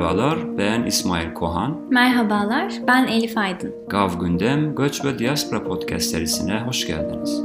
Merhabalar, 0.00 0.58
ben 0.58 0.82
İsmail 0.82 1.34
Kohan. 1.34 1.80
Merhabalar, 1.90 2.72
ben 2.86 3.06
Elif 3.06 3.38
Aydın. 3.38 3.74
Gav 3.88 4.08
Gündem, 4.20 4.74
Göç 4.74 5.04
ve 5.04 5.18
Diaspora 5.18 5.64
Podcast 5.64 6.06
serisine 6.10 6.60
hoş 6.66 6.86
geldiniz. 6.86 7.42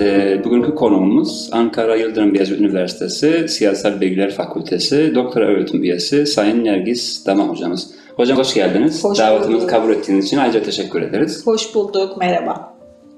Ee, 0.00 0.44
bugünkü 0.44 0.74
konuğumuz 0.74 1.50
Ankara 1.52 1.96
Yıldırım 1.96 2.34
Beyazıt 2.34 2.60
Üniversitesi 2.60 3.48
Siyasal 3.48 4.00
Bilgiler 4.00 4.34
Fakültesi 4.34 5.14
Doktora 5.14 5.44
Öğretim 5.44 5.82
Üyesi 5.82 6.26
Sayın 6.26 6.64
Nergis 6.64 7.26
Dama 7.26 7.48
hocamız. 7.48 7.90
Hocam 8.16 8.38
hoş 8.38 8.54
geldiniz. 8.54 9.04
Hoş 9.04 9.18
Davetimizi 9.18 9.66
kabul 9.66 9.90
ettiğiniz 9.90 10.26
için 10.26 10.36
ayrıca 10.36 10.62
teşekkür 10.62 11.02
ederiz. 11.02 11.46
Hoş 11.46 11.74
bulduk, 11.74 12.16
merhaba. 12.16 12.61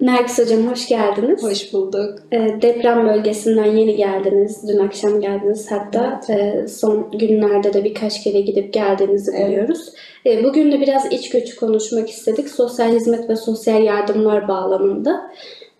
Nergis 0.04 0.38
Hocam 0.38 0.66
hoş 0.66 0.88
geldiniz. 0.88 1.42
Hoş 1.42 1.72
bulduk. 1.72 2.18
Ee, 2.32 2.38
deprem 2.62 3.08
bölgesinden 3.08 3.64
yeni 3.64 3.96
geldiniz. 3.96 4.68
Dün 4.68 4.78
akşam 4.78 5.20
geldiniz. 5.20 5.70
Hatta 5.70 6.20
e, 6.28 6.68
son 6.68 7.10
günlerde 7.18 7.72
de 7.72 7.84
birkaç 7.84 8.22
kere 8.22 8.40
gidip 8.40 8.72
geldiğinizi 8.72 9.32
Evet. 9.36 9.48
biliyoruz. 9.48 9.92
E, 10.26 10.44
bugün 10.44 10.72
de 10.72 10.80
biraz 10.80 11.12
iç 11.12 11.30
göçü 11.30 11.56
konuşmak 11.56 12.10
istedik. 12.10 12.48
Sosyal 12.48 12.92
hizmet 12.92 13.30
ve 13.30 13.36
sosyal 13.36 13.82
yardımlar 13.82 14.48
bağlamında. 14.48 15.30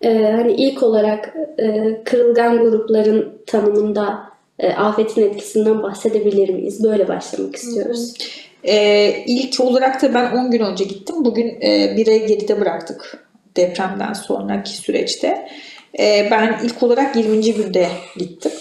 E, 0.01 0.31
hani 0.31 0.53
ilk 0.53 0.83
olarak 0.83 1.35
e, 1.59 1.97
kırılgan 2.03 2.57
grupların 2.57 3.33
tanımında 3.47 4.19
afetin 4.77 5.21
etkisinden 5.21 5.83
bahsedebilir 5.83 6.49
miyiz? 6.49 6.83
Böyle 6.83 7.07
başlamak 7.07 7.55
istiyoruz. 7.55 8.13
Ee, 8.63 9.13
ilk 9.27 9.59
olarak 9.59 10.01
da 10.01 10.13
ben 10.13 10.31
10 10.37 10.51
gün 10.51 10.59
önce 10.59 10.83
gittim. 10.83 11.15
Bugün 11.25 11.47
e, 11.61 11.93
bir 11.97 12.07
ay 12.07 12.27
geride 12.27 12.61
bıraktık 12.61 13.24
depremden 13.55 14.13
sonraki 14.13 14.69
süreçte. 14.69 15.47
Ee, 15.99 16.27
ben 16.31 16.59
ilk 16.63 16.83
olarak 16.83 17.15
20. 17.15 17.53
günde 17.53 17.87
gittim. 18.17 18.51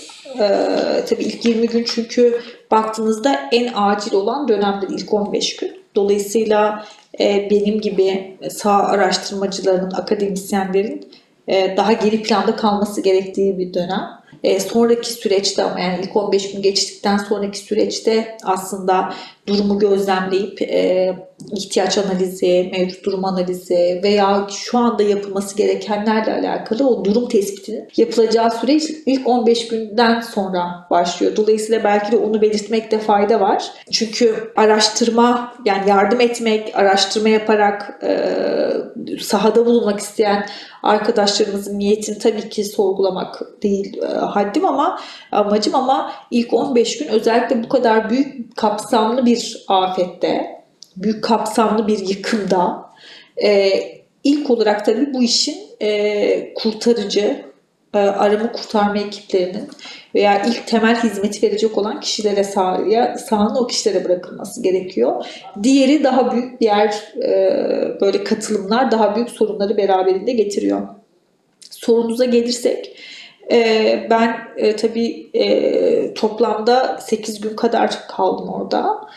Ee, 0.40 1.04
tabii 1.08 1.22
ilk 1.22 1.44
20 1.44 1.68
gün 1.68 1.84
çünkü 1.84 2.40
baktığınızda 2.70 3.40
en 3.52 3.72
acil 3.74 4.14
olan 4.14 4.48
dönemdir 4.48 4.88
ilk 4.88 5.14
15 5.14 5.56
gün. 5.56 5.84
Dolayısıyla 5.94 6.84
e, 7.20 7.48
benim 7.50 7.80
gibi 7.80 8.36
sağ 8.50 8.76
araştırmacıların, 8.76 9.90
akademisyenlerin 9.90 11.08
e, 11.48 11.76
daha 11.76 11.92
geri 11.92 12.22
planda 12.22 12.56
kalması 12.56 13.00
gerektiği 13.00 13.58
bir 13.58 13.74
dönem. 13.74 14.24
E, 14.44 14.60
sonraki 14.60 15.12
süreçte 15.12 15.62
ama 15.62 15.80
yani 15.80 15.98
ilk 16.02 16.16
15 16.16 16.52
gün 16.52 16.62
geçtikten 16.62 17.16
sonraki 17.16 17.58
süreçte 17.58 18.36
aslında 18.44 19.14
durumu 19.46 19.78
gözlemleyip 19.78 20.62
e, 20.62 21.14
ihtiyaç 21.52 21.98
analizi, 21.98 22.68
mevcut 22.72 23.04
durum 23.04 23.24
analizi 23.24 24.00
veya 24.02 24.46
şu 24.50 24.78
anda 24.78 25.02
yapılması 25.02 25.56
gerekenlerle 25.56 26.32
alakalı 26.32 26.88
o 26.88 27.04
durum 27.04 27.28
tespitinin 27.28 27.88
yapılacağı 27.96 28.50
süreç 28.50 28.90
ilk 29.06 29.28
15 29.28 29.68
günden 29.68 30.20
sonra 30.20 30.86
başlıyor. 30.90 31.36
Dolayısıyla 31.36 31.84
belki 31.84 32.12
de 32.12 32.16
onu 32.16 32.42
belirtmekte 32.42 32.98
fayda 32.98 33.40
var. 33.40 33.64
Çünkü 33.90 34.52
araştırma 34.56 35.54
yani 35.64 35.90
yardım 35.90 36.20
etmek, 36.20 36.72
araştırma 36.74 37.28
yaparak 37.28 38.00
e, 38.02 39.18
sahada 39.20 39.66
bulunmak 39.66 40.00
isteyen 40.00 40.46
arkadaşlarımızın 40.82 41.78
niyetini 41.78 42.18
tabii 42.18 42.48
ki 42.48 42.64
sorgulamak 42.64 43.42
değil 43.62 44.02
e, 44.02 44.06
haddim 44.06 44.64
ama 44.64 44.98
amacım 45.32 45.74
ama 45.74 46.12
ilk 46.30 46.54
15 46.54 46.98
gün 46.98 47.08
özellikle 47.08 47.64
bu 47.64 47.68
kadar 47.68 48.10
büyük 48.10 48.56
kapsamlı 48.56 49.26
bir 49.26 49.64
afette, 49.68 50.53
büyük 50.96 51.24
kapsamlı 51.24 51.88
bir 51.88 51.98
yıkımda 51.98 52.90
e, 53.42 53.70
ilk 54.24 54.50
olarak 54.50 54.84
tabii 54.84 55.14
bu 55.14 55.22
işin 55.22 55.56
e, 55.82 56.54
kurtarıcı, 56.54 57.44
e, 57.94 57.98
arama 57.98 58.52
kurtarma 58.52 58.98
ekiplerinin 58.98 59.68
veya 60.14 60.42
ilk 60.44 60.66
temel 60.66 61.02
hizmeti 61.02 61.46
verecek 61.46 61.78
olan 61.78 62.00
kişilere 62.00 62.44
sahaya, 62.44 63.18
sahanın 63.18 63.56
o 63.56 63.66
kişilere 63.66 64.04
bırakılması 64.04 64.62
gerekiyor. 64.62 65.26
Diğeri 65.62 66.04
daha 66.04 66.32
büyük 66.32 66.60
diğer 66.60 66.94
e, 67.22 67.30
böyle 68.00 68.24
katılımlar 68.24 68.90
daha 68.90 69.16
büyük 69.16 69.30
sorunları 69.30 69.76
beraberinde 69.76 70.32
getiriyor. 70.32 70.88
Sorunuza 71.70 72.24
gelirsek 72.24 72.96
e, 73.52 74.06
ben 74.10 74.36
e, 74.56 74.76
tabii 74.76 75.30
e, 75.34 76.14
toplamda 76.14 76.98
8 77.00 77.40
gün 77.40 77.56
kadar 77.56 78.08
kaldım 78.08 78.48
orada. 78.48 79.08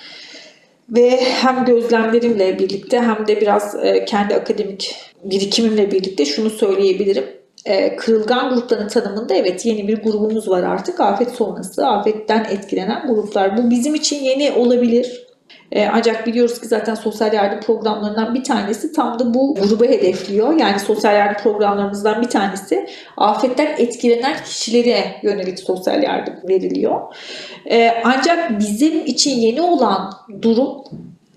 Ve 0.89 1.19
hem 1.21 1.65
gözlemlerimle 1.65 2.59
birlikte 2.59 2.99
hem 2.99 3.27
de 3.27 3.41
biraz 3.41 3.75
e, 3.75 4.05
kendi 4.05 4.35
akademik 4.35 4.95
birikimimle 5.23 5.91
birlikte 5.91 6.25
şunu 6.25 6.49
söyleyebilirim. 6.49 7.23
E, 7.65 7.95
kırılgan 7.95 8.49
grupların 8.49 8.87
tanımında 8.87 9.33
evet 9.33 9.65
yeni 9.65 9.87
bir 9.87 10.03
grubumuz 10.03 10.49
var 10.49 10.63
artık. 10.63 10.99
Afet 10.99 11.31
sonrası, 11.31 11.87
afetten 11.87 12.47
etkilenen 12.51 13.07
gruplar. 13.07 13.57
Bu 13.57 13.69
bizim 13.69 13.95
için 13.95 14.23
yeni 14.23 14.51
olabilir. 14.51 15.26
E, 15.71 15.87
ancak 15.87 16.27
biliyoruz 16.27 16.61
ki 16.61 16.67
zaten 16.67 16.95
sosyal 16.95 17.33
yardım 17.33 17.59
programlarından 17.59 18.35
bir 18.35 18.43
tanesi 18.43 18.91
tam 18.91 19.19
da 19.19 19.33
bu 19.33 19.55
grubu 19.55 19.85
hedefliyor. 19.85 20.59
Yani 20.59 20.79
sosyal 20.79 21.15
yardım 21.15 21.43
programlarımızdan 21.43 22.21
bir 22.21 22.29
tanesi 22.29 22.89
afetten 23.17 23.75
etkilenen 23.77 24.35
kişilere 24.43 25.15
yönelik 25.23 25.59
sosyal 25.59 26.03
yardım 26.03 26.35
veriliyor. 26.49 27.01
E, 27.69 27.93
ancak 28.03 28.59
bizim 28.59 29.05
için 29.05 29.31
yeni 29.39 29.61
olan 29.61 30.13
durum 30.41 30.83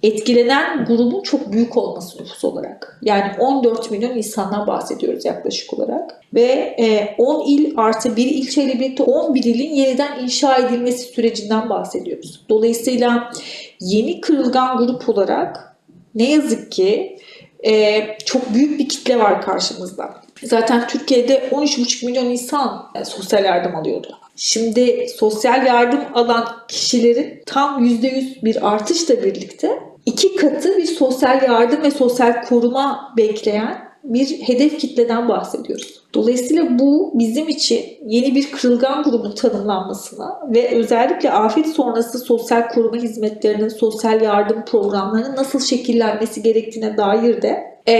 etkilenen 0.02 0.84
grubun 0.84 1.22
çok 1.22 1.52
büyük 1.52 1.76
olması 1.76 2.22
nüfus 2.22 2.44
olarak. 2.44 2.98
Yani 3.02 3.32
14 3.38 3.90
milyon 3.90 4.16
insandan 4.16 4.66
bahsediyoruz 4.66 5.24
yaklaşık 5.24 5.74
olarak. 5.74 6.20
Ve 6.34 6.76
e, 6.78 7.14
10 7.18 7.46
il 7.46 7.72
artı 7.76 8.16
bir 8.16 8.26
ilçeyle 8.26 8.74
birlikte 8.74 9.02
11 9.02 9.44
ilin 9.44 9.74
yeniden 9.74 10.24
inşa 10.24 10.58
edilmesi 10.58 11.12
sürecinden 11.12 11.68
bahsediyoruz. 11.68 12.44
Dolayısıyla 12.48 13.32
yeni 13.80 14.20
kırılgan 14.20 14.78
grup 14.78 15.08
olarak 15.08 15.76
ne 16.14 16.30
yazık 16.30 16.72
ki 16.72 17.18
e, 17.66 18.02
çok 18.24 18.54
büyük 18.54 18.78
bir 18.78 18.88
kitle 18.88 19.18
var 19.18 19.42
karşımızda. 19.42 20.14
Zaten 20.42 20.88
Türkiye'de 20.88 21.48
13,5 21.52 22.06
milyon 22.06 22.24
insan 22.24 22.90
e, 22.94 23.04
sosyal 23.04 23.44
yardım 23.44 23.76
alıyordu. 23.76 24.18
Şimdi 24.36 25.06
sosyal 25.16 25.66
yardım 25.66 26.00
alan 26.14 26.46
kişilerin 26.68 27.42
tam 27.46 27.84
%100 27.84 28.44
bir 28.44 28.72
artışla 28.72 29.22
birlikte 29.22 29.89
iki 30.06 30.36
katı 30.36 30.78
bir 30.78 30.86
sosyal 30.86 31.42
yardım 31.42 31.82
ve 31.82 31.90
sosyal 31.90 32.42
koruma 32.42 33.14
bekleyen 33.16 33.90
bir 34.04 34.26
hedef 34.26 34.78
kitleden 34.78 35.28
bahsediyoruz. 35.28 36.00
Dolayısıyla 36.14 36.78
bu 36.78 37.12
bizim 37.14 37.48
için 37.48 37.84
yeni 38.06 38.34
bir 38.34 38.50
kırılgan 38.50 39.02
grubun 39.02 39.32
tanımlanmasına 39.34 40.40
ve 40.54 40.68
özellikle 40.74 41.30
afet 41.30 41.66
sonrası 41.66 42.18
sosyal 42.18 42.68
koruma 42.68 42.96
hizmetlerinin, 42.96 43.68
sosyal 43.68 44.22
yardım 44.22 44.64
programlarının 44.64 45.36
nasıl 45.36 45.60
şekillenmesi 45.60 46.42
gerektiğine 46.42 46.96
dair 46.96 47.42
de 47.42 47.70
e, 47.86 47.94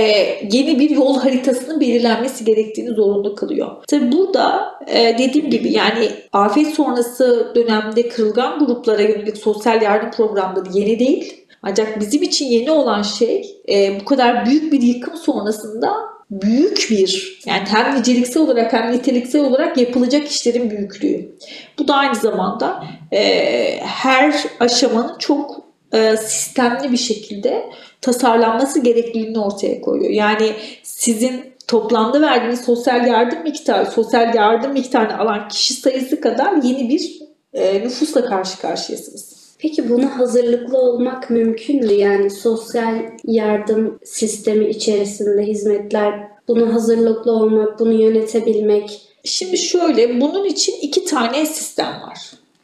yeni 0.52 0.78
bir 0.78 0.90
yol 0.90 1.18
haritasının 1.18 1.80
belirlenmesi 1.80 2.44
gerektiğini 2.44 2.90
zorunlu 2.90 3.34
kılıyor. 3.34 3.68
Tabi 3.88 4.12
burada 4.12 4.72
e, 4.86 5.18
dediğim 5.18 5.50
gibi 5.50 5.72
yani 5.72 6.08
afet 6.32 6.66
sonrası 6.66 7.52
dönemde 7.54 8.08
kırılgan 8.08 8.58
gruplara 8.58 9.02
yönelik 9.02 9.36
sosyal 9.36 9.82
yardım 9.82 10.10
programları 10.10 10.68
yeni 10.72 10.98
değil. 10.98 11.39
Ancak 11.62 12.00
bizim 12.00 12.22
için 12.22 12.46
yeni 12.46 12.70
olan 12.70 13.02
şey 13.02 13.56
e, 13.68 14.00
bu 14.00 14.04
kadar 14.04 14.46
büyük 14.46 14.72
bir 14.72 14.82
yıkım 14.82 15.16
sonrasında 15.16 15.92
büyük 16.30 16.86
bir 16.90 17.40
yani 17.46 17.62
hem 17.68 17.98
niceliksel 17.98 18.42
olarak 18.42 18.72
hem 18.72 18.92
niteliksel 18.92 19.44
olarak 19.44 19.76
yapılacak 19.76 20.28
işlerin 20.28 20.70
büyüklüğü. 20.70 21.36
Bu 21.78 21.88
da 21.88 21.94
aynı 21.94 22.14
zamanda 22.14 22.84
e, 23.12 23.80
her 23.80 24.44
aşamanın 24.60 25.18
çok 25.18 25.60
e, 25.92 26.16
sistemli 26.16 26.92
bir 26.92 26.96
şekilde 26.96 27.70
tasarlanması 28.00 28.80
gerekliliğini 28.80 29.38
ortaya 29.38 29.80
koyuyor. 29.80 30.10
Yani 30.10 30.52
sizin 30.82 31.52
toplamda 31.68 32.20
verdiğiniz 32.20 32.60
sosyal 32.60 33.06
yardım 33.06 33.42
miktarı, 33.42 33.90
sosyal 33.90 34.34
yardım 34.34 34.72
miktarını 34.72 35.18
alan 35.18 35.48
kişi 35.48 35.74
sayısı 35.74 36.20
kadar 36.20 36.62
yeni 36.62 36.88
bir 36.88 37.20
e, 37.52 37.80
nüfusla 37.80 38.24
karşı 38.24 38.60
karşıyasınız. 38.60 39.39
Peki 39.62 39.88
buna 39.88 40.18
hazırlıklı 40.18 40.78
olmak 40.78 41.30
mümkün 41.30 41.86
mü? 41.86 41.92
Yani 41.92 42.30
sosyal 42.30 43.02
yardım 43.24 43.98
sistemi 44.04 44.68
içerisinde 44.68 45.42
hizmetler 45.42 46.28
buna 46.48 46.74
hazırlıklı 46.74 47.32
olmak, 47.32 47.78
bunu 47.78 47.92
yönetebilmek. 47.92 49.00
Şimdi 49.24 49.58
şöyle 49.58 50.20
bunun 50.20 50.44
için 50.44 50.74
iki 50.82 51.04
tane 51.04 51.46
sistem 51.46 51.86
var. 51.86 52.18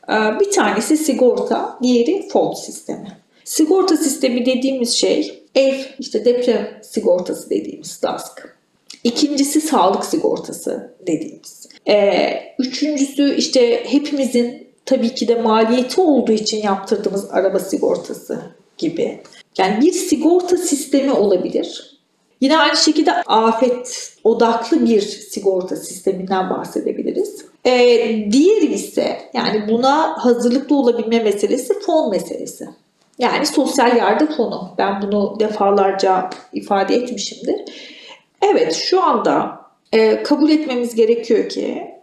Ee, 0.09 0.41
Bir 0.41 0.51
tanesi 0.51 0.97
sigorta, 0.97 1.79
diğeri 1.83 2.29
fon 2.29 2.53
sistemi. 2.53 3.19
Sigorta 3.45 3.97
sistemi 3.97 4.47
dediğimiz 4.47 4.93
şey 4.93 5.43
ev, 5.55 5.75
işte 5.99 6.25
deprem 6.25 6.69
sigortası 6.83 7.51
dediğimiz 7.51 8.03
DASK. 8.03 8.57
İkincisi 9.05 9.61
sağlık 9.61 10.05
sigortası 10.05 10.95
dediğimiz. 11.07 11.69
Ee, 11.89 12.33
üçüncüsü 12.59 13.35
işte 13.37 13.85
hepimizin 13.85 14.66
tabii 14.87 15.15
ki 15.15 15.29
de 15.29 15.35
maliyeti 15.35 16.01
olduğu 16.01 16.33
için 16.33 16.63
yaptırdığımız 16.63 17.31
araba 17.31 17.59
sigortası 17.59 18.41
gibi. 18.79 19.23
Yani 19.59 19.81
bir 19.81 19.93
sigorta 19.93 20.57
sistemi 20.57 21.13
olabilir. 21.13 21.97
Yine 22.41 22.59
aynı 22.59 22.77
şekilde 22.77 23.13
afet 23.13 24.13
odaklı 24.25 24.87
bir 24.87 25.01
sigorta 25.01 25.77
sisteminden 25.77 26.51
bahsedebiliriz. 26.51 27.45
E, 27.65 27.73
diğeri 28.33 28.67
ise 28.75 29.19
yani 29.35 29.69
buna 29.69 30.25
hazırlıklı 30.25 30.77
olabilme 30.77 31.19
meselesi 31.19 31.81
fon 31.81 32.11
meselesi. 32.11 32.69
Yani 33.19 33.47
sosyal 33.47 33.97
yardım 33.97 34.29
fonu. 34.37 34.75
Ben 34.79 35.03
bunu 35.03 35.37
defalarca 35.41 36.31
ifade 36.53 36.95
etmişimdir. 36.95 37.61
Evet 38.43 38.75
şu 38.75 39.03
anda 39.03 39.61
e, 39.93 40.23
kabul 40.23 40.51
etmemiz 40.51 40.95
gerekiyor 40.95 41.49
ki 41.49 41.96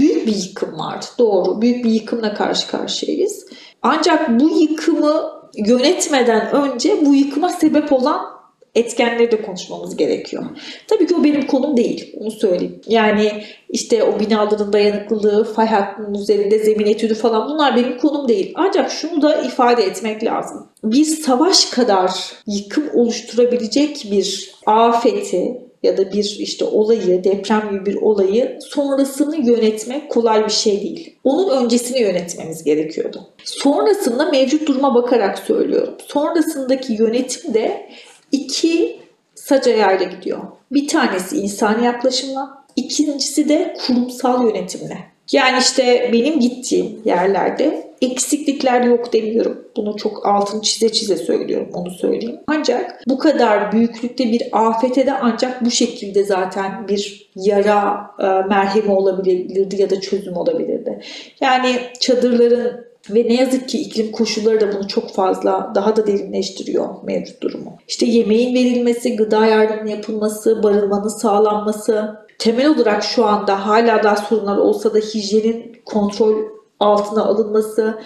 büyük 0.00 0.26
bir 0.26 0.36
yıkım 0.36 0.78
var. 0.78 1.04
Doğru. 1.18 1.62
Büyük 1.62 1.84
bir 1.84 1.90
yıkımla 1.90 2.34
karşı 2.34 2.68
karşıyayız. 2.68 3.46
Ancak 3.82 4.40
bu 4.40 4.48
yıkımı 4.48 5.42
yönetmeden 5.56 6.52
önce 6.52 7.06
bu 7.06 7.14
yıkıma 7.14 7.48
sebep 7.48 7.92
olan 7.92 8.32
etkenleri 8.74 9.30
de 9.30 9.42
konuşmamız 9.42 9.96
gerekiyor. 9.96 10.44
Tabii 10.88 11.06
ki 11.06 11.14
o 11.14 11.24
benim 11.24 11.46
konum 11.46 11.76
değil. 11.76 12.14
Onu 12.20 12.30
söyleyeyim. 12.30 12.80
Yani 12.86 13.44
işte 13.68 14.04
o 14.04 14.20
binaların 14.20 14.72
dayanıklılığı, 14.72 15.44
fay 15.44 15.66
hattının 15.66 16.14
üzerinde 16.14 16.58
zemin 16.58 16.86
etüdü 16.86 17.14
falan 17.14 17.48
bunlar 17.48 17.76
benim 17.76 17.98
konum 17.98 18.28
değil. 18.28 18.52
Ancak 18.56 18.90
şunu 18.90 19.22
da 19.22 19.42
ifade 19.42 19.82
etmek 19.82 20.24
lazım. 20.24 20.66
Bir 20.84 21.04
savaş 21.04 21.64
kadar 21.64 22.10
yıkım 22.46 22.84
oluşturabilecek 22.94 24.06
bir 24.10 24.54
afeti 24.66 25.71
ya 25.82 25.96
da 25.96 26.12
bir 26.12 26.36
işte 26.38 26.64
olayı, 26.64 27.24
deprem 27.24 27.70
gibi 27.70 27.86
bir 27.86 27.96
olayı 27.96 28.58
sonrasını 28.60 29.46
yönetmek 29.46 30.10
kolay 30.10 30.44
bir 30.44 30.52
şey 30.52 30.80
değil. 30.80 31.16
Onun 31.24 31.64
öncesini 31.64 32.00
yönetmemiz 32.00 32.64
gerekiyordu. 32.64 33.28
Sonrasında 33.44 34.30
mevcut 34.30 34.68
duruma 34.68 34.94
bakarak 34.94 35.38
söylüyorum. 35.38 35.94
Sonrasındaki 36.06 36.92
yönetim 36.92 37.54
de 37.54 37.90
iki 38.32 39.00
sac 39.34 39.66
ayağıyla 39.66 40.06
gidiyor. 40.06 40.40
Bir 40.72 40.88
tanesi 40.88 41.36
insani 41.36 41.84
yaklaşımla, 41.84 42.64
ikincisi 42.76 43.48
de 43.48 43.76
kurumsal 43.86 44.46
yönetimle. 44.46 44.98
Yani 45.32 45.58
işte 45.60 46.10
benim 46.12 46.40
gittiğim 46.40 47.00
yerlerde 47.04 47.91
eksiklikler 48.02 48.84
yok 48.84 49.12
demiyorum. 49.12 49.64
Bunu 49.76 49.96
çok 49.96 50.26
altını 50.26 50.62
çize 50.62 50.92
çize 50.92 51.16
söylüyorum 51.16 51.68
onu 51.74 51.90
söyleyeyim. 51.90 52.40
Ancak 52.46 53.02
bu 53.08 53.18
kadar 53.18 53.72
büyüklükte 53.72 54.24
bir 54.24 54.42
afete 54.52 55.06
de 55.06 55.12
ancak 55.12 55.64
bu 55.64 55.70
şekilde 55.70 56.24
zaten 56.24 56.88
bir 56.88 57.30
yara 57.36 58.10
e, 58.18 58.26
merhemi 58.48 58.92
olabilirdi 58.92 59.82
ya 59.82 59.90
da 59.90 60.00
çözüm 60.00 60.36
olabilirdi. 60.36 61.00
Yani 61.40 61.76
çadırların 62.00 62.92
ve 63.10 63.24
ne 63.28 63.34
yazık 63.34 63.68
ki 63.68 63.78
iklim 63.78 64.12
koşulları 64.12 64.60
da 64.60 64.72
bunu 64.72 64.88
çok 64.88 65.10
fazla 65.10 65.72
daha 65.74 65.96
da 65.96 66.06
derinleştiriyor 66.06 66.88
mevcut 67.04 67.42
durumu. 67.42 67.76
İşte 67.88 68.06
yemeğin 68.06 68.54
verilmesi, 68.54 69.16
gıda 69.16 69.46
yardımının 69.46 69.90
yapılması, 69.90 70.62
barınmanın 70.62 71.08
sağlanması, 71.08 72.16
temel 72.38 72.68
olarak 72.68 73.04
şu 73.04 73.24
anda 73.24 73.66
hala 73.66 74.02
daha 74.02 74.16
sorunlar 74.16 74.56
olsa 74.56 74.94
da 74.94 74.98
hijyenin 74.98 75.76
kontrol 75.84 76.34
altına 76.80 77.24
alınması, 77.24 78.00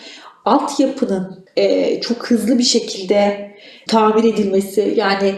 altyapının 0.45 1.45
e, 1.57 2.01
çok 2.01 2.31
hızlı 2.31 2.59
bir 2.59 2.65
şekilde 2.65 3.51
tamir 3.89 4.35
edilmesi 4.35 4.95
yani 4.97 5.35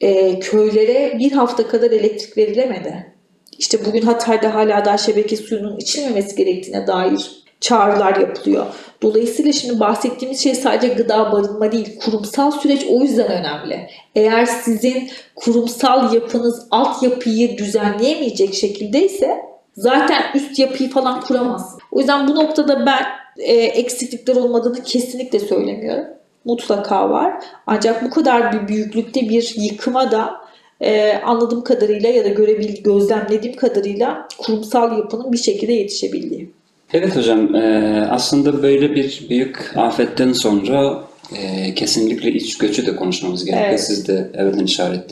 e, 0.00 0.38
köylere 0.38 1.18
bir 1.18 1.32
hafta 1.32 1.68
kadar 1.68 1.90
elektrik 1.90 2.38
verilemedi. 2.38 3.16
İşte 3.58 3.84
bugün 3.84 4.02
Hatay'da 4.02 4.54
hala 4.54 4.84
daha 4.84 4.98
şebeke 4.98 5.36
suyunun 5.36 5.76
içilmemesi 5.76 6.36
gerektiğine 6.36 6.86
dair 6.86 7.46
çağrılar 7.60 8.16
yapılıyor. 8.16 8.66
Dolayısıyla 9.02 9.52
şimdi 9.52 9.80
bahsettiğimiz 9.80 10.42
şey 10.42 10.54
sadece 10.54 10.94
gıda 10.94 11.32
barınma 11.32 11.72
değil. 11.72 11.98
Kurumsal 11.98 12.50
süreç 12.50 12.86
o 12.90 13.00
yüzden 13.00 13.26
önemli. 13.26 13.90
Eğer 14.14 14.46
sizin 14.46 15.10
kurumsal 15.34 16.14
yapınız 16.14 16.66
altyapıyı 16.70 17.58
düzenleyemeyecek 17.58 18.54
şekildeyse 18.54 19.40
zaten 19.76 20.22
üst 20.34 20.58
yapıyı 20.58 20.90
falan 20.90 21.20
kuramaz. 21.20 21.78
O 21.92 21.98
yüzden 21.98 22.28
bu 22.28 22.34
noktada 22.34 22.86
ben 22.86 23.02
e, 23.38 23.52
eksiklikler 23.54 24.36
olmadığını 24.36 24.82
kesinlikle 24.82 25.38
söylemiyorum. 25.38 26.04
Mutlaka 26.44 27.10
var. 27.10 27.34
Ancak 27.66 28.04
bu 28.04 28.10
kadar 28.10 28.52
bir 28.52 28.68
büyüklükte 28.68 29.28
bir 29.28 29.54
yıkıma 29.56 30.10
da 30.10 30.34
e, 30.80 31.12
anladığım 31.12 31.64
kadarıyla 31.64 32.08
ya 32.08 32.24
da 32.24 32.28
görebil, 32.28 32.82
gözlemlediğim 32.82 33.56
kadarıyla 33.56 34.28
kurumsal 34.38 34.98
yapının 34.98 35.32
bir 35.32 35.38
şekilde 35.38 35.72
yetişebildiği. 35.72 36.50
Evet 36.92 37.16
hocam, 37.16 37.54
e, 37.54 38.06
aslında 38.10 38.62
böyle 38.62 38.94
bir 38.94 39.26
büyük 39.30 39.72
afetten 39.76 40.32
sonra 40.32 41.04
e, 41.36 41.74
kesinlikle 41.74 42.32
iç 42.32 42.58
göçü 42.58 42.86
de 42.86 42.96
konuşmamız 42.96 43.44
gerekiyor. 43.44 43.68
Evet. 43.70 43.84
Siz 43.84 44.08
de 44.08 44.30
evden 44.34 44.64
işaret 44.64 45.10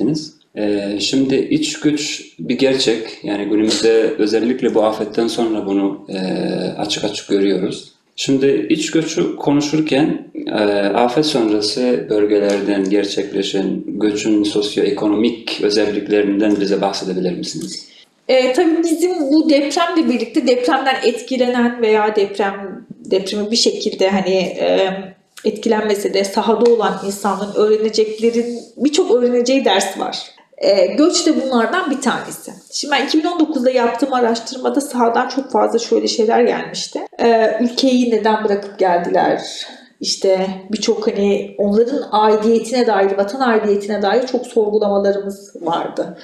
ettiniz. 0.55 0.97
E, 0.97 1.01
şimdi 1.01 1.37
iç 1.37 1.81
göç 1.81 2.23
bir 2.39 2.59
gerçek. 2.59 3.19
Yani 3.23 3.45
günümüzde 3.45 4.15
özellikle 4.19 4.75
bu 4.75 4.85
afetten 4.85 5.29
sonra 5.29 5.67
bunu 5.67 6.06
e, 6.09 6.19
açık 6.79 7.05
açık 7.05 7.29
görüyoruz. 7.29 7.95
Şimdi 8.17 8.67
iç 8.71 8.91
göçü 8.91 9.37
konuşurken 9.37 10.29
e, 10.47 10.61
afet 10.95 11.27
sonrası 11.27 12.06
bölgelerden 12.11 12.91
gerçekleşen 12.91 13.83
göçün 13.87 14.43
sosyoekonomik 14.45 15.61
özelliklerinden 15.62 16.61
bize 16.61 16.81
bahsedebilir 16.81 17.39
misiniz? 17.39 17.89
E, 18.29 18.53
tabii 18.53 18.83
bizim 18.83 19.12
bu 19.33 19.51
depremle 19.51 20.09
birlikte 20.09 20.47
depremden 20.47 20.97
etkilenen 21.05 21.83
veya 21.83 22.17
deprem 22.17 22.87
depremi 23.05 23.51
bir 23.51 23.56
şekilde 23.56 24.11
hani 24.11 24.37
e, 24.37 24.91
etkilenmese 25.45 26.15
de 26.15 26.25
sahada 26.25 26.71
olan 26.71 27.01
insanların 27.06 27.55
öğreneceklerin 27.55 28.61
birçok 28.77 29.11
öğreneceği 29.11 29.65
ders 29.65 29.99
var. 29.99 30.33
E, 30.59 30.87
göç 30.87 31.27
de 31.27 31.43
bunlardan 31.43 31.91
bir 31.91 32.01
tanesi. 32.01 32.53
Şimdi 32.73 32.93
ben 32.93 33.06
2019'da 33.06 33.71
yaptığım 33.71 34.12
araştırmada 34.12 34.81
sahadan 34.81 35.29
çok 35.29 35.51
fazla 35.53 35.79
şöyle 35.79 36.09
şeyler 36.09 36.41
gelmişti. 36.41 37.01
E, 37.19 37.59
ülkeyi 37.61 38.11
neden 38.11 38.45
bırakıp 38.45 38.79
geldiler? 38.79 39.43
İşte 40.01 40.47
birçok 40.73 41.06
hani 41.06 41.55
onların 41.59 42.09
aidiyetine 42.12 42.87
dair, 42.87 43.19
vatan 43.19 43.41
aidiyetine 43.41 44.03
dair 44.03 44.27
çok 44.27 44.47
sorgulamalarımız 44.47 45.53
vardı. 45.61 46.19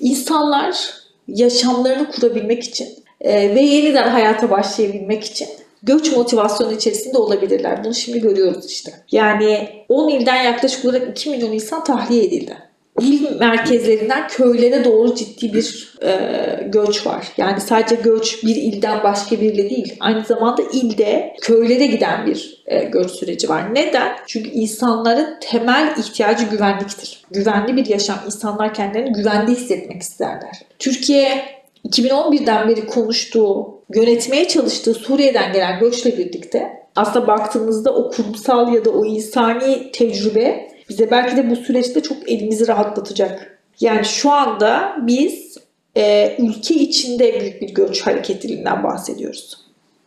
İnsanlar 0.00 0.94
yaşamlarını 1.28 2.10
kurabilmek 2.10 2.64
için 2.64 2.88
e, 3.20 3.54
ve 3.54 3.60
yeniden 3.60 4.08
hayata 4.08 4.50
başlayabilmek 4.50 5.24
için 5.24 5.48
göç 5.82 6.12
motivasyonu 6.12 6.72
içerisinde 6.72 7.18
olabilirler. 7.18 7.84
Bunu 7.84 7.94
şimdi 7.94 8.20
görüyoruz 8.20 8.70
işte. 8.70 8.92
Yani 9.12 9.68
10 9.88 10.08
ilden 10.08 10.42
yaklaşık 10.42 10.84
olarak 10.84 11.08
2 11.10 11.30
milyon 11.30 11.52
insan 11.52 11.84
tahliye 11.84 12.24
edildi. 12.24 12.56
İl 13.00 13.36
merkezlerinden 13.38 14.28
köylere 14.28 14.84
doğru 14.84 15.14
ciddi 15.14 15.52
bir 15.54 15.96
e, 16.02 16.18
göç 16.66 17.06
var. 17.06 17.26
Yani 17.36 17.60
sadece 17.60 17.94
göç 17.94 18.44
bir 18.44 18.56
ilden 18.56 19.02
başka 19.04 19.40
bir 19.40 19.52
ile 19.52 19.70
değil. 19.70 19.96
Aynı 20.00 20.24
zamanda 20.24 20.62
ilde 20.72 21.34
köylere 21.40 21.86
giden 21.86 22.26
bir 22.26 22.62
e, 22.66 22.84
göç 22.84 23.10
süreci 23.10 23.48
var. 23.48 23.74
Neden? 23.74 24.12
Çünkü 24.26 24.50
insanların 24.50 25.36
temel 25.40 25.94
ihtiyacı 25.98 26.44
güvenliktir. 26.44 27.22
Güvenli 27.30 27.76
bir 27.76 27.86
yaşam. 27.86 28.18
İnsanlar 28.26 28.74
kendilerini 28.74 29.12
güvende 29.12 29.52
hissetmek 29.52 30.02
isterler. 30.02 30.62
Türkiye 30.78 31.42
2011'den 31.88 32.68
beri 32.68 32.86
konuştuğu, 32.86 33.80
yönetmeye 33.94 34.48
çalıştığı 34.48 34.94
Suriye'den 34.94 35.52
gelen 35.52 35.80
göçle 35.80 36.18
birlikte 36.18 36.86
aslında 36.96 37.26
baktığımızda 37.26 37.94
o 37.94 38.10
kurumsal 38.10 38.74
ya 38.74 38.84
da 38.84 38.90
o 38.90 39.04
insani 39.04 39.92
tecrübe 39.92 40.68
bize 40.88 41.10
belki 41.10 41.36
de 41.36 41.50
bu 41.50 41.56
süreçte 41.56 42.02
çok 42.02 42.30
elimizi 42.30 42.68
rahatlatacak. 42.68 43.58
Yani 43.80 44.04
şu 44.04 44.32
anda 44.32 44.96
biz 45.02 45.58
e, 45.96 46.36
ülke 46.38 46.74
içinde 46.74 47.40
büyük 47.40 47.62
bir 47.62 47.74
göç 47.74 48.02
hareketliliğinden 48.02 48.82
bahsediyoruz. 48.82 49.66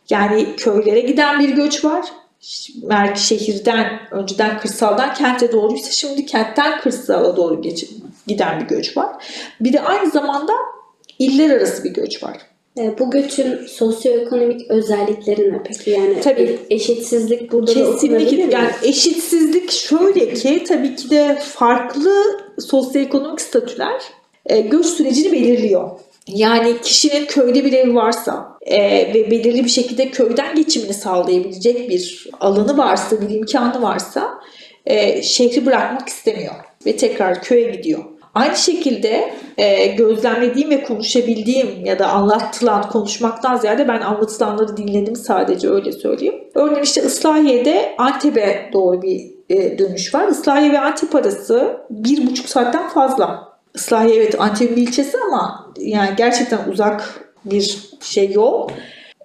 Yani 0.10 0.56
köylere 0.56 1.00
giden 1.00 1.40
bir 1.40 1.50
göç 1.50 1.86
var. 1.86 2.06
Merkez 2.84 3.24
şehirden, 3.24 4.00
önceden 4.12 4.60
kırsaldan 4.60 5.14
kente 5.14 5.52
doğruysa 5.52 5.92
şimdi 5.92 6.26
kentten 6.26 6.82
kırsala 6.82 7.38
doğru 7.38 7.62
geçip 7.62 7.90
giden 8.28 8.60
bir 8.60 8.66
göç 8.66 8.98
var. 8.98 9.26
Bir 9.62 9.74
de 9.74 9.82
aynı 9.82 10.12
zamanda 10.12 10.54
iller 11.20 11.50
arası 11.50 11.84
bir 11.84 11.94
göç 11.94 12.24
var. 12.24 12.38
E, 12.80 13.00
Bu 13.00 13.12
göçün 13.12 13.66
sosyoekonomik 13.68 14.72
özellikleri 14.72 15.54
ne 15.54 15.64
peki? 15.64 15.90
Yani 15.90 16.22
Tabii. 16.22 16.60
eşitsizlik 16.70 17.52
burada 17.52 17.76
da 17.76 17.92
Kesinlikle. 17.92 18.46
mi? 18.46 18.54
Yani 18.54 18.70
eşitsizlik 18.84 19.72
şöyle 19.72 20.34
ki 20.34 20.64
tabii 20.68 20.96
ki 20.96 21.10
de 21.10 21.38
farklı 21.42 22.40
sosyoekonomik 22.60 23.42
statüler 23.42 24.02
e, 24.46 24.62
göç 24.62 24.86
sürecini 24.86 25.32
belirliyor. 25.32 25.90
Yani 26.28 26.82
kişinin 26.82 27.26
köyde 27.26 27.66
bir 27.66 27.74
evi 27.74 27.96
varsa 27.96 28.58
e, 28.62 28.80
ve 29.14 29.32
belirli 29.32 29.64
bir 29.64 29.70
şekilde 29.70 30.10
köyden 30.10 30.56
geçimini 30.56 30.94
sağlayabilecek 30.94 31.90
bir 31.90 32.30
alanı 32.40 32.78
varsa, 32.78 33.22
bir 33.22 33.30
imkanı 33.30 33.82
varsa 33.82 34.40
e, 34.86 35.22
şehri 35.22 35.66
bırakmak 35.66 36.10
istemiyor 36.10 36.56
ve 36.86 36.98
tekrar 36.98 37.44
köye 37.44 37.72
gidiyor. 37.72 38.04
Aynı 38.36 38.56
şekilde 38.56 39.34
e, 39.58 39.86
gözlemlediğim 39.88 40.70
ve 40.70 40.84
konuşabildiğim 40.84 41.86
ya 41.86 42.00
da 42.00 42.08
anlatılan 42.08 42.90
konuşmaktan 42.90 43.58
ziyade 43.58 43.88
ben 43.88 44.02
anlatılanları 44.02 44.78
dinledim 44.78 45.16
sadece 45.16 45.70
öyle 45.70 45.92
söyleyeyim. 45.92 46.36
Örneğin 46.56 46.84
işte 46.84 47.04
Islahiye'de 47.04 47.96
Antep'e 47.98 48.70
doğru 48.74 49.02
bir 49.02 49.32
e, 49.50 49.80
dönüş 49.80 50.16
var. 50.16 50.28
Islahiye 50.28 50.72
ve 50.72 50.80
Antep 50.80 51.16
arası 51.16 51.78
bir 51.90 52.28
buçuk 52.28 52.50
saatten 52.50 52.90
fazla. 52.90 53.50
Islahiye 53.76 54.16
evet 54.16 54.42
Antep'in 54.42 54.82
ilçesi 54.82 55.18
ama 55.28 55.74
yani 55.78 56.10
gerçekten 56.18 56.60
uzak 56.72 57.32
bir 57.46 57.90
şey 58.02 58.32
yol. 58.32 58.70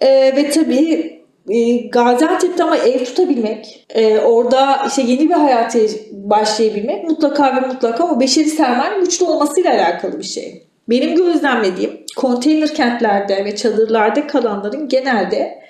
E, 0.01 0.37
ve 0.37 0.51
tabii 0.51 1.24
e, 1.49 1.77
Gaziantep'te 1.89 2.65
ama 2.65 2.77
ev 2.77 3.05
tutabilmek, 3.05 3.87
e, 3.95 4.19
orada 4.19 4.85
işte 4.87 5.03
yeni 5.03 5.29
bir 5.29 5.35
hayata 5.35 5.79
başlayabilmek 6.13 7.05
mutlaka 7.05 7.57
ve 7.57 7.61
mutlaka 7.67 8.05
o 8.05 8.21
beşeri 8.21 8.49
sermayenin 8.49 9.05
güçlü 9.05 9.25
olmasıyla 9.25 9.75
alakalı 9.75 10.19
bir 10.19 10.25
şey. 10.25 10.67
Benim 10.89 11.17
gözlemlediğim 11.17 12.01
konteyner 12.17 12.75
kentlerde 12.75 13.45
ve 13.45 13.57
çadırlarda 13.57 14.27
kalanların 14.27 14.89
genelde 14.89 15.65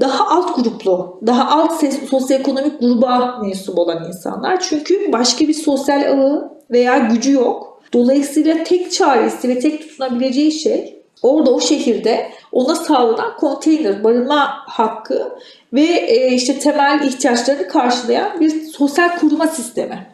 daha 0.00 0.28
alt 0.28 0.56
gruplu, 0.56 1.20
daha 1.26 1.60
alt 1.60 1.72
ses- 1.80 2.08
sosyoekonomik 2.10 2.80
gruba 2.80 3.38
mensup 3.42 3.78
olan 3.78 4.04
insanlar. 4.08 4.60
Çünkü 4.60 5.12
başka 5.12 5.48
bir 5.48 5.54
sosyal 5.54 6.02
ağı 6.02 6.52
veya 6.70 6.98
gücü 6.98 7.32
yok. 7.32 7.82
Dolayısıyla 7.92 8.64
tek 8.64 8.92
çaresi 8.92 9.48
ve 9.48 9.58
tek 9.58 9.80
tutunabileceği 9.80 10.52
şey 10.52 10.95
orada 11.22 11.50
o 11.50 11.60
şehirde 11.60 12.30
ona 12.52 12.74
sağlanan 12.74 13.36
konteyner, 13.36 14.04
barınma 14.04 14.62
hakkı 14.66 15.38
ve 15.72 15.82
e, 15.82 16.32
işte 16.32 16.58
temel 16.58 17.00
ihtiyaçlarını 17.04 17.68
karşılayan 17.68 18.40
bir 18.40 18.50
sosyal 18.50 19.18
koruma 19.18 19.46
sistemi. 19.46 20.06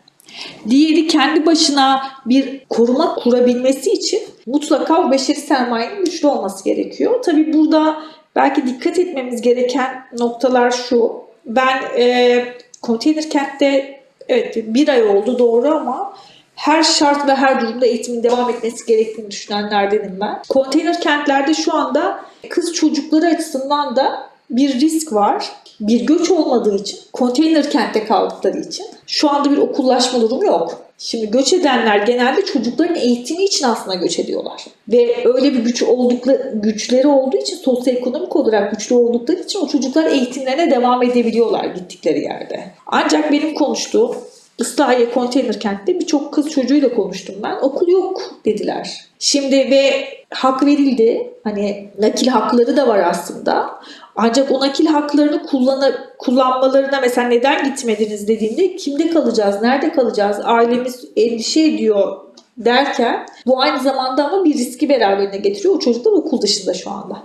Diğeri 0.69 1.07
kendi 1.07 1.47
başına 1.47 2.03
bir 2.27 2.65
koruma 2.69 3.15
kurabilmesi 3.15 3.93
için 3.93 4.21
mutlaka 4.47 5.01
o 5.01 5.11
beşeri 5.11 5.41
sermayenin 5.41 6.05
güçlü 6.05 6.29
olması 6.29 6.65
gerekiyor. 6.65 7.23
Tabii 7.23 7.53
burada 7.53 7.97
belki 8.37 8.67
dikkat 8.67 8.99
etmemiz 8.99 9.43
gereken 9.43 10.05
noktalar 10.19 10.71
şu. 10.71 11.13
Ben 11.47 11.83
e, 11.99 12.45
konteyner 12.83 13.31
kentte 13.31 14.01
evet 14.29 14.57
bir 14.57 14.89
ay 14.89 15.03
oldu 15.03 15.39
doğru 15.39 15.69
ama 15.69 16.15
her 16.63 16.83
şart 16.83 17.29
ve 17.29 17.35
her 17.35 17.61
durumda 17.61 17.87
eğitimin 17.87 18.23
devam 18.23 18.51
etmesi 18.51 18.87
gerektiğini 18.87 19.31
düşünenlerdenim 19.31 20.19
ben. 20.21 20.43
Konteyner 20.49 21.01
kentlerde 21.01 21.55
şu 21.55 21.75
anda 21.75 22.21
kız 22.49 22.73
çocukları 22.75 23.27
açısından 23.27 23.97
da 23.97 24.31
bir 24.51 24.81
risk 24.81 25.13
var. 25.13 25.53
Bir 25.81 26.07
göç 26.07 26.31
olmadığı 26.31 26.77
için, 26.77 26.99
konteyner 27.13 27.71
kentte 27.71 28.05
kaldıkları 28.05 28.61
için 28.61 28.87
şu 29.07 29.31
anda 29.31 29.51
bir 29.51 29.57
okullaşma 29.57 30.21
durumu 30.21 30.45
yok. 30.45 30.83
Şimdi 30.99 31.31
göç 31.31 31.53
edenler 31.53 31.97
genelde 32.07 32.45
çocukların 32.45 32.97
eğitimi 32.97 33.45
için 33.45 33.67
aslında 33.67 33.95
göç 33.95 34.19
ediyorlar. 34.19 34.65
Ve 34.89 35.25
öyle 35.35 35.53
bir 35.53 35.59
güç 35.59 35.83
oldukları, 35.83 36.53
güçleri 36.55 37.07
olduğu 37.07 37.37
için 37.37 37.57
sosyoekonomik 37.57 38.37
olarak 38.37 38.71
güçlü 38.71 38.95
oldukları 38.95 39.41
için 39.41 39.61
o 39.61 39.69
çocuklar 39.69 40.05
eğitimlerine 40.05 40.71
devam 40.71 41.03
edebiliyorlar 41.03 41.65
gittikleri 41.65 42.21
yerde. 42.21 42.65
Ancak 42.87 43.33
benim 43.33 43.55
konuştuğum 43.55 44.17
Islahiye 44.63 45.11
konteyner 45.11 45.61
kentte 45.61 46.01
birçok 46.01 46.35
kız 46.35 46.51
çocuğuyla 46.51 46.95
konuştum 46.95 47.35
ben. 47.43 47.57
Okul 47.63 47.89
yok 47.89 48.23
dediler. 48.45 49.01
Şimdi 49.19 49.57
ve 49.57 50.09
hak 50.31 50.67
verildi. 50.67 51.33
Hani 51.45 51.89
nakil 51.99 52.29
hakları 52.29 52.77
da 52.77 52.89
var 52.89 52.99
aslında. 52.99 53.71
Ancak 54.17 54.53
o 54.53 54.61
nakil 54.61 54.87
haklarını 54.87 55.47
kullanı, 55.47 55.95
kullanmalarına 56.19 57.01
mesela 57.01 57.29
neden 57.29 57.65
gitmediniz 57.65 58.29
dediğinde 58.29 58.77
kimde 58.77 59.11
kalacağız, 59.11 59.63
nerede 59.63 59.93
kalacağız, 59.93 60.37
ailemiz 60.45 61.05
endişe 61.17 61.61
ediyor 61.61 62.17
derken 62.57 63.27
bu 63.47 63.61
aynı 63.61 63.83
zamanda 63.83 64.25
ama 64.25 64.45
bir 64.45 64.55
riski 64.55 64.89
beraberine 64.89 65.37
getiriyor. 65.37 65.75
O 65.75 65.79
çocuklar 65.79 66.13
okul 66.13 66.41
dışında 66.41 66.75
şu 66.75 66.91
anda. 66.91 67.23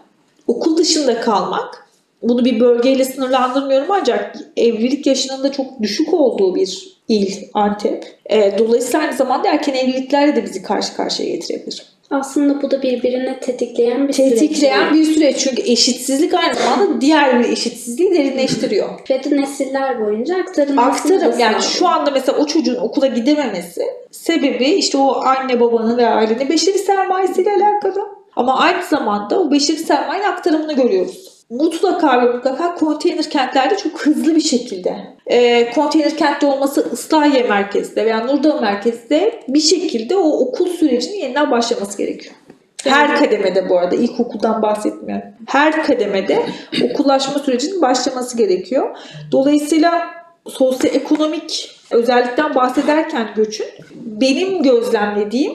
Okul 0.47 0.77
dışında 0.77 1.21
kalmak 1.21 1.87
bunu 2.21 2.45
bir 2.45 2.59
bölgeyle 2.59 3.05
sınırlandırmıyorum 3.05 3.87
ancak 3.91 4.35
evlilik 4.57 5.07
yaşının 5.07 5.43
da 5.43 5.51
çok 5.51 5.81
düşük 5.81 6.13
olduğu 6.13 6.55
bir 6.55 6.96
il 7.07 7.49
Antep. 7.53 8.05
E, 8.29 8.57
dolayısıyla 8.57 8.99
aynı 8.99 9.13
zamanda 9.13 9.47
erken 9.47 9.73
evliliklerle 9.73 10.35
de 10.35 10.43
bizi 10.43 10.63
karşı 10.63 10.95
karşıya 10.95 11.29
getirebilir. 11.29 11.97
Aslında 12.11 12.61
bu 12.61 12.71
da 12.71 12.81
birbirini 12.81 13.39
tetikleyen 13.39 14.07
bir 14.07 14.13
süreç. 14.13 14.29
Tetikleyen 14.29 14.93
bir 14.93 15.03
süreç 15.03 15.37
çünkü 15.37 15.61
eşitsizlik 15.61 16.33
aynı 16.33 16.55
zamanda 16.55 17.01
diğer 17.01 17.39
bir 17.39 17.49
eşitsizliği 17.49 18.11
derinleştiriyor. 18.11 18.89
Ve 19.09 19.23
de 19.23 19.41
nesiller 19.41 20.01
boyunca 20.01 20.37
aktarılması 20.37 21.13
Aktarım 21.13 21.39
yani 21.39 21.61
şu 21.61 21.87
anda 21.87 22.11
mesela 22.11 22.37
o 22.37 22.45
çocuğun 22.45 22.75
okula 22.75 23.07
gidememesi 23.07 23.81
sebebi 24.11 24.65
işte 24.65 24.97
o 24.97 25.15
anne 25.15 25.59
babanın 25.59 25.97
ve 25.97 26.07
ailenin 26.07 26.49
beşeri 26.49 26.79
sermayesiyle 26.79 27.49
alakalı. 27.49 28.07
Ama 28.35 28.59
aynı 28.59 28.83
zamanda 28.83 29.39
o 29.39 29.51
beşeri 29.51 29.77
sermayenin 29.77 30.27
aktarımını 30.27 30.73
görüyoruz 30.73 31.36
mutlaka 31.49 32.21
ve 32.21 32.31
mutlaka 32.31 32.75
konteyner 32.75 33.29
kentlerde 33.29 33.77
çok 33.77 34.01
hızlı 34.01 34.35
bir 34.35 34.41
şekilde 34.41 35.17
e, 35.25 35.69
konteyner 35.71 36.17
kentte 36.17 36.45
olması 36.45 36.89
Islahiye 36.93 37.43
merkezde 37.43 38.05
veya 38.05 38.25
Nurdağ 38.25 38.61
merkezde 38.61 39.39
bir 39.47 39.59
şekilde 39.59 40.15
o 40.15 40.29
okul 40.29 40.69
sürecinin 40.69 41.17
yeniden 41.17 41.51
başlaması 41.51 41.97
gerekiyor. 41.97 42.35
Her 42.83 43.19
kademede 43.19 43.69
bu 43.69 43.79
arada 43.79 43.95
ilkokuldan 43.95 44.61
bahsetmiyorum. 44.61 45.27
Her 45.47 45.83
kademede 45.83 46.45
okullaşma 46.83 47.39
sürecinin 47.39 47.81
başlaması 47.81 48.37
gerekiyor. 48.37 48.97
Dolayısıyla 49.31 50.07
sosyoekonomik 50.47 51.71
özellikten 51.91 52.55
bahsederken 52.55 53.27
göçün 53.35 53.67
benim 53.95 54.63
gözlemlediğim 54.63 55.53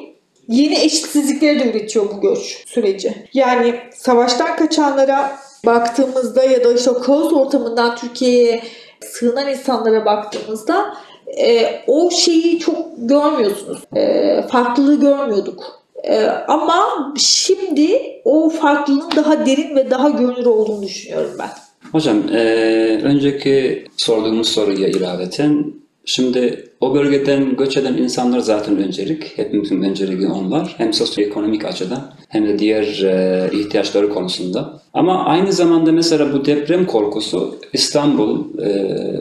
yeni 0.49 0.79
eşitsizlikleri 0.79 1.61
de 1.61 1.71
üretiyor 1.71 2.07
bu 2.11 2.21
göç 2.21 2.65
süreci. 2.67 3.15
Yani 3.35 3.75
savaştan 3.95 4.57
kaçanlara 4.57 5.39
baktığımızda 5.67 6.45
ya 6.45 6.65
da 6.65 6.73
işte 6.73 6.91
kaos 7.05 7.33
ortamından 7.33 7.97
Türkiye'ye 7.97 8.63
sığınan 9.01 9.49
insanlara 9.49 10.05
baktığımızda 10.05 10.95
e, 11.39 11.81
o 11.87 12.11
şeyi 12.11 12.59
çok 12.59 12.77
görmüyorsunuz. 12.97 13.79
E, 13.97 14.43
farklılığı 14.43 15.01
görmüyorduk. 15.01 15.83
E, 16.05 16.27
ama 16.27 17.13
şimdi 17.17 18.01
o 18.25 18.51
farklılığın 18.51 19.11
daha 19.17 19.47
derin 19.47 19.77
ve 19.77 19.91
daha 19.91 20.09
görünür 20.09 20.47
olduğunu 20.47 20.83
düşünüyorum 20.83 21.31
ben. 21.39 21.51
Hocam, 21.93 22.23
e, 22.33 22.41
önceki 23.03 23.85
sorduğumuz 23.97 24.49
soruya 24.49 24.89
ilaveten 24.89 25.82
Şimdi 26.05 26.69
o 26.81 26.95
bölgeden 26.95 27.57
göç 27.57 27.77
eden 27.77 27.95
insanlar 27.95 28.39
zaten 28.39 28.77
öncelik. 28.77 29.39
Hepimizin 29.39 29.83
önceliği 29.83 30.29
onlar. 30.29 30.75
Hem 30.79 30.93
sosyoekonomik 30.93 31.65
açıdan 31.65 32.13
hem 32.29 32.49
de 32.49 32.59
diğer 32.59 33.03
e, 33.03 33.51
ihtiyaçları 33.53 34.09
konusunda. 34.11 34.81
Ama 34.95 35.25
aynı 35.25 35.53
zamanda 35.53 35.93
mesela 35.93 36.33
bu 36.33 36.45
deprem 36.45 36.87
korkusu 36.87 37.57
İstanbul 37.73 38.59
e, 38.59 38.69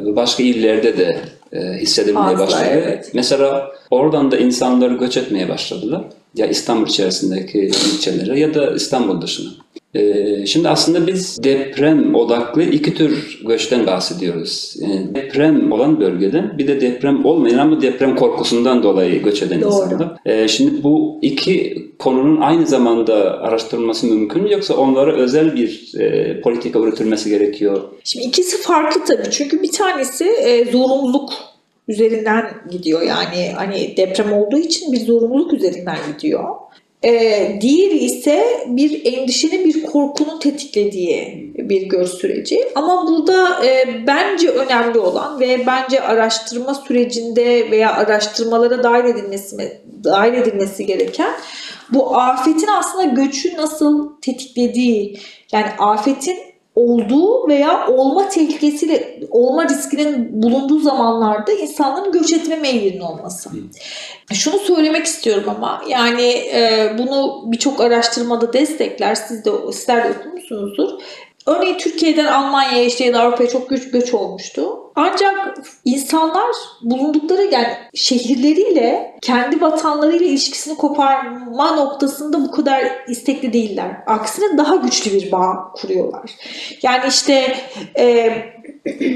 ve 0.05 0.15
başka 0.15 0.43
illerde 0.43 0.97
de 0.97 1.17
e, 1.53 1.59
hissedilmeye 1.81 2.23
Fazla, 2.23 2.39
başladı. 2.45 2.63
evet. 2.71 3.11
Mesela 3.13 3.71
oradan 3.91 4.31
da 4.31 4.37
insanlar 4.37 4.91
göç 4.91 5.17
etmeye 5.17 5.49
başladılar. 5.49 6.03
Ya 6.35 6.47
İstanbul 6.47 6.87
içerisindeki 6.87 7.59
ilçelere 7.59 8.39
ya 8.39 8.53
da 8.53 8.71
İstanbul 8.75 9.21
dışına. 9.21 9.49
Ee, 9.95 10.45
Şimdi 10.45 10.69
aslında 10.69 11.07
biz 11.07 11.43
deprem 11.43 12.15
odaklı 12.15 12.63
iki 12.63 12.93
tür 12.93 13.39
göçten 13.47 13.87
bahsediyoruz. 13.87 14.75
Yani 14.79 15.15
deprem 15.15 15.71
olan 15.71 15.99
bölgeden 15.99 16.57
bir 16.57 16.67
de 16.67 16.81
deprem 16.81 17.25
olmayan 17.25 17.57
ama 17.57 17.81
deprem 17.81 18.15
korkusundan 18.15 18.83
dolayı 18.83 19.23
göç 19.23 19.43
eden 19.43 19.61
Doğru. 19.61 19.67
insanlar. 19.69 20.17
Ee, 20.25 20.47
Şimdi 20.47 20.83
bu 20.83 21.19
iki 21.21 21.77
konunun 21.99 22.41
aynı 22.41 22.67
zamanda 22.67 23.41
araştırılması 23.41 24.07
mümkün 24.07 24.43
mü 24.43 24.51
yoksa 24.51 24.73
onlara 24.73 25.13
özel 25.13 25.55
bir 25.55 25.91
e, 25.99 26.41
politika 26.41 26.79
üretilmesi 26.79 27.29
gerekiyor? 27.29 27.81
Şimdi 28.03 28.25
ikisi 28.25 28.61
farklı 28.61 29.05
tabii. 29.05 29.31
Çünkü 29.31 29.63
bir 29.63 29.71
tanesi 29.71 30.25
e, 30.25 30.71
zorunluluk 30.71 31.33
üzerinden 31.87 32.51
gidiyor. 32.71 33.01
Yani 33.01 33.51
hani 33.55 33.93
deprem 33.97 34.33
olduğu 34.33 34.57
için 34.57 34.93
bir 34.93 34.99
zorunluluk 34.99 35.53
üzerinden 35.53 35.97
gidiyor. 36.13 36.43
E, 37.03 37.57
diğeri 37.61 37.97
ise 37.97 38.63
bir 38.65 39.13
endişenin, 39.13 39.65
bir 39.65 39.83
korkunun 39.83 40.39
tetiklediği 40.39 41.51
bir 41.55 41.81
göç 41.81 42.09
süreci. 42.09 42.59
Ama 42.75 43.07
burada 43.07 43.65
e, 43.65 43.87
bence 44.07 44.49
önemli 44.49 44.99
olan 44.99 45.39
ve 45.39 45.65
bence 45.67 46.01
araştırma 46.01 46.73
sürecinde 46.73 47.71
veya 47.71 47.93
araştırmalara 47.93 48.83
dahil 48.83 49.05
edilmesi 49.05 49.81
dahil 50.03 50.33
edilmesi 50.33 50.85
gereken 50.85 51.31
bu 51.89 52.17
afetin 52.17 52.69
aslında 52.79 53.03
göçü 53.03 53.57
nasıl 53.57 54.09
tetiklediği. 54.21 55.19
Yani 55.51 55.67
afetin 55.79 56.50
olduğu 56.75 57.47
veya 57.47 57.87
olma 57.87 58.29
tehlikesiyle 58.29 59.19
olma 59.31 59.63
riskinin 59.63 60.43
bulunduğu 60.43 60.79
zamanlarda 60.79 61.51
insanların 61.51 62.11
göç 62.11 62.33
etme 62.33 62.55
meylinin 62.55 63.01
olması. 63.01 63.49
Şunu 64.33 64.59
söylemek 64.59 65.05
istiyorum 65.05 65.43
ama 65.47 65.81
yani 65.87 66.27
e, 66.53 66.91
bunu 66.97 67.43
birçok 67.45 67.81
araştırmada 67.81 68.53
destekler. 68.53 69.15
Siz 69.15 69.45
de 69.45 69.51
sizler 69.71 70.03
de 70.03 70.19
okumuşsunuzdur. 70.19 70.89
Örneğin 71.47 71.77
Türkiye'den 71.77 72.25
Almanya'ya 72.25 72.85
işte 72.85 73.05
ya 73.05 73.13
da 73.13 73.21
Avrupa'ya 73.21 73.49
çok 73.49 73.69
göç, 73.69 73.91
göç 73.91 74.13
olmuştu. 74.13 74.77
Ancak 74.95 75.57
insanlar 75.85 76.55
bulundukları 76.81 77.43
yani 77.43 77.73
şehirleriyle 77.93 79.15
kendi 79.21 79.61
vatanlarıyla 79.61 80.25
ilişkisini 80.25 80.75
koparma 80.77 81.75
noktasında 81.75 82.41
bu 82.41 82.51
kadar 82.51 82.83
istekli 83.07 83.53
değiller. 83.53 83.91
Aksine 84.07 84.57
daha 84.57 84.75
güçlü 84.75 85.13
bir 85.13 85.31
bağ 85.31 85.71
kuruyorlar. 85.75 86.31
Yani 86.81 87.03
işte 87.09 87.57
e, 87.97 88.33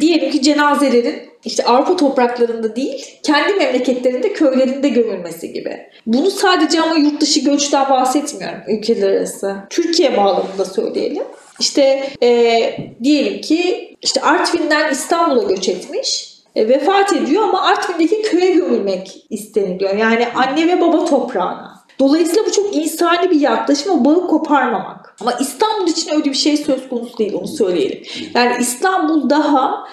diyelim 0.01 0.32
ki 0.32 0.41
cenazelerin 0.41 1.29
işte 1.46 1.63
Avrupa 1.63 1.96
topraklarında 1.96 2.75
değil, 2.75 3.20
kendi 3.24 3.53
memleketlerinde, 3.53 4.34
köylerinde 4.34 4.89
gömülmesi 4.89 5.53
gibi. 5.53 5.77
Bunu 6.05 6.32
sadece 6.32 6.82
ama 6.82 6.96
yurt 6.96 7.22
dışı 7.22 7.39
göçten 7.39 7.89
bahsetmiyorum 7.89 8.60
ülkeler 8.67 9.12
arası. 9.12 9.55
Türkiye 9.70 10.17
bağlamında 10.17 10.65
söyleyelim. 10.65 11.24
İşte 11.60 12.10
e, 12.24 12.78
diyelim 13.04 13.42
ki 13.42 13.96
işte 14.02 14.22
Artvin'den 14.22 14.92
İstanbul'a 14.92 15.44
göç 15.44 15.70
etmiş. 15.70 16.36
E, 16.56 16.70
vefat 16.70 17.14
ediyor 17.14 17.44
ama 17.44 17.62
Artvin'deki 17.62 18.22
köye 18.22 18.52
gömülmek 18.52 19.26
isteniliyor. 19.30 19.98
Yani 19.98 20.28
anne 20.36 20.68
ve 20.68 20.82
baba 20.82 21.06
toprağına. 21.06 21.86
Dolayısıyla 22.00 22.46
bu 22.46 22.52
çok 22.52 22.76
insani 22.76 23.32
bir 23.32 23.40
yaklaşım 23.40 23.92
o 23.92 24.06
bağı 24.06 24.28
koparmamak. 24.28 25.16
Ama 25.22 25.34
İstanbul 25.34 25.88
için 25.88 26.12
öyle 26.12 26.26
bir 26.26 26.34
şey 26.34 26.58
söz 26.58 26.90
konusu 26.90 27.18
değil 27.18 27.34
onu 27.34 27.48
söyleyelim. 27.48 28.04
Yani 28.34 28.56
İstanbul 28.60 29.30
daha 29.30 29.88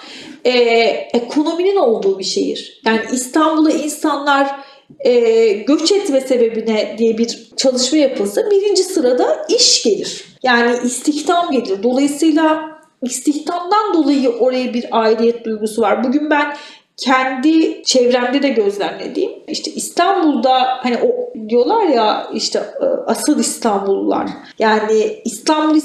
e, 0.45 0.51
ekonominin 1.13 1.75
olduğu 1.75 2.19
bir 2.19 2.23
şehir. 2.23 2.81
Yani 2.85 3.01
İstanbul'a 3.11 3.71
insanlar 3.71 4.55
e, 4.99 5.51
göç 5.53 5.91
etme 5.91 6.21
sebebine 6.21 6.95
diye 6.97 7.17
bir 7.17 7.49
çalışma 7.57 7.97
yapılsa 7.97 8.51
birinci 8.51 8.83
sırada 8.83 9.45
iş 9.49 9.83
gelir. 9.83 10.25
Yani 10.43 10.77
istihdam 10.85 11.51
gelir. 11.51 11.83
Dolayısıyla 11.83 12.73
istihdamdan 13.01 13.93
dolayı 13.93 14.29
oraya 14.29 14.73
bir 14.73 14.85
aidiyet 14.91 15.45
duygusu 15.45 15.81
var. 15.81 16.03
Bugün 16.03 16.29
ben 16.29 16.55
kendi 16.97 17.83
çevremde 17.83 18.43
de 18.43 18.49
gözlemlediğim 18.49 19.31
işte 19.47 19.71
İstanbul'da 19.71 20.51
hani 20.79 20.97
o 20.97 21.33
diyorlar 21.49 21.87
ya 21.87 22.27
işte 22.33 22.59
e, 22.59 22.85
asıl 22.85 23.39
İstanbullular 23.39 24.29
yani 24.59 25.21
İstanbul 25.25 25.75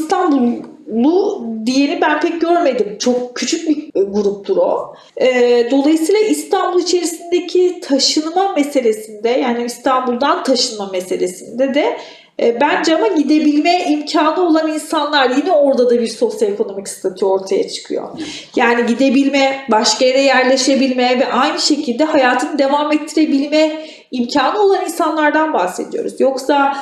İstanbullu 0.88 1.46
diyeni 1.66 2.00
ben 2.00 2.20
pek 2.20 2.40
görmedim. 2.40 2.96
Çok 2.98 3.36
küçük 3.36 3.68
bir 3.68 4.04
gruptur 4.04 4.56
o. 4.56 4.94
E, 5.16 5.28
dolayısıyla 5.70 6.20
İstanbul 6.20 6.80
içerisindeki 6.80 7.80
taşınma 7.80 8.52
meselesinde 8.52 9.28
yani 9.28 9.64
İstanbul'dan 9.64 10.44
taşınma 10.44 10.88
meselesinde 10.92 11.74
de 11.74 11.96
e, 12.42 12.60
bence 12.60 12.96
ama 12.96 13.06
gidebilme 13.06 13.84
imkanı 13.84 14.40
olan 14.40 14.68
insanlar 14.68 15.30
yine 15.30 15.52
orada 15.52 15.90
da 15.90 16.00
bir 16.00 16.06
sosyoekonomik 16.06 16.88
statü 16.88 17.24
ortaya 17.24 17.68
çıkıyor. 17.68 18.08
Yani 18.56 18.86
gidebilme, 18.86 19.66
başka 19.70 20.04
yere 20.04 20.20
yerleşebilme 20.20 21.20
ve 21.20 21.32
aynı 21.32 21.60
şekilde 21.60 22.04
hayatını 22.04 22.58
devam 22.58 22.92
ettirebilme 22.92 23.86
imkanı 24.10 24.60
olan 24.60 24.84
insanlardan 24.84 25.52
bahsediyoruz. 25.52 26.20
Yoksa 26.20 26.76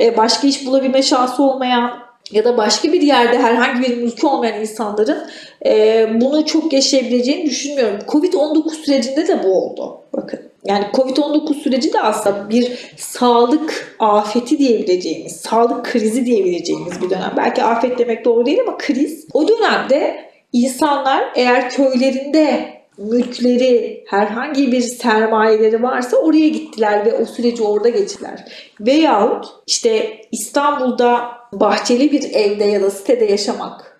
e, 0.00 0.16
başka 0.16 0.46
iş 0.46 0.66
bulabilme 0.66 1.02
şansı 1.02 1.42
olmayan 1.42 2.03
ya 2.30 2.44
da 2.44 2.56
başka 2.56 2.92
bir 2.92 3.02
yerde 3.02 3.38
herhangi 3.38 3.82
bir 3.82 3.96
mülkü 3.96 4.26
olmayan 4.26 4.60
insanların 4.60 5.26
e, 5.66 6.06
bunu 6.20 6.46
çok 6.46 6.72
yaşayabileceğini 6.72 7.46
düşünmüyorum. 7.46 7.98
Covid-19 8.08 8.70
sürecinde 8.70 9.28
de 9.28 9.42
bu 9.42 9.62
oldu. 9.62 10.00
Bakın. 10.12 10.40
Yani 10.64 10.84
Covid-19 10.92 11.54
süreci 11.54 11.92
de 11.92 12.00
aslında 12.00 12.50
bir 12.50 12.94
sağlık 12.96 13.96
afeti 13.98 14.58
diyebileceğimiz, 14.58 15.36
sağlık 15.36 15.84
krizi 15.84 16.26
diyebileceğimiz 16.26 17.02
bir 17.02 17.10
dönem. 17.10 17.34
Belki 17.36 17.62
afet 17.62 17.98
demek 17.98 18.24
doğru 18.24 18.46
değil 18.46 18.58
ama 18.68 18.78
kriz. 18.78 19.26
O 19.32 19.48
dönemde 19.48 20.16
insanlar 20.52 21.24
eğer 21.34 21.70
köylerinde 21.70 22.74
mülkleri, 22.98 24.04
herhangi 24.06 24.72
bir 24.72 24.80
sermayeleri 24.80 25.82
varsa 25.82 26.16
oraya 26.16 26.48
gittiler 26.48 27.06
ve 27.06 27.14
o 27.14 27.24
süreci 27.24 27.62
orada 27.62 27.88
geçirdiler. 27.88 28.44
Veyahut 28.80 29.46
işte 29.66 30.20
İstanbul'da 30.32 31.43
bahçeli 31.60 32.12
bir 32.12 32.34
evde 32.34 32.64
ya 32.64 32.82
da 32.82 32.90
sitede 32.90 33.24
yaşamak 33.24 33.94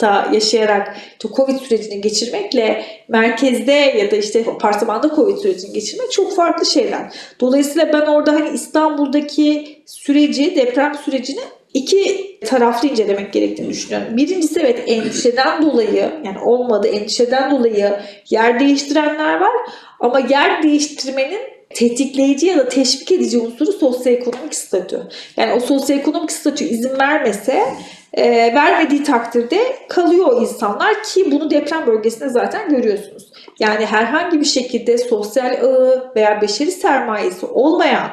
da 0.00 0.28
yaşayarak 0.32 0.96
işte 1.12 1.28
Covid 1.36 1.58
sürecini 1.58 2.00
geçirmekle 2.00 2.84
merkezde 3.08 3.72
ya 3.72 4.10
da 4.10 4.16
işte 4.16 4.44
apartmanda 4.50 5.10
Covid 5.16 5.36
sürecini 5.36 5.72
geçirmek 5.72 6.12
çok 6.12 6.36
farklı 6.36 6.66
şeyler. 6.66 7.12
Dolayısıyla 7.40 7.92
ben 7.92 8.06
orada 8.06 8.32
hani 8.32 8.48
İstanbul'daki 8.54 9.76
süreci, 9.86 10.56
deprem 10.56 10.94
sürecini 10.94 11.40
iki 11.74 12.38
taraflı 12.40 12.88
incelemek 12.88 13.32
gerektiğini 13.32 13.68
düşünüyorum. 13.68 14.16
Birincisi 14.16 14.60
evet 14.60 14.82
endişeden 14.86 15.62
dolayı 15.62 16.12
yani 16.24 16.38
olmadı 16.44 16.88
endişeden 16.88 17.50
dolayı 17.50 17.96
yer 18.30 18.60
değiştirenler 18.60 19.40
var 19.40 19.52
ama 20.00 20.18
yer 20.18 20.62
değiştirmenin 20.62 21.51
tetikleyici 21.74 22.46
ya 22.46 22.58
da 22.58 22.68
teşvik 22.68 23.12
edici 23.12 23.38
unsuru 23.38 23.72
sosyoekonomik 23.72 24.54
statü. 24.54 25.02
Yani 25.36 25.52
o 25.52 25.60
sosyoekonomik 25.60 26.32
statü 26.32 26.64
izin 26.64 26.98
vermese 26.98 27.64
e, 28.12 28.54
vermediği 28.54 29.02
takdirde 29.02 29.76
kalıyor 29.88 30.42
insanlar 30.42 31.02
ki 31.02 31.32
bunu 31.32 31.50
deprem 31.50 31.86
bölgesinde 31.86 32.28
zaten 32.28 32.68
görüyorsunuz. 32.68 33.32
Yani 33.60 33.86
herhangi 33.86 34.40
bir 34.40 34.44
şekilde 34.44 34.98
sosyal 34.98 35.64
ağı 35.64 36.12
veya 36.16 36.42
beşeri 36.42 36.70
sermayesi 36.72 37.46
olmayan 37.46 38.10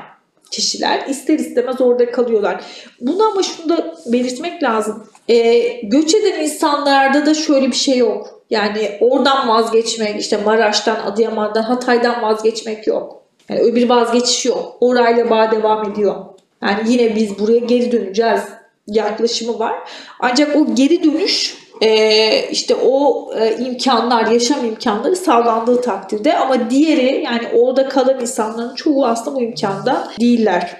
kişiler 0.51 1.07
ister 1.07 1.39
istemez 1.39 1.81
orada 1.81 2.11
kalıyorlar. 2.11 2.63
Bunu 3.01 3.23
ama 3.31 3.43
şunu 3.43 3.69
da 3.77 3.95
belirtmek 4.05 4.63
lazım. 4.63 5.03
E, 5.27 5.59
göç 5.83 6.15
eden 6.15 6.43
insanlarda 6.43 7.25
da 7.25 7.33
şöyle 7.33 7.67
bir 7.67 7.75
şey 7.75 7.97
yok. 7.97 8.41
Yani 8.49 8.97
oradan 9.01 9.47
vazgeçmek, 9.47 10.21
işte 10.21 10.37
Maraş'tan, 10.37 10.95
Adıyaman'dan, 10.95 11.63
Hatay'dan 11.63 12.21
vazgeçmek 12.21 12.87
yok. 12.87 13.18
Yani 13.49 13.62
öyle 13.62 13.75
bir 13.75 13.89
vazgeçiş 13.89 14.45
yok. 14.45 14.77
Orayla 14.79 15.29
bağ 15.29 15.51
devam 15.51 15.91
ediyor. 15.91 16.15
Yani 16.63 16.79
yine 16.88 17.15
biz 17.15 17.39
buraya 17.39 17.59
geri 17.59 17.91
döneceğiz 17.91 18.41
yaklaşımı 18.88 19.59
var. 19.59 19.75
Ancak 20.19 20.55
o 20.55 20.75
geri 20.75 21.03
dönüş 21.03 21.57
e, 21.81 22.49
işte 22.51 22.75
o 22.75 23.27
e, 23.39 23.57
imkanlar, 23.57 24.25
yaşam 24.25 24.65
imkanları 24.65 25.15
sağlandığı 25.15 25.81
takdirde 25.81 26.38
ama 26.38 26.69
diğeri 26.69 27.23
yani 27.23 27.47
orada 27.53 27.89
kalan 27.89 28.21
insanların 28.21 28.75
çoğu 28.75 29.05
aslında 29.05 29.35
bu 29.38 29.41
imkanda 29.41 30.07
değiller. 30.19 30.77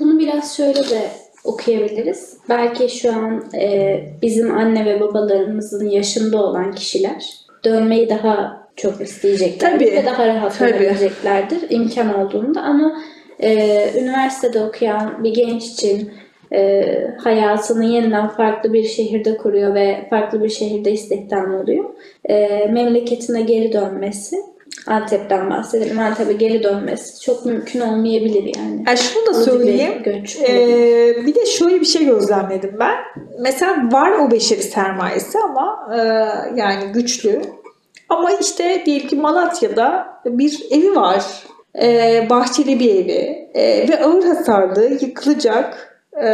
Bunu 0.00 0.18
biraz 0.18 0.56
şöyle 0.56 0.88
de 0.88 1.10
okuyabiliriz. 1.44 2.36
Belki 2.48 2.88
şu 2.88 3.12
an 3.12 3.44
e, 3.54 4.00
bizim 4.22 4.56
anne 4.56 4.84
ve 4.84 5.00
babalarımızın 5.00 5.88
yaşında 5.88 6.38
olan 6.38 6.74
kişiler 6.74 7.24
dönmeyi 7.64 8.08
daha 8.08 8.63
çok 8.76 9.00
isteyeceklerdir 9.00 9.86
Tabii, 9.86 9.96
ve 9.96 10.06
daha 10.06 10.26
rahat 10.26 10.58
tabii. 10.58 10.72
olabileceklerdir 10.72 11.70
imkan 11.70 12.14
olduğunda 12.14 12.62
ama 12.62 13.02
e, 13.40 13.90
üniversitede 14.00 14.60
okuyan 14.60 15.24
bir 15.24 15.34
genç 15.34 15.66
için 15.66 16.12
e, 16.52 16.84
hayatını 17.18 17.84
yeniden 17.84 18.28
farklı 18.28 18.72
bir 18.72 18.84
şehirde 18.84 19.36
kuruyor 19.36 19.74
ve 19.74 20.06
farklı 20.10 20.44
bir 20.44 20.48
şehirde 20.48 20.92
istihdam 20.92 21.54
oluyor. 21.54 21.84
E, 22.24 22.66
memleketine 22.72 23.42
geri 23.42 23.72
dönmesi, 23.72 24.36
Antep'ten 24.86 25.50
bahsedelim, 25.50 25.98
Antep'e 25.98 26.32
geri 26.32 26.62
dönmesi 26.62 27.20
çok 27.20 27.46
mümkün 27.46 27.80
olmayabilir 27.80 28.52
yani. 28.56 28.84
Yani 28.86 28.98
şunu 28.98 29.26
da 29.26 29.30
bir 29.38 29.44
söyleyeyim. 29.44 30.02
Göç. 30.04 30.36
Ee, 30.48 31.26
bir 31.26 31.34
de 31.34 31.46
şöyle 31.46 31.80
bir 31.80 31.86
şey 31.86 32.06
gözlemledim 32.06 32.76
ben. 32.80 32.96
Mesela 33.40 33.88
var 33.92 34.12
o 34.12 34.30
beşeri 34.30 34.62
sermayesi 34.62 35.38
ama 35.38 35.88
e, 35.94 35.98
yani 36.60 36.92
güçlü. 36.92 37.40
Ama 38.08 38.30
işte 38.32 38.82
diyelim 38.86 39.08
ki 39.08 39.16
Malatya'da 39.16 40.06
bir 40.26 40.62
evi 40.70 40.96
var. 40.96 41.24
E, 41.82 42.26
bahçeli 42.30 42.80
bir 42.80 42.94
evi. 42.94 43.48
E, 43.54 43.88
ve 43.88 44.04
ağır 44.04 44.24
hasarlı, 44.24 44.98
yıkılacak. 45.00 45.98
E, 46.22 46.28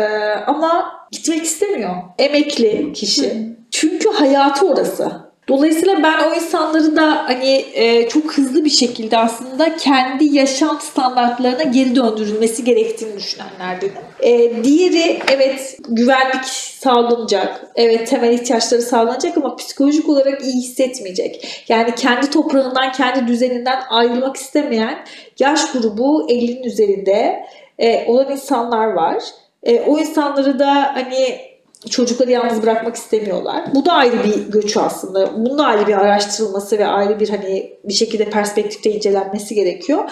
ama 0.46 0.92
gitmek 1.10 1.42
istemiyor. 1.44 1.90
Emekli 2.18 2.92
kişi. 2.92 3.56
Çünkü 3.70 4.08
hayatı 4.08 4.68
orası. 4.68 5.29
Dolayısıyla 5.50 6.02
ben 6.02 6.30
o 6.30 6.34
insanları 6.34 6.96
da 6.96 7.28
hani 7.28 7.64
e, 7.74 8.08
çok 8.08 8.38
hızlı 8.38 8.64
bir 8.64 8.70
şekilde 8.70 9.18
aslında 9.18 9.76
kendi 9.76 10.24
yaşam 10.24 10.80
standartlarına 10.80 11.62
geri 11.62 11.96
döndürülmesi 11.96 12.64
gerektiğini 12.64 13.16
düşünenlerdenim. 13.16 13.94
E, 14.20 14.64
diğeri 14.64 15.18
evet 15.32 15.78
güvenlik 15.88 16.44
sağlanacak. 16.44 17.66
Evet 17.76 18.08
temel 18.08 18.32
ihtiyaçları 18.32 18.82
sağlanacak 18.82 19.36
ama 19.36 19.56
psikolojik 19.56 20.08
olarak 20.08 20.42
iyi 20.42 20.54
hissetmeyecek. 20.54 21.64
Yani 21.68 21.94
kendi 21.94 22.30
toprağından, 22.30 22.92
kendi 22.92 23.26
düzeninden 23.26 23.82
ayrılmak 23.90 24.36
istemeyen 24.36 24.98
yaş 25.38 25.72
grubu 25.72 26.26
50'nin 26.28 26.62
üzerinde 26.62 27.44
e, 27.78 28.06
olan 28.06 28.32
insanlar 28.32 28.86
var. 28.86 29.22
E, 29.62 29.80
o 29.80 29.98
insanları 29.98 30.58
da 30.58 30.94
hani 30.94 31.49
çocukları 31.88 32.30
yalnız 32.30 32.62
bırakmak 32.62 32.96
istemiyorlar. 32.96 33.64
Bu 33.74 33.84
da 33.86 33.92
ayrı 33.92 34.24
bir 34.24 34.52
göç 34.52 34.76
aslında. 34.76 35.34
Bunun 35.36 35.58
da 35.58 35.64
ayrı 35.64 35.86
bir 35.86 35.92
araştırılması 35.92 36.78
ve 36.78 36.86
ayrı 36.86 37.20
bir 37.20 37.28
hani 37.28 37.72
bir 37.84 37.92
şekilde 37.92 38.30
perspektifte 38.30 38.90
incelenmesi 38.90 39.54
gerekiyor. 39.54 40.10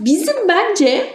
Bizim 0.00 0.48
bence 0.48 1.06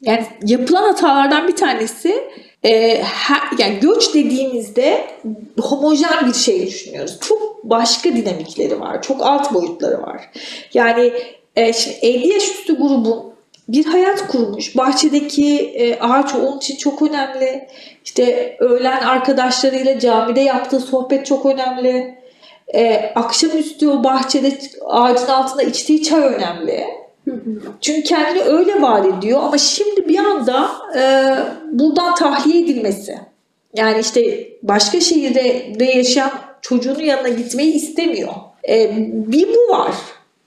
yani 0.00 0.26
yapılan 0.46 0.82
hatalardan 0.82 1.48
bir 1.48 1.56
tanesi 1.56 2.30
e, 2.64 3.02
her, 3.02 3.58
yani 3.58 3.78
göç 3.80 4.14
dediğimizde 4.14 5.06
homojen 5.60 6.26
bir 6.26 6.34
şey 6.34 6.66
düşünüyoruz. 6.66 7.18
Çok 7.20 7.64
başka 7.64 8.16
dinamikleri 8.16 8.80
var. 8.80 9.02
Çok 9.02 9.22
alt 9.22 9.54
boyutları 9.54 10.02
var. 10.02 10.30
Yani 10.74 11.12
e, 11.56 11.72
şimdi 11.72 11.96
50 12.02 12.28
yaş 12.28 12.42
üstü 12.42 12.76
grubun 12.76 13.29
bir 13.68 13.84
hayat 13.84 14.28
kurmuş. 14.28 14.76
Bahçedeki 14.76 15.58
e, 15.58 16.00
ağaç 16.00 16.34
onun 16.34 16.56
için 16.56 16.76
çok 16.76 17.02
önemli. 17.02 17.68
İşte 18.04 18.56
öğlen 18.60 19.00
arkadaşlarıyla 19.00 19.98
camide 19.98 20.40
yaptığı 20.40 20.80
sohbet 20.80 21.26
çok 21.26 21.46
önemli. 21.46 22.20
e, 22.74 23.12
akşamüstü 23.14 23.88
o 23.88 24.04
bahçede 24.04 24.58
ağacın 24.86 25.26
altında 25.26 25.62
içtiği 25.62 26.02
çay 26.02 26.20
önemli. 26.20 26.84
Çünkü 27.80 28.02
kendini 28.02 28.42
öyle 28.42 28.82
var 28.82 29.04
ediyor 29.04 29.40
ama 29.42 29.58
şimdi 29.58 30.08
bir 30.08 30.18
anda 30.18 30.70
e, 30.96 31.02
buradan 31.72 32.14
tahliye 32.14 32.62
edilmesi. 32.64 33.18
Yani 33.76 34.00
işte 34.00 34.48
başka 34.62 35.00
şehirde 35.00 35.74
de 35.80 35.84
yaşayan 35.84 36.30
çocuğunun 36.62 37.00
yanına 37.00 37.28
gitmeyi 37.28 37.74
istemiyor. 37.74 38.32
E, 38.68 38.90
bir 39.12 39.48
bu 39.48 39.72
var. 39.72 39.94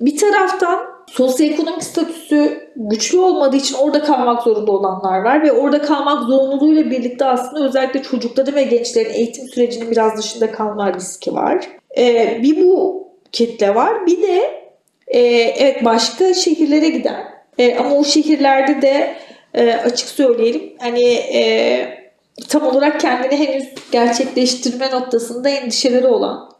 Bir 0.01 0.17
taraftan 0.17 0.92
sosyoekonomik 1.15 1.83
statüsü 1.83 2.69
güçlü 2.75 3.17
olmadığı 3.17 3.55
için 3.55 3.75
orada 3.75 4.03
kalmak 4.03 4.43
zorunda 4.43 4.71
olanlar 4.71 5.19
var 5.19 5.43
ve 5.43 5.51
orada 5.51 5.81
kalmak 5.81 6.23
zorunluluğuyla 6.23 6.91
birlikte 6.91 7.25
aslında 7.25 7.65
özellikle 7.65 8.01
çocukların 8.03 8.55
ve 8.55 8.63
gençlerin 8.63 9.13
eğitim 9.13 9.47
sürecinin 9.47 9.91
biraz 9.91 10.17
dışında 10.17 10.51
kalma 10.51 10.93
riski 10.93 11.33
var. 11.33 11.67
E, 11.97 12.39
bir 12.43 12.57
bu 12.57 13.07
kitle 13.31 13.75
var. 13.75 14.05
Bir 14.05 14.21
de 14.21 14.63
e, 15.07 15.19
evet 15.57 15.85
başka 15.85 16.33
şehirlere 16.33 16.89
giden 16.89 17.23
e, 17.57 17.75
ama 17.75 17.95
o 17.95 18.03
şehirlerde 18.03 18.81
de 18.81 19.15
e, 19.53 19.73
açık 19.73 20.09
söyleyelim 20.09 20.73
hani 20.79 21.13
e, 21.13 22.03
tam 22.49 22.67
olarak 22.67 22.99
kendini 22.99 23.47
henüz 23.47 23.69
gerçekleştirme 23.91 24.91
noktasında 24.91 25.49
endişeleri 25.49 26.07
olan 26.07 26.52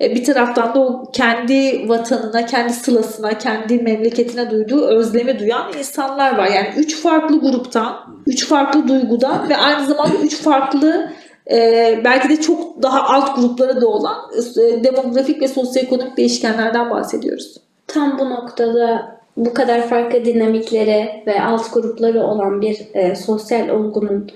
bir 0.00 0.24
taraftan 0.24 0.74
da 0.74 0.80
o 0.80 1.10
kendi 1.12 1.88
vatanına, 1.88 2.46
kendi 2.46 2.72
sılasına, 2.72 3.38
kendi 3.38 3.78
memleketine 3.78 4.50
duyduğu 4.50 4.86
özlemi 4.86 5.38
duyan 5.38 5.72
insanlar 5.78 6.38
var. 6.38 6.46
Yani 6.46 6.68
üç 6.76 7.02
farklı 7.02 7.40
gruptan, 7.40 7.96
üç 8.26 8.46
farklı 8.46 8.88
duygudan 8.88 9.48
ve 9.48 9.56
aynı 9.56 9.86
zamanda 9.86 10.16
üç 10.22 10.36
farklı 10.36 11.10
e, 11.50 12.00
belki 12.04 12.28
de 12.28 12.40
çok 12.40 12.82
daha 12.82 13.02
alt 13.02 13.36
gruplara 13.36 13.80
da 13.80 13.88
olan 13.88 14.16
e, 14.56 14.84
demografik 14.84 15.42
ve 15.42 15.48
sosyoekonomik 15.48 16.16
değişkenlerden 16.16 16.90
bahsediyoruz. 16.90 17.56
Tam 17.86 18.18
bu 18.18 18.30
noktada 18.30 19.18
bu 19.36 19.54
kadar 19.54 19.88
farklı 19.88 20.24
dinamiklere 20.24 21.22
ve 21.26 21.42
alt 21.42 21.74
grupları 21.74 22.22
olan 22.22 22.60
bir 22.60 22.78
e, 22.94 23.16
sosyal 23.16 23.68
olgunun 23.68 24.30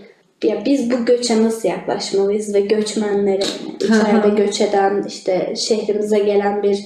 ya 0.45 0.65
biz 0.65 0.91
bu 0.91 1.05
göçe 1.05 1.43
nasıl 1.43 1.69
yaklaşmalıyız 1.69 2.55
ve 2.55 2.61
göçmenlere 2.61 3.43
içeride 3.81 4.29
göç 4.43 4.61
eden 4.61 5.05
işte 5.09 5.55
şehrimize 5.57 6.19
gelen 6.19 6.63
bir 6.63 6.79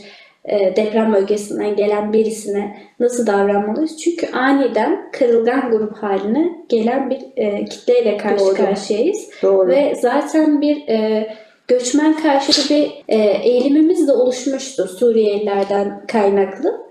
e, 0.45 0.77
deprem 0.77 1.13
bölgesinden 1.13 1.77
gelen 1.77 2.13
birisine 2.13 2.77
nasıl 3.01 3.27
davranmalıyız? 3.27 3.97
Çünkü 3.97 4.33
aniden 4.33 5.11
kırılgan 5.13 5.71
grup 5.71 5.97
haline 5.97 6.53
gelen 6.69 7.11
bir 7.11 7.21
e, 7.37 7.65
kitleyle 7.65 8.17
karşı 8.17 8.45
Doğru. 8.45 8.55
karşıyayız. 8.55 9.31
Doğru. 9.43 9.69
Ve 9.69 9.95
zaten 9.95 10.61
bir 10.61 10.89
e, 10.89 11.29
göçmen 11.69 12.17
karşıtı 12.17 12.75
bir 12.75 12.93
e, 13.09 13.19
eğilimimiz 13.19 14.09
de 14.09 14.13
oluşmuştu 14.13 14.89
Suriyelilerden 14.89 16.07
kaynaklı. 16.07 16.87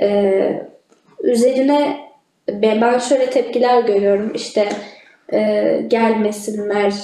E, 0.00 0.62
üzerine 1.22 1.96
ben 2.48 2.80
ben 2.80 2.98
şöyle 2.98 3.30
tepkiler 3.30 3.82
görüyorum 3.82 4.32
işte 4.34 4.68
e, 5.32 5.80
gelmesinler 5.88 6.94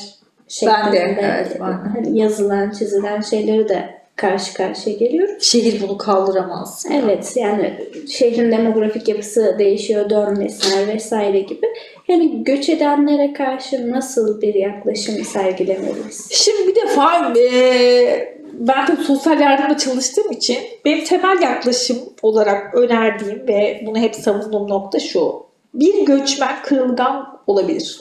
şeklinde 0.48 0.92
de, 0.92 1.16
evet, 1.20 1.60
de. 1.60 1.64
hani 1.64 2.18
yazılan 2.18 2.70
çizilen 2.70 3.20
şeyleri 3.20 3.68
de 3.68 4.04
karşı 4.16 4.54
karşıya 4.54 4.96
geliyorum. 4.96 5.34
Şehir 5.40 5.82
bunu 5.82 5.98
kaldıramaz. 5.98 6.86
Evet 6.92 7.32
yani 7.36 7.74
şehrin 8.10 8.52
demografik 8.52 9.08
yapısı 9.08 9.56
değişiyor, 9.58 10.10
dönmesinler 10.10 10.94
vesaire 10.94 11.40
gibi. 11.40 11.66
Yani 12.08 12.44
göç 12.44 12.68
edenlere 12.68 13.32
karşı 13.32 13.90
nasıl 13.90 14.40
bir 14.40 14.54
yaklaşım 14.54 15.24
sergilemeliyiz? 15.24 16.28
Şimdi 16.30 16.68
bir 16.68 16.74
defa 16.74 17.32
e, 17.38 18.34
ben 18.52 18.86
tabii 18.86 19.02
sosyal 19.02 19.40
yardımda 19.40 19.76
çalıştığım 19.76 20.32
için 20.32 20.58
benim 20.84 21.04
temel 21.04 21.42
yaklaşım 21.42 21.98
olarak 22.22 22.74
önerdiğim 22.74 23.48
ve 23.48 23.82
bunu 23.86 23.98
hep 23.98 24.14
savunduğum 24.14 24.68
nokta 24.68 25.00
şu. 25.00 25.46
Bir 25.74 26.06
göçmen 26.06 26.62
kırılgan 26.62 27.40
olabilir. 27.46 28.00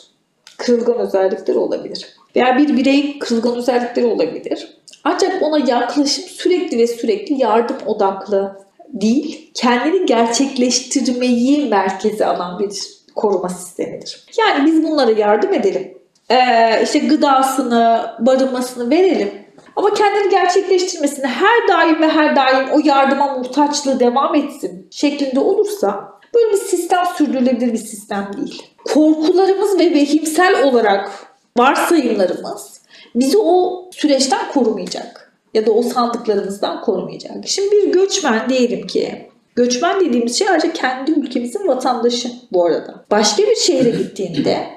Kırılgan 0.66 0.98
özellikleri 0.98 1.58
olabilir. 1.58 2.16
Veya 2.36 2.58
bir 2.58 2.78
birey 2.78 3.20
kırılgan 3.20 3.56
özellikleri 3.56 4.06
olabilir. 4.06 4.78
Ancak 5.04 5.42
ona 5.42 5.60
yaklaşım 5.60 6.24
sürekli 6.24 6.78
ve 6.78 6.88
sürekli 6.88 7.42
yardım 7.42 7.78
odaklı 7.86 8.64
değil, 8.90 9.52
kendini 9.54 10.06
gerçekleştirmeyi 10.06 11.70
merkeze 11.70 12.26
alan 12.26 12.60
bir 12.60 12.70
koruma 13.16 13.50
sistemidir. 13.50 14.26
Yani 14.40 14.66
biz 14.66 14.84
bunlara 14.84 15.12
yardım 15.12 15.54
edelim. 15.54 15.98
Ee, 16.30 16.84
işte 16.84 17.00
gıdasını, 17.00 18.06
barınmasını 18.20 18.90
verelim. 18.90 19.32
Ama 19.76 19.94
kendini 19.94 20.30
gerçekleştirmesini 20.30 21.28
her 21.28 21.68
daim 21.68 22.02
ve 22.02 22.10
her 22.10 22.36
daim 22.36 22.70
o 22.70 22.80
yardıma 22.84 23.38
muhtaçlığı 23.38 24.00
devam 24.00 24.36
etsin 24.36 24.88
şeklinde 24.92 25.40
olursa 25.40 26.14
böyle 26.34 26.52
bir 26.52 26.58
sistem 26.58 27.06
sürdürülebilir 27.18 27.74
bir 27.74 27.78
sistem 27.78 28.32
değil. 28.38 28.64
Korkularımız 28.94 29.80
ve 29.80 29.94
vehimsel 29.94 30.64
olarak 30.64 31.12
varsayımlarımız 31.58 32.82
bizi 33.16 33.38
o 33.38 33.86
süreçten 33.92 34.52
korumayacak. 34.52 35.34
Ya 35.54 35.66
da 35.66 35.72
o 35.72 35.84
sandıklarımızdan 35.84 36.82
korumayacak. 36.82 37.36
Şimdi 37.46 37.72
bir 37.72 37.92
göçmen 37.92 38.50
diyelim 38.50 38.88
ki 38.88 39.30
Göçmen 39.56 40.00
dediğimiz 40.00 40.40
şey 40.40 40.50
ayrıca 40.50 40.74
kendi 40.74 41.12
ülkemizin 41.12 41.68
vatandaşı 41.68 42.32
bu 42.52 42.66
arada. 42.66 43.06
Başka 43.12 43.44
bir 43.44 43.56
şehre 43.56 43.90
gittiğinde 43.90 44.68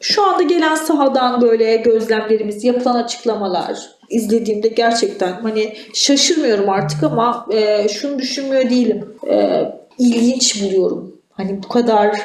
şu 0.00 0.24
anda 0.24 0.42
gelen 0.42 0.74
sahadan 0.74 1.40
böyle 1.40 1.76
gözlemlerimiz, 1.76 2.64
yapılan 2.64 2.94
açıklamalar 2.94 3.78
izlediğimde 4.10 4.68
gerçekten 4.68 5.32
hani 5.32 5.76
şaşırmıyorum 5.94 6.68
artık 6.68 7.02
ama 7.02 7.46
e, 7.50 7.88
şunu 7.88 8.18
düşünmüyor 8.18 8.70
değilim. 8.70 9.14
E, 9.30 9.62
ilginç 9.98 10.62
buluyorum. 10.62 11.16
Hani 11.30 11.62
bu 11.62 11.68
kadar 11.68 12.16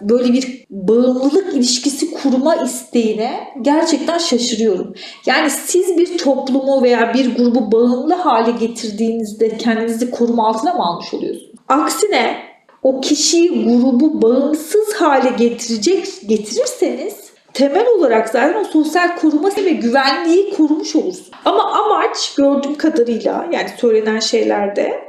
böyle 0.00 0.32
bir 0.32 0.66
bağımlılık 0.70 1.54
ilişkisi 1.54 2.10
kurma 2.10 2.56
isteğine 2.56 3.40
gerçekten 3.62 4.18
şaşırıyorum. 4.18 4.94
Yani 5.26 5.50
siz 5.50 5.98
bir 5.98 6.18
toplumu 6.18 6.82
veya 6.82 7.14
bir 7.14 7.36
grubu 7.36 7.72
bağımlı 7.72 8.14
hale 8.14 8.50
getirdiğinizde 8.50 9.56
kendinizi 9.58 10.10
koruma 10.10 10.48
altına 10.48 10.72
mı 10.72 10.82
almış 10.82 11.14
oluyorsunuz? 11.14 11.52
Aksine 11.68 12.36
o 12.82 13.00
kişiyi, 13.00 13.64
grubu 13.64 14.22
bağımsız 14.22 14.94
hale 14.94 15.30
getirecek 15.38 16.08
getirirseniz 16.26 17.14
temel 17.52 17.86
olarak 17.86 18.28
zaten 18.28 18.60
o 18.60 18.64
sosyal 18.64 19.16
koruması 19.16 19.64
ve 19.64 19.70
güvenliği 19.70 20.54
korumuş 20.54 20.96
olursun. 20.96 21.26
Ama 21.44 21.72
amaç 21.72 22.34
gördüğüm 22.34 22.74
kadarıyla 22.74 23.48
yani 23.52 23.68
söylenen 23.80 24.18
şeylerde 24.18 25.00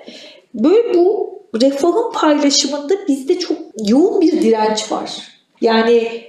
böyle 0.54 0.94
bu 0.94 1.39
refahın 1.62 2.12
paylaşımında 2.14 2.94
bizde 3.08 3.40
çok 3.40 3.58
yoğun 3.88 4.22
bir 4.22 4.42
direnç 4.42 4.92
var. 4.92 5.30
Yani 5.62 6.24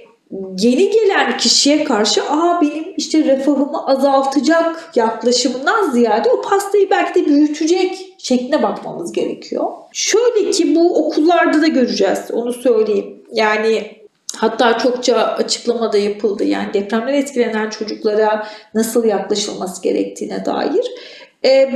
yeni 0.57 0.89
gelen 0.89 1.37
kişiye 1.37 1.83
karşı 1.83 2.23
aa 2.23 2.61
benim 2.61 2.85
işte 2.97 3.23
refahımı 3.23 3.85
azaltacak 3.85 4.91
yaklaşımından 4.95 5.91
ziyade 5.91 6.29
o 6.29 6.41
pastayı 6.41 6.89
belki 6.89 7.21
de 7.21 7.25
büyütecek 7.25 8.15
şekline 8.17 8.63
bakmamız 8.63 9.11
gerekiyor. 9.11 9.67
Şöyle 9.93 10.51
ki 10.51 10.75
bu 10.75 11.07
okullarda 11.07 11.61
da 11.61 11.67
göreceğiz 11.67 12.19
onu 12.33 12.53
söyleyeyim. 12.53 13.23
Yani 13.33 14.01
hatta 14.35 14.77
çokça 14.77 15.15
açıklama 15.17 15.93
da 15.93 15.97
yapıldı. 15.97 16.43
Yani 16.43 16.73
depremden 16.73 17.13
etkilenen 17.13 17.69
çocuklara 17.69 18.47
nasıl 18.73 19.05
yaklaşılması 19.05 19.83
gerektiğine 19.83 20.45
dair. 20.45 20.85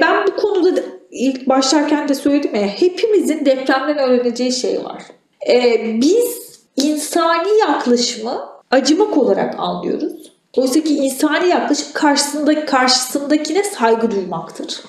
Ben 0.01 0.27
bu 0.27 0.36
konuda 0.36 0.75
da 0.75 0.81
ilk 1.11 1.49
başlarken 1.49 2.09
de 2.09 2.15
söyledim 2.15 2.55
ya 2.55 2.67
hepimizin 2.67 3.45
depremden 3.45 3.97
öğreneceği 3.97 4.51
şey 4.51 4.83
var. 4.83 5.03
Ee, 5.49 6.01
biz 6.01 6.59
insani 6.75 7.59
yaklaşımı 7.59 8.41
acımak 8.71 9.17
olarak 9.17 9.55
anlıyoruz. 9.59 10.31
Oysa 10.57 10.83
ki 10.83 10.95
insani 10.95 11.47
yaklaşım 11.47 11.87
karşısında 11.93 12.65
karşısındakine 12.65 13.63
saygı 13.63 14.11
duymaktır. 14.11 14.83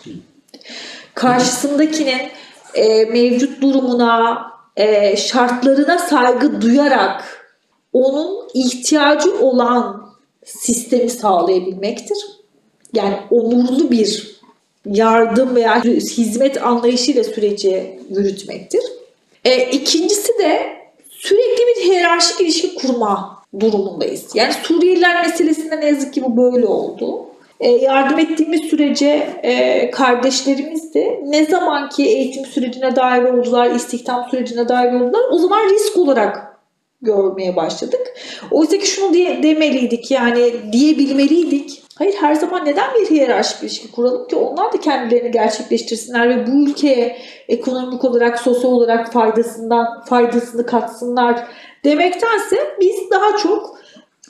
Karşısındakinin 1.14 2.20
e, 2.74 3.04
mevcut 3.04 3.62
durumuna, 3.62 4.46
e, 4.76 5.16
şartlarına 5.16 5.98
saygı 5.98 6.60
duyarak 6.60 7.24
onun 7.92 8.48
ihtiyacı 8.54 9.38
olan 9.40 10.10
sistemi 10.44 11.10
sağlayabilmektir. 11.10 12.18
Yani 12.92 13.16
onurlu 13.30 13.90
bir 13.90 14.35
yardım 14.86 15.56
veya 15.56 15.84
hizmet 15.84 16.62
anlayışıyla 16.62 17.24
süreci 17.24 18.00
yürütmektir. 18.10 18.82
E, 19.44 19.70
ikincisi 19.70 20.38
de 20.38 20.76
sürekli 21.10 21.62
bir 21.66 21.90
hiyerarşik 21.90 22.40
ilişki 22.40 22.74
kurma 22.74 23.42
durumundayız. 23.60 24.30
Yani 24.34 24.52
Suriyeliler 24.52 25.26
meselesinde 25.26 25.80
ne 25.80 25.86
yazık 25.86 26.14
ki 26.14 26.22
bu 26.24 26.36
böyle 26.36 26.66
oldu. 26.66 27.26
E, 27.60 27.70
yardım 27.70 28.18
ettiğimiz 28.18 28.60
sürece 28.60 29.28
e, 29.42 29.90
kardeşlerimiz 29.90 30.94
de 30.94 31.20
ne 31.26 31.46
zaman 31.46 31.88
ki 31.88 32.06
eğitim 32.06 32.44
sürecine 32.44 32.96
dahil 32.96 33.22
oldular, 33.22 33.70
istihdam 33.70 34.26
sürecine 34.30 34.68
dahil 34.68 34.94
oldular 34.94 35.22
o 35.30 35.38
zaman 35.38 35.68
risk 35.74 35.96
olarak 35.96 36.58
görmeye 37.02 37.56
başladık. 37.56 38.00
Oysa 38.50 38.78
ki 38.78 38.86
şunu 38.86 39.14
diye, 39.14 39.42
demeliydik 39.42 40.10
yani 40.10 40.52
diyebilmeliydik. 40.72 41.82
Hayır 41.98 42.14
her 42.14 42.34
zaman 42.34 42.64
neden 42.64 42.94
bir 42.94 43.10
hiyerarşik 43.10 43.62
ilişki 43.62 43.90
kuralım 43.92 44.28
ki 44.28 44.36
onlar 44.36 44.72
da 44.72 44.80
kendilerini 44.80 45.30
gerçekleştirsinler 45.30 46.28
ve 46.28 46.46
bu 46.46 46.50
ülkeye 46.50 47.18
ekonomik 47.48 48.04
olarak, 48.04 48.40
sosyal 48.40 48.70
olarak 48.70 49.12
faydasından 49.12 50.00
faydasını 50.00 50.66
katsınlar 50.66 51.46
demektense 51.84 52.56
biz 52.80 53.10
daha 53.10 53.36
çok 53.36 53.78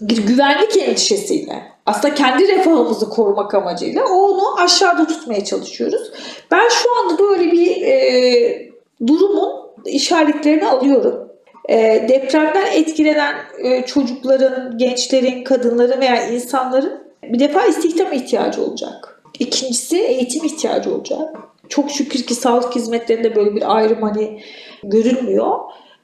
bir 0.00 0.26
güvenlik 0.26 0.76
endişesiyle 0.76 1.62
aslında 1.86 2.14
kendi 2.14 2.48
refahımızı 2.48 3.10
korumak 3.10 3.54
amacıyla 3.54 4.04
onu 4.04 4.60
aşağıda 4.60 5.06
tutmaya 5.06 5.44
çalışıyoruz. 5.44 6.12
Ben 6.50 6.68
şu 6.68 6.98
anda 6.98 7.18
böyle 7.18 7.52
bir 7.52 7.82
e, 7.82 8.70
durumun 9.06 9.52
işaretlerini 9.84 10.66
alıyorum. 10.66 11.28
E, 11.68 12.06
depremden 12.08 12.66
etkilenen 12.72 13.34
e, 13.58 13.86
çocukların, 13.86 14.78
gençlerin, 14.78 15.44
kadınların 15.44 16.00
veya 16.00 16.26
insanların 16.26 17.05
bir 17.32 17.38
defa 17.38 17.66
istihdam 17.66 18.12
ihtiyacı 18.12 18.62
olacak. 18.62 19.22
İkincisi 19.38 19.98
eğitim 19.98 20.44
ihtiyacı 20.44 20.94
olacak. 20.94 21.36
Çok 21.68 21.90
şükür 21.90 22.22
ki 22.22 22.34
sağlık 22.34 22.74
hizmetlerinde 22.76 23.36
böyle 23.36 23.54
bir 23.54 23.76
ayrım 23.76 24.02
hani 24.02 24.40
görünmüyor. 24.84 25.58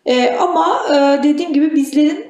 E, 0.06 0.30
ama 0.30 0.80
e, 0.88 1.22
dediğim 1.22 1.52
gibi 1.52 1.74
bizlerin 1.74 2.24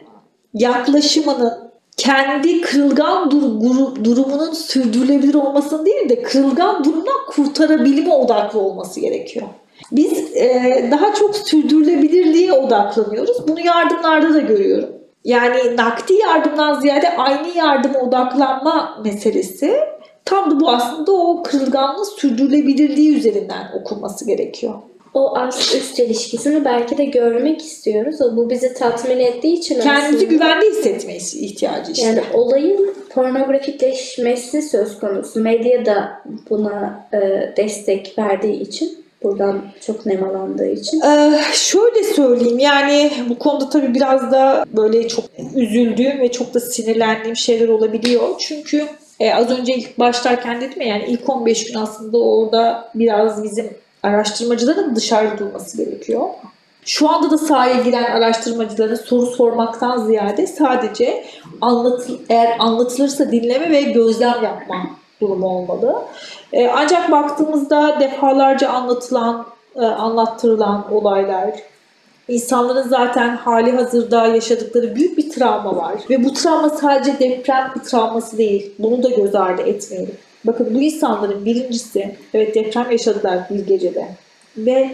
yaklaşımının 0.54 1.72
kendi 1.96 2.60
kırılgan 2.60 3.30
dur- 3.30 3.60
guru- 3.60 4.04
durumunun 4.04 4.52
sürdürülebilir 4.52 5.34
olmasını 5.34 5.86
değil 5.86 6.08
de 6.08 6.22
kırılgan 6.22 6.84
durumdan 6.84 7.26
kurtarabilme 7.28 8.14
odaklı 8.14 8.60
olması 8.60 9.00
gerekiyor. 9.00 9.46
Biz 9.92 10.36
e, 10.36 10.88
daha 10.90 11.14
çok 11.14 11.36
sürdürülebilirliğe 11.36 12.52
odaklanıyoruz. 12.52 13.48
Bunu 13.48 13.60
yardımlarda 13.60 14.34
da 14.34 14.40
görüyorum. 14.40 14.88
Yani 15.24 15.76
nakdi 15.76 16.14
yardımdan 16.14 16.80
ziyade 16.80 17.16
aynı 17.16 17.48
yardıma 17.56 17.98
odaklanma 17.98 19.00
meselesi 19.04 19.76
tam 20.24 20.50
da 20.50 20.60
bu 20.60 20.70
aslında 20.70 21.12
o 21.12 21.42
kırılganlığı 21.42 22.04
sürdürülebilirliği 22.06 23.16
üzerinden 23.16 23.72
okunması 23.80 24.26
gerekiyor. 24.26 24.74
O 25.14 25.36
ast 25.38 25.74
üst 25.74 25.98
ilişkisini 25.98 26.64
belki 26.64 26.98
de 26.98 27.04
görmek 27.04 27.60
istiyoruz. 27.62 28.20
O 28.20 28.36
bu 28.36 28.50
bizi 28.50 28.74
tatmin 28.74 29.18
ettiği 29.18 29.54
için 29.58 29.80
Kendimizi 29.80 30.06
aslında- 30.16 30.24
güvende 30.24 30.66
hissetmesi 30.66 31.38
ihtiyacı 31.44 31.92
işte. 31.92 32.06
Yani 32.06 32.20
olayın 32.34 32.94
pornografikleşmesi 33.10 34.62
söz 34.62 35.00
konusu. 35.00 35.40
Medya 35.40 35.86
da 35.86 36.22
buna 36.50 37.06
e, 37.12 37.18
destek 37.56 38.14
verdiği 38.18 38.60
için, 38.60 39.01
buradan 39.24 39.62
çok 39.86 40.06
nemalandığı 40.06 40.66
için. 40.66 41.00
Ee, 41.00 41.40
şöyle 41.52 42.04
söyleyeyim 42.04 42.58
yani 42.58 43.12
bu 43.28 43.38
konuda 43.38 43.68
tabii 43.70 43.94
biraz 43.94 44.32
da 44.32 44.64
böyle 44.76 45.08
çok 45.08 45.24
üzüldüğüm 45.56 46.20
ve 46.20 46.32
çok 46.32 46.54
da 46.54 46.60
sinirlendiğim 46.60 47.36
şeyler 47.36 47.68
olabiliyor. 47.68 48.28
Çünkü 48.38 48.86
e, 49.20 49.34
az 49.34 49.50
önce 49.50 49.74
ilk 49.74 49.98
başlarken 49.98 50.60
dedim 50.60 50.80
ya 50.80 50.86
yani 50.86 51.04
ilk 51.08 51.28
15 51.28 51.64
gün 51.64 51.74
aslında 51.74 52.18
orada 52.18 52.90
biraz 52.94 53.44
bizim 53.44 53.70
araştırmacıların 54.02 54.96
dışarıda 54.96 55.38
durması 55.38 55.84
gerekiyor. 55.84 56.28
Şu 56.84 57.10
anda 57.10 57.30
da 57.30 57.38
sahaya 57.38 57.82
giren 57.82 58.04
araştırmacıların 58.04 58.94
soru 58.94 59.26
sormaktan 59.26 60.06
ziyade 60.06 60.46
sadece 60.46 61.24
anlatıl 61.60 62.18
eğer 62.28 62.56
anlatılırsa 62.58 63.32
dinleme 63.32 63.70
ve 63.70 63.82
gözlem 63.82 64.42
yapma 64.42 64.90
durumu 65.22 65.46
olmalı. 65.46 66.02
E, 66.52 66.68
ancak 66.68 67.12
baktığımızda 67.12 68.00
defalarca 68.00 68.68
anlatılan, 68.68 69.46
e, 69.76 69.84
anlattırılan 69.84 70.94
olaylar, 70.94 71.50
insanların 72.28 72.88
zaten 72.88 73.36
hali 73.36 73.72
hazırda 73.72 74.26
yaşadıkları 74.26 74.96
büyük 74.96 75.18
bir 75.18 75.30
travma 75.30 75.76
var. 75.76 75.94
Ve 76.10 76.24
bu 76.24 76.32
travma 76.32 76.70
sadece 76.70 77.18
deprem 77.18 77.72
travması 77.90 78.38
değil. 78.38 78.74
Bunu 78.78 79.02
da 79.02 79.08
göz 79.08 79.34
ardı 79.34 79.62
etmeyelim. 79.62 80.14
Bakın 80.44 80.74
bu 80.74 80.80
insanların 80.80 81.44
birincisi, 81.44 82.16
evet 82.34 82.54
deprem 82.54 82.90
yaşadılar 82.90 83.38
bir 83.50 83.66
gecede. 83.66 84.08
Ve 84.56 84.90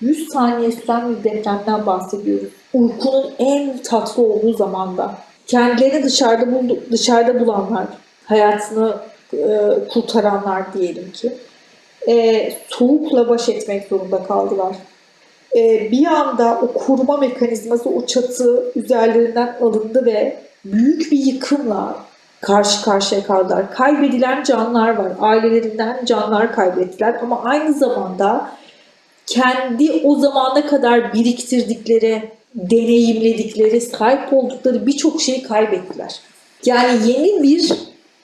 100 0.00 0.28
saniye 0.28 0.72
süren 0.72 1.16
bir 1.16 1.24
depremden 1.24 1.86
bahsediyoruz. 1.86 2.48
Uykunun 2.74 3.30
en 3.38 3.78
tatlı 3.78 4.22
olduğu 4.22 4.52
zamanda. 4.52 5.14
Kendilerini 5.46 6.04
dışarıda 6.04 6.52
buldu, 6.52 6.78
dışarıda 6.90 7.40
bulanlar, 7.40 7.86
hayatını 8.24 8.94
e, 9.32 9.70
kurtaranlar 9.88 10.74
diyelim 10.74 11.12
ki 11.12 11.32
e, 12.08 12.52
soğukla 12.68 13.28
baş 13.28 13.48
etmek 13.48 13.88
zorunda 13.88 14.22
kaldılar. 14.22 14.76
E, 15.56 15.90
bir 15.90 16.06
anda 16.06 16.60
o 16.62 16.72
koruma 16.72 17.16
mekanizması 17.16 17.88
o 17.88 18.06
çatı 18.06 18.72
üzerlerinden 18.76 19.56
alındı 19.60 20.06
ve 20.06 20.36
büyük 20.64 21.12
bir 21.12 21.18
yıkımla 21.18 21.96
karşı 22.40 22.84
karşıya 22.84 23.22
kaldılar. 23.22 23.74
Kaybedilen 23.74 24.42
canlar 24.42 24.96
var. 24.96 25.12
Ailelerinden 25.20 26.04
canlar 26.04 26.54
kaybettiler 26.54 27.18
ama 27.22 27.42
aynı 27.44 27.74
zamanda 27.74 28.50
kendi 29.26 30.00
o 30.04 30.14
zamana 30.14 30.66
kadar 30.66 31.14
biriktirdikleri, 31.14 32.30
deneyimledikleri, 32.54 33.80
sahip 33.80 34.32
oldukları 34.32 34.86
birçok 34.86 35.22
şeyi 35.22 35.42
kaybettiler. 35.42 36.20
Yani 36.64 37.08
yeni 37.08 37.42
bir 37.42 37.72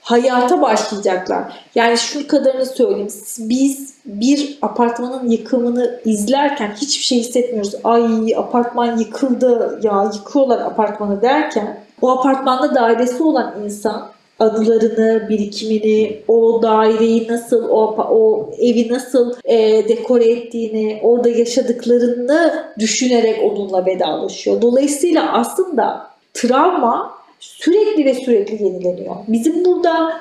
hayata 0.06 0.62
başlayacaklar. 0.62 1.42
Yani 1.74 1.98
şu 1.98 2.28
kadarını 2.28 2.66
söyleyeyim. 2.66 3.08
Biz 3.38 3.94
bir 4.04 4.58
apartmanın 4.62 5.30
yıkımını 5.30 6.00
izlerken 6.04 6.74
hiçbir 6.76 7.04
şey 7.04 7.18
hissetmiyoruz. 7.18 7.74
Ay 7.84 8.34
apartman 8.36 8.96
yıkıldı 8.96 9.80
ya 9.82 10.10
yıkıyorlar 10.14 10.60
apartmanı 10.60 11.22
derken 11.22 11.80
o 12.02 12.10
apartmanda 12.10 12.74
dairesi 12.74 13.22
olan 13.22 13.54
insan 13.64 14.08
anılarını, 14.38 15.28
birikimini, 15.28 16.22
o 16.28 16.62
daireyi 16.62 17.28
nasıl, 17.28 17.68
o, 17.68 17.96
o 18.10 18.50
evi 18.58 18.88
nasıl 18.92 19.34
e, 19.44 19.88
dekore 19.88 20.24
ettiğini, 20.24 21.00
orada 21.02 21.28
yaşadıklarını 21.28 22.64
düşünerek 22.78 23.42
onunla 23.44 23.86
vedalaşıyor. 23.86 24.62
Dolayısıyla 24.62 25.32
aslında 25.32 26.06
travma 26.34 27.15
sürekli 27.40 28.04
ve 28.04 28.14
sürekli 28.14 28.64
yenileniyor. 28.64 29.16
Bizim 29.28 29.64
burada 29.64 30.20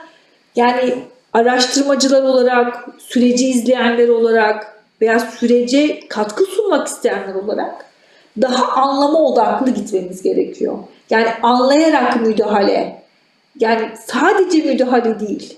yani 0.55 0.95
araştırmacılar 1.33 2.23
olarak, 2.23 2.85
süreci 2.99 3.47
izleyenler 3.49 4.07
olarak 4.07 4.81
veya 5.01 5.19
sürece 5.19 6.07
katkı 6.09 6.45
sunmak 6.45 6.87
isteyenler 6.87 7.35
olarak 7.35 7.85
daha 8.41 8.81
anlama 8.81 9.19
odaklı 9.19 9.71
gitmemiz 9.71 10.21
gerekiyor. 10.21 10.77
Yani 11.09 11.27
anlayarak 11.43 12.21
müdahale. 12.21 13.01
Yani 13.59 13.89
sadece 14.05 14.71
müdahale 14.71 15.19
değil. 15.19 15.57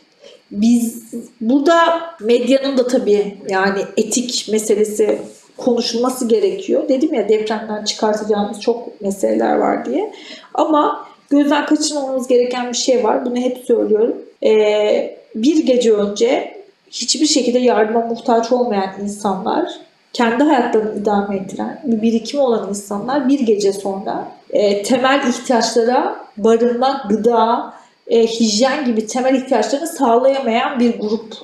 Biz 0.51 1.03
burada 1.41 2.01
medyanın 2.21 2.77
da 2.77 2.87
tabii 2.87 3.37
yani 3.49 3.79
etik 3.97 4.47
meselesi 4.51 5.19
konuşulması 5.57 6.27
gerekiyor. 6.27 6.89
Dedim 6.89 7.13
ya 7.13 7.29
depremden 7.29 7.83
çıkartacağımız 7.83 8.61
çok 8.61 9.01
meseleler 9.01 9.55
var 9.55 9.85
diye. 9.85 10.13
Ama 10.53 11.06
gözden 11.29 11.65
kaçırmamamız 11.65 12.27
gereken 12.27 12.69
bir 12.69 12.77
şey 12.77 13.03
var. 13.03 13.25
Bunu 13.25 13.37
hep 13.37 13.57
söylüyorum. 13.57 14.15
Ee, 14.43 15.17
bir 15.35 15.65
gece 15.65 15.93
önce 15.93 16.57
hiçbir 16.91 17.25
şekilde 17.25 17.59
yardıma 17.59 18.01
muhtaç 18.01 18.51
olmayan 18.51 18.89
insanlar, 19.01 19.71
kendi 20.13 20.43
hayatlarını 20.43 20.99
idame 20.99 21.35
ettiren, 21.35 21.81
bir 21.83 22.01
birikimi 22.01 22.43
olan 22.43 22.69
insanlar 22.69 23.29
bir 23.29 23.39
gece 23.39 23.73
sonra 23.73 24.27
e, 24.49 24.83
temel 24.83 25.27
ihtiyaçlara 25.29 26.15
barınma, 26.37 27.05
gıda, 27.09 27.73
e, 28.07 28.27
hijyen 28.27 28.85
gibi 28.85 29.07
temel 29.07 29.35
ihtiyaçlarını 29.35 29.87
sağlayamayan 29.87 30.79
bir 30.79 30.99
grup 30.99 31.35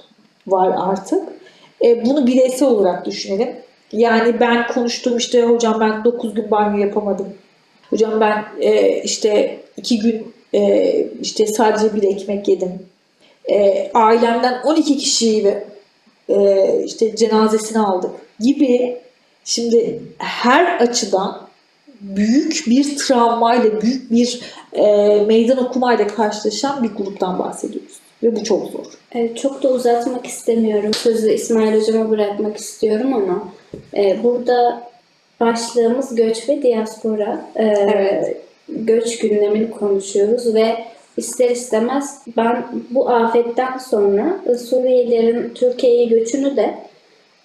var 0.47 0.75
artık. 0.77 1.23
E, 1.85 2.05
bunu 2.05 2.27
bireysel 2.27 2.67
olarak 2.67 3.05
düşünelim. 3.05 3.55
Yani 3.91 4.39
ben 4.39 4.67
konuştum 4.67 5.17
işte 5.17 5.43
hocam 5.43 5.79
ben 5.79 6.03
9 6.03 6.33
gün 6.33 6.51
banyo 6.51 6.77
yapamadım. 6.77 7.27
Hocam 7.93 8.21
ben 8.21 8.45
e, 8.59 9.01
işte 9.03 9.59
2 9.77 9.99
gün 9.99 10.33
e, 10.53 11.05
işte 11.21 11.47
sadece 11.47 11.95
bir 11.95 12.03
ekmek 12.03 12.47
yedim. 12.47 12.71
E, 13.51 13.91
ailemden 13.93 14.61
12 14.63 14.97
kişiyi 14.97 15.43
ve 15.45 15.63
e, 16.29 16.83
işte 16.85 17.15
cenazesini 17.15 17.79
aldık 17.79 18.11
gibi 18.39 18.97
şimdi 19.45 19.99
her 20.17 20.79
açıdan 20.79 21.47
büyük 22.01 22.63
bir 22.67 22.97
travmayla, 22.97 23.81
büyük 23.81 24.11
bir 24.11 24.41
e, 24.73 24.85
meydan 25.25 25.57
okumayla 25.57 26.07
karşılaşan 26.07 26.83
bir 26.83 26.89
gruptan 26.89 27.39
bahsediyoruz. 27.39 27.99
Ve 28.23 28.35
bu 28.35 28.43
çok 28.43 28.71
zor. 28.71 28.85
Evet, 29.11 29.37
çok 29.37 29.63
da 29.63 29.69
uzatmak 29.69 30.25
istemiyorum. 30.25 30.93
Sözü 30.93 31.31
İsmail 31.31 31.81
Hocam'a 31.81 32.09
bırakmak 32.09 32.57
istiyorum 32.57 33.13
ama 33.13 33.53
e, 33.97 34.23
burada 34.23 34.92
başlığımız 35.45 36.15
göç 36.15 36.49
ve 36.49 36.61
diaspora. 36.61 37.45
E, 37.55 37.63
Evet. 37.65 38.37
Göç 38.69 39.19
gündemini 39.19 39.71
konuşuyoruz 39.71 40.55
ve 40.55 40.75
ister 41.17 41.49
istemez 41.49 42.21
ben 42.37 42.65
bu 42.89 43.09
afetten 43.09 43.77
sonra 43.77 44.39
Suriyelilerin 44.69 45.51
Türkiye'ye 45.55 46.05
göçünü 46.05 46.55
de 46.55 46.73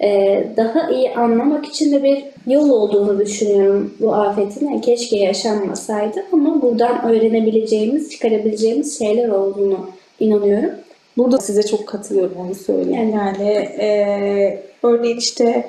e, 0.02 0.44
daha 0.56 0.90
iyi 0.90 1.14
anlamak 1.14 1.66
için 1.66 1.92
de 1.92 2.02
bir 2.02 2.24
yol 2.46 2.70
olduğunu 2.70 3.20
düşünüyorum 3.20 3.94
bu 4.00 4.14
afetin. 4.14 4.66
Yani 4.66 4.80
keşke 4.80 5.16
yaşanmasaydı 5.16 6.24
ama 6.32 6.62
buradan 6.62 7.04
öğrenebileceğimiz, 7.04 8.10
çıkarabileceğimiz 8.10 8.98
şeyler 8.98 9.28
olduğunu 9.28 9.90
inanıyorum. 10.20 10.70
Burada 11.16 11.38
size 11.38 11.62
çok 11.62 11.86
katılıyorum 11.86 12.36
onu 12.46 12.54
söyleyeyim. 12.54 13.12
Yani 13.14 13.48
e, 13.78 14.62
örneğin 14.82 15.16
işte 15.16 15.64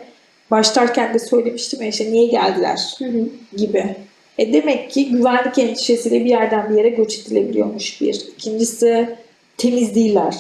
başlarken 0.52 1.14
de 1.14 1.20
söylemiştim 1.20 1.82
ya 1.82 1.88
işte 1.88 2.12
niye 2.12 2.26
geldiler 2.26 2.96
Hı 2.98 3.06
hı. 3.06 3.26
gibi. 3.58 3.96
E 4.38 4.54
demek 4.54 4.92
ki 4.92 5.10
güvenlik 5.10 5.58
endişesiyle 5.58 6.26
bir 6.26 6.30
yerden 6.30 6.70
bir 6.70 6.76
yere 6.76 6.90
göç 6.90 7.20
edilebiliyormuş 7.20 8.02
bir. 8.02 8.14
İkincisi 8.38 9.16
temiz 9.58 9.96
değiller 9.96 10.36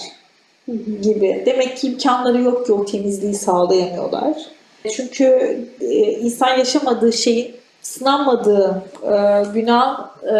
Hı 0.65 0.71
hı. 0.71 1.01
gibi. 1.01 1.43
Demek 1.45 1.77
ki 1.77 1.87
imkanları 1.87 2.41
yok 2.41 2.65
ki 2.65 2.73
o 2.73 2.85
temizliği 2.85 3.33
sağlayamıyorlar. 3.33 4.35
Çünkü 4.95 5.57
e, 5.81 6.11
insan 6.11 6.57
yaşamadığı 6.57 7.13
şeyin 7.13 7.55
sınanmadığı 7.81 8.83
e, 9.03 9.13
günah 9.53 10.09
e, 10.25 10.35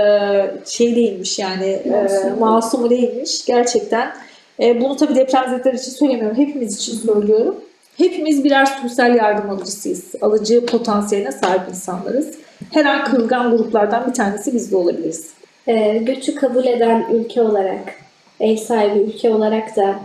şey 0.65 0.95
değilmiş 0.95 1.39
yani 1.39 1.65
e, 1.65 1.89
Masum. 1.89 2.39
masumu 2.39 2.89
değilmiş 2.89 3.45
gerçekten. 3.45 4.11
E, 4.59 4.81
bunu 4.81 4.97
tabii 4.97 5.15
depremzedeler 5.15 5.73
için 5.73 5.91
söylemiyorum. 5.91 6.37
Hepimiz 6.37 6.77
için 6.77 6.93
söylüyorum. 6.97 7.55
Hepimiz 7.99 8.43
birer 8.43 8.65
sosyal 8.65 9.15
yardım 9.15 9.49
alıcısıyız. 9.49 10.03
Alıcı 10.21 10.65
potansiyeline 10.65 11.31
sahip 11.31 11.61
insanlarız. 11.69 12.31
Her 12.71 12.85
an 12.85 13.05
kırılgan 13.05 13.57
gruplardan 13.57 14.07
bir 14.07 14.13
tanesi 14.13 14.53
biz 14.53 14.71
de 14.71 14.77
olabiliriz. 14.77 15.29
Ee, 15.67 15.97
göçü 15.97 16.35
kabul 16.35 16.65
eden 16.65 17.05
ülke 17.13 17.41
olarak, 17.41 17.93
ev 18.39 18.57
sahibi 18.57 18.99
ülke 18.99 19.33
olarak 19.33 19.75
da 19.75 19.99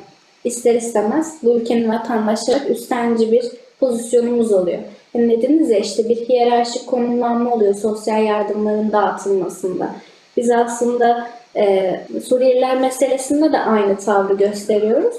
ister 0.44 0.74
istemez 0.74 1.34
bu 1.42 1.56
ülkenin 1.56 1.88
vatandaşları 1.88 2.64
üstenci 2.64 3.32
bir 3.32 3.44
pozisyonumuz 3.80 4.52
oluyor. 4.52 4.78
Yani 5.14 5.42
dediniz 5.42 5.70
ya 5.70 5.78
işte 5.78 6.08
bir 6.08 6.16
hiyerarşik 6.16 6.86
konumlanma 6.86 7.54
oluyor 7.54 7.74
sosyal 7.74 8.24
yardımların 8.24 8.92
dağıtılmasında. 8.92 9.90
Biz 10.36 10.50
aslında 10.50 11.28
e, 11.56 12.00
Suriyeliler 12.24 12.80
meselesinde 12.80 13.52
de 13.52 13.58
aynı 13.58 13.96
tavrı 13.96 14.34
gösteriyoruz. 14.34 15.14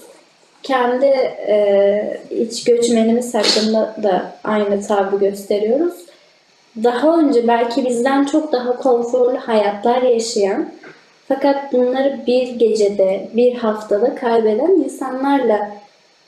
Kendi 0.66 1.06
e, 1.48 2.20
iç 2.32 2.64
göçmenimiz 2.64 3.34
hakkında 3.34 3.96
da 4.04 4.32
aynı 4.44 4.88
tavrı 4.88 5.18
gösteriyoruz 5.18 6.06
daha 6.84 7.20
önce 7.20 7.48
belki 7.48 7.86
bizden 7.86 8.26
çok 8.26 8.52
daha 8.52 8.76
konforlu 8.76 9.38
hayatlar 9.38 10.02
yaşayan 10.02 10.70
fakat 11.28 11.74
bunları 11.74 12.20
bir 12.28 12.48
gecede, 12.48 13.30
bir 13.34 13.56
haftada 13.56 14.16
kaybeden 14.16 14.72
insanlarla 14.72 15.72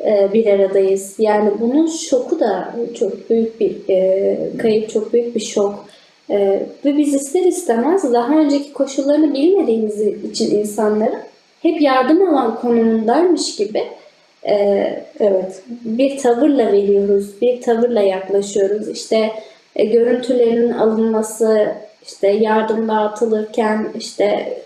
e, 0.05 0.29
bir 0.33 0.47
aradayız. 0.47 1.15
Yani 1.19 1.51
bunun 1.59 1.87
şoku 1.87 2.39
da 2.39 2.73
çok 2.99 3.29
büyük 3.29 3.59
bir 3.59 3.75
e, 3.89 4.37
kayıp, 4.57 4.89
çok 4.89 5.13
büyük 5.13 5.35
bir 5.35 5.39
şok. 5.39 5.85
E, 6.29 6.63
ve 6.85 6.97
biz 6.97 7.13
ister 7.13 7.43
istemez 7.43 8.13
daha 8.13 8.37
önceki 8.37 8.73
koşullarını 8.73 9.33
bilmediğimiz 9.33 10.01
için 10.01 10.59
insanların 10.59 11.19
hep 11.61 11.81
yardım 11.81 12.29
alan 12.29 12.55
konumundaymış 12.55 13.55
gibi 13.55 13.83
e, 14.45 15.03
Evet. 15.19 15.63
bir 15.69 16.17
tavırla 16.17 16.71
veriyoruz, 16.71 17.41
bir 17.41 17.61
tavırla 17.61 18.01
yaklaşıyoruz. 18.01 18.89
İşte 18.89 19.31
e, 19.75 19.85
görüntülerin 19.85 20.71
alınması, 20.71 21.71
işte 22.03 22.27
yardım 22.27 22.87
dağıtılırken 22.87 23.87
işte 23.97 24.57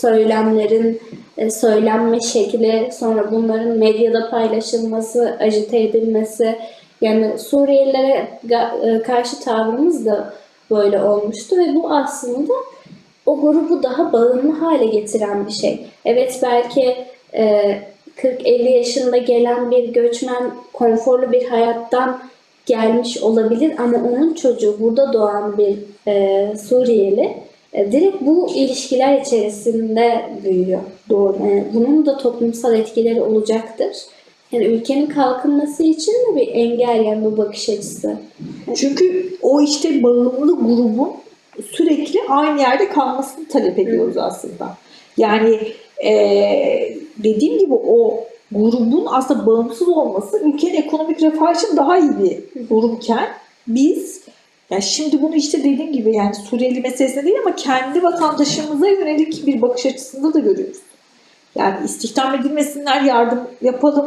söylemlerin 0.00 1.00
e, 1.38 1.50
söylenme 1.50 2.20
şekli, 2.20 2.90
sonra 2.98 3.32
bunların 3.32 3.78
medyada 3.78 4.30
paylaşılması, 4.30 5.36
ajite 5.40 5.82
edilmesi. 5.82 6.58
Yani 7.00 7.38
Suriyelilere 7.38 8.28
e, 8.84 9.02
karşı 9.02 9.40
tavrımız 9.40 10.06
da 10.06 10.34
böyle 10.70 11.02
olmuştu 11.02 11.56
ve 11.58 11.74
bu 11.74 11.90
aslında 11.90 12.52
o 13.26 13.40
grubu 13.40 13.82
daha 13.82 14.12
bağımlı 14.12 14.52
hale 14.52 14.86
getiren 14.86 15.46
bir 15.46 15.52
şey. 15.52 15.86
Evet 16.04 16.38
belki 16.42 16.96
e, 17.34 17.78
40-50 18.16 18.68
yaşında 18.68 19.16
gelen 19.16 19.70
bir 19.70 19.88
göçmen 19.88 20.50
konforlu 20.72 21.32
bir 21.32 21.44
hayattan 21.44 22.22
gelmiş 22.66 23.22
olabilir 23.22 23.74
ama 23.78 23.96
onun 23.96 24.34
çocuğu 24.34 24.76
burada 24.80 25.12
doğan 25.12 25.58
bir 25.58 25.78
e, 26.06 26.56
Suriyeli 26.56 27.36
e, 27.72 27.92
direkt 27.92 28.20
bu 28.20 28.50
ilişkiler 28.54 29.20
içerisinde 29.20 30.30
büyüyor. 30.44 30.80
Doğru. 31.08 31.36
E, 31.36 31.64
bunun 31.74 32.06
da 32.06 32.16
toplumsal 32.16 32.74
etkileri 32.74 33.22
olacaktır. 33.22 33.96
Yani 34.52 34.64
ülkenin 34.64 35.06
kalkınması 35.06 35.82
için 35.82 36.12
de 36.12 36.36
bir 36.36 36.48
engel 36.48 37.04
yani 37.04 37.24
bu 37.24 37.36
bakış 37.36 37.68
açısı. 37.68 38.16
Çünkü 38.76 39.36
o 39.42 39.60
işte 39.60 40.02
bağımlı 40.02 40.56
grubun 40.56 41.10
sürekli 41.70 42.20
aynı 42.28 42.60
yerde 42.60 42.88
kalmasını 42.88 43.48
talep 43.48 43.78
ediyoruz 43.78 44.16
aslında. 44.16 44.76
Yani 45.16 45.58
eee, 46.02 46.98
dediğim 47.16 47.58
gibi 47.58 47.74
o 47.74 48.24
grubun 48.52 49.06
aslında 49.10 49.46
bağımsız 49.46 49.88
olması 49.88 50.38
ülkenin 50.38 50.74
ekonomik 50.74 51.22
refah 51.22 51.54
için 51.54 51.76
daha 51.76 51.98
iyi 51.98 52.10
bir 52.18 52.68
durumken 52.70 53.28
biz 53.66 54.20
ya 54.70 54.80
şimdi 54.80 55.22
bunu 55.22 55.34
işte 55.34 55.58
dediğim 55.58 55.92
gibi 55.92 56.16
yani 56.16 56.34
Suriyeli 56.34 56.80
meselesinde 56.80 57.24
değil 57.24 57.36
ama 57.46 57.56
kendi 57.56 58.02
vatandaşımıza 58.02 58.88
yönelik 58.88 59.46
bir 59.46 59.62
bakış 59.62 59.86
açısında 59.86 60.34
da 60.34 60.38
görüyoruz. 60.38 60.78
Yani 61.54 61.84
istihdam 61.84 62.34
edilmesinler, 62.34 63.00
yardım 63.02 63.40
yapalım. 63.62 64.06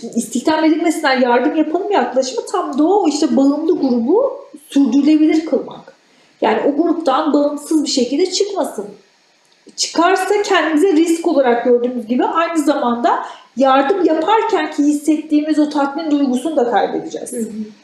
Şimdi 0.00 0.18
istihdam 0.18 0.64
edilmesinler, 0.64 1.16
yardım 1.16 1.56
yapalım 1.56 1.92
yaklaşımı 1.92 2.46
tam 2.52 2.78
da 2.78 2.84
o 2.84 3.08
işte 3.08 3.36
bağımlı 3.36 3.80
grubu 3.80 4.32
sürdürülebilir 4.68 5.46
kılmak. 5.46 5.94
Yani 6.40 6.60
o 6.68 6.82
gruptan 6.82 7.32
bağımsız 7.32 7.84
bir 7.84 7.88
şekilde 7.88 8.30
çıkmasın. 8.30 8.86
Çıkarsa 9.76 10.42
kendimize 10.44 10.92
risk 10.92 11.28
olarak 11.28 11.64
gördüğümüz 11.64 12.06
gibi 12.06 12.24
aynı 12.24 12.58
zamanda 12.58 13.24
yardım 13.56 14.04
yaparken 14.04 14.70
ki 14.70 14.82
hissettiğimiz 14.82 15.58
o 15.58 15.68
tatmin 15.68 16.10
duygusunu 16.10 16.56
da 16.56 16.70
kaybedeceğiz. 16.70 17.34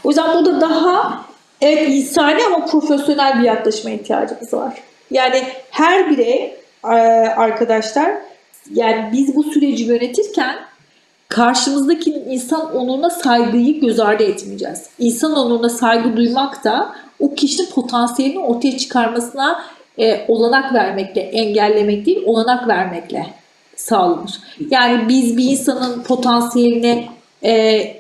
O 0.05 0.09
yüzden 0.09 0.35
burada 0.35 0.61
daha 0.61 1.25
evet 1.61 1.88
insani 1.88 2.45
ama 2.45 2.67
profesyonel 2.67 3.38
bir 3.38 3.45
yaklaşıma 3.45 3.91
ihtiyacımız 3.91 4.55
var. 4.55 4.83
Yani 5.11 5.43
her 5.71 6.11
birey 6.11 6.57
e, 6.85 6.88
arkadaşlar 7.37 8.14
yani 8.75 9.11
biz 9.12 9.37
bu 9.37 9.43
süreci 9.43 9.85
yönetirken 9.85 10.57
karşımızdaki 11.29 12.11
insan 12.11 12.77
onuruna 12.77 13.11
saygıyı 13.11 13.81
göz 13.81 14.01
ardı 14.01 14.23
etmeyeceğiz. 14.23 14.87
İnsan 14.99 15.37
onuruna 15.37 15.69
saygı 15.69 16.17
duymak 16.17 16.64
da 16.64 16.95
o 17.21 17.35
kişinin 17.35 17.71
potansiyelini 17.71 18.38
ortaya 18.38 18.79
çıkarmasına 18.79 19.64
e, 19.98 20.24
olanak 20.28 20.74
vermekle, 20.74 21.20
engellemek 21.20 22.06
değil, 22.06 22.22
olanak 22.26 22.68
vermekle 22.68 23.26
sağlanır. 23.76 24.40
Yani 24.70 25.08
biz 25.08 25.37
bir 25.37 25.50
insanın 25.50 26.02
potansiyelini 26.02 27.08
e, 27.42 27.52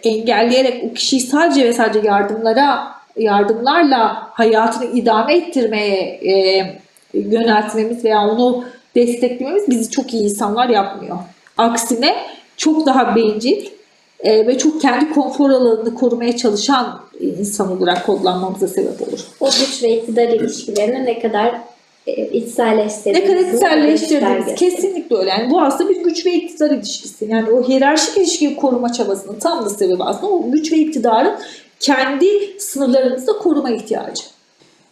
engelleyerek 0.04 0.84
o 0.84 0.94
kişiyi 0.94 1.20
sadece 1.20 1.64
ve 1.64 1.72
sadece 1.72 2.08
yardımlara 2.08 2.98
yardımlarla 3.16 4.28
hayatını 4.32 4.84
idame 4.84 5.34
ettirmeye 5.34 6.00
e, 6.02 6.64
yöneltmemiz 7.14 8.04
veya 8.04 8.20
onu 8.20 8.64
desteklememiz 8.94 9.68
bizi 9.68 9.90
çok 9.90 10.14
iyi 10.14 10.24
insanlar 10.24 10.68
yapmıyor. 10.68 11.16
Aksine 11.56 12.16
çok 12.56 12.86
daha 12.86 13.16
bencil 13.16 13.66
e, 14.20 14.46
ve 14.46 14.58
çok 14.58 14.80
kendi 14.80 15.10
konfor 15.10 15.50
alanını 15.50 15.94
korumaya 15.94 16.36
çalışan 16.36 17.00
insan 17.20 17.76
olarak 17.76 18.06
kodlanmamıza 18.06 18.68
sebep 18.68 19.02
olur. 19.02 19.20
O 19.40 19.46
güç 19.46 19.82
ve 19.82 19.88
iktidar 19.96 20.28
ilişkilerini 20.28 21.04
ne 21.04 21.18
kadar 21.18 21.54
e, 22.16 22.22
Ne 22.22 22.38
içselleştirdiğimizi 22.38 23.60
kadar 23.60 23.78
içselleştirdiğimiz 23.78 24.54
kesinlikle 24.54 25.16
öyle. 25.16 25.30
Yani 25.30 25.50
bu 25.50 25.60
aslında 25.60 25.90
bir 25.90 26.04
güç 26.04 26.26
ve 26.26 26.32
iktidar 26.32 26.70
ilişkisi. 26.70 27.24
Yani 27.24 27.50
o 27.50 27.68
hiyerarşik 27.68 28.16
ilişkiyi 28.16 28.56
koruma 28.56 28.92
çabasının 28.92 29.38
tam 29.38 29.64
da 29.64 29.70
sebebi 29.70 30.02
aslında 30.02 30.32
o 30.32 30.50
güç 30.50 30.72
ve 30.72 30.76
iktidarın 30.76 31.34
kendi 31.80 32.26
sınırlarımızda 32.58 33.32
koruma 33.32 33.70
ihtiyacı. 33.70 34.22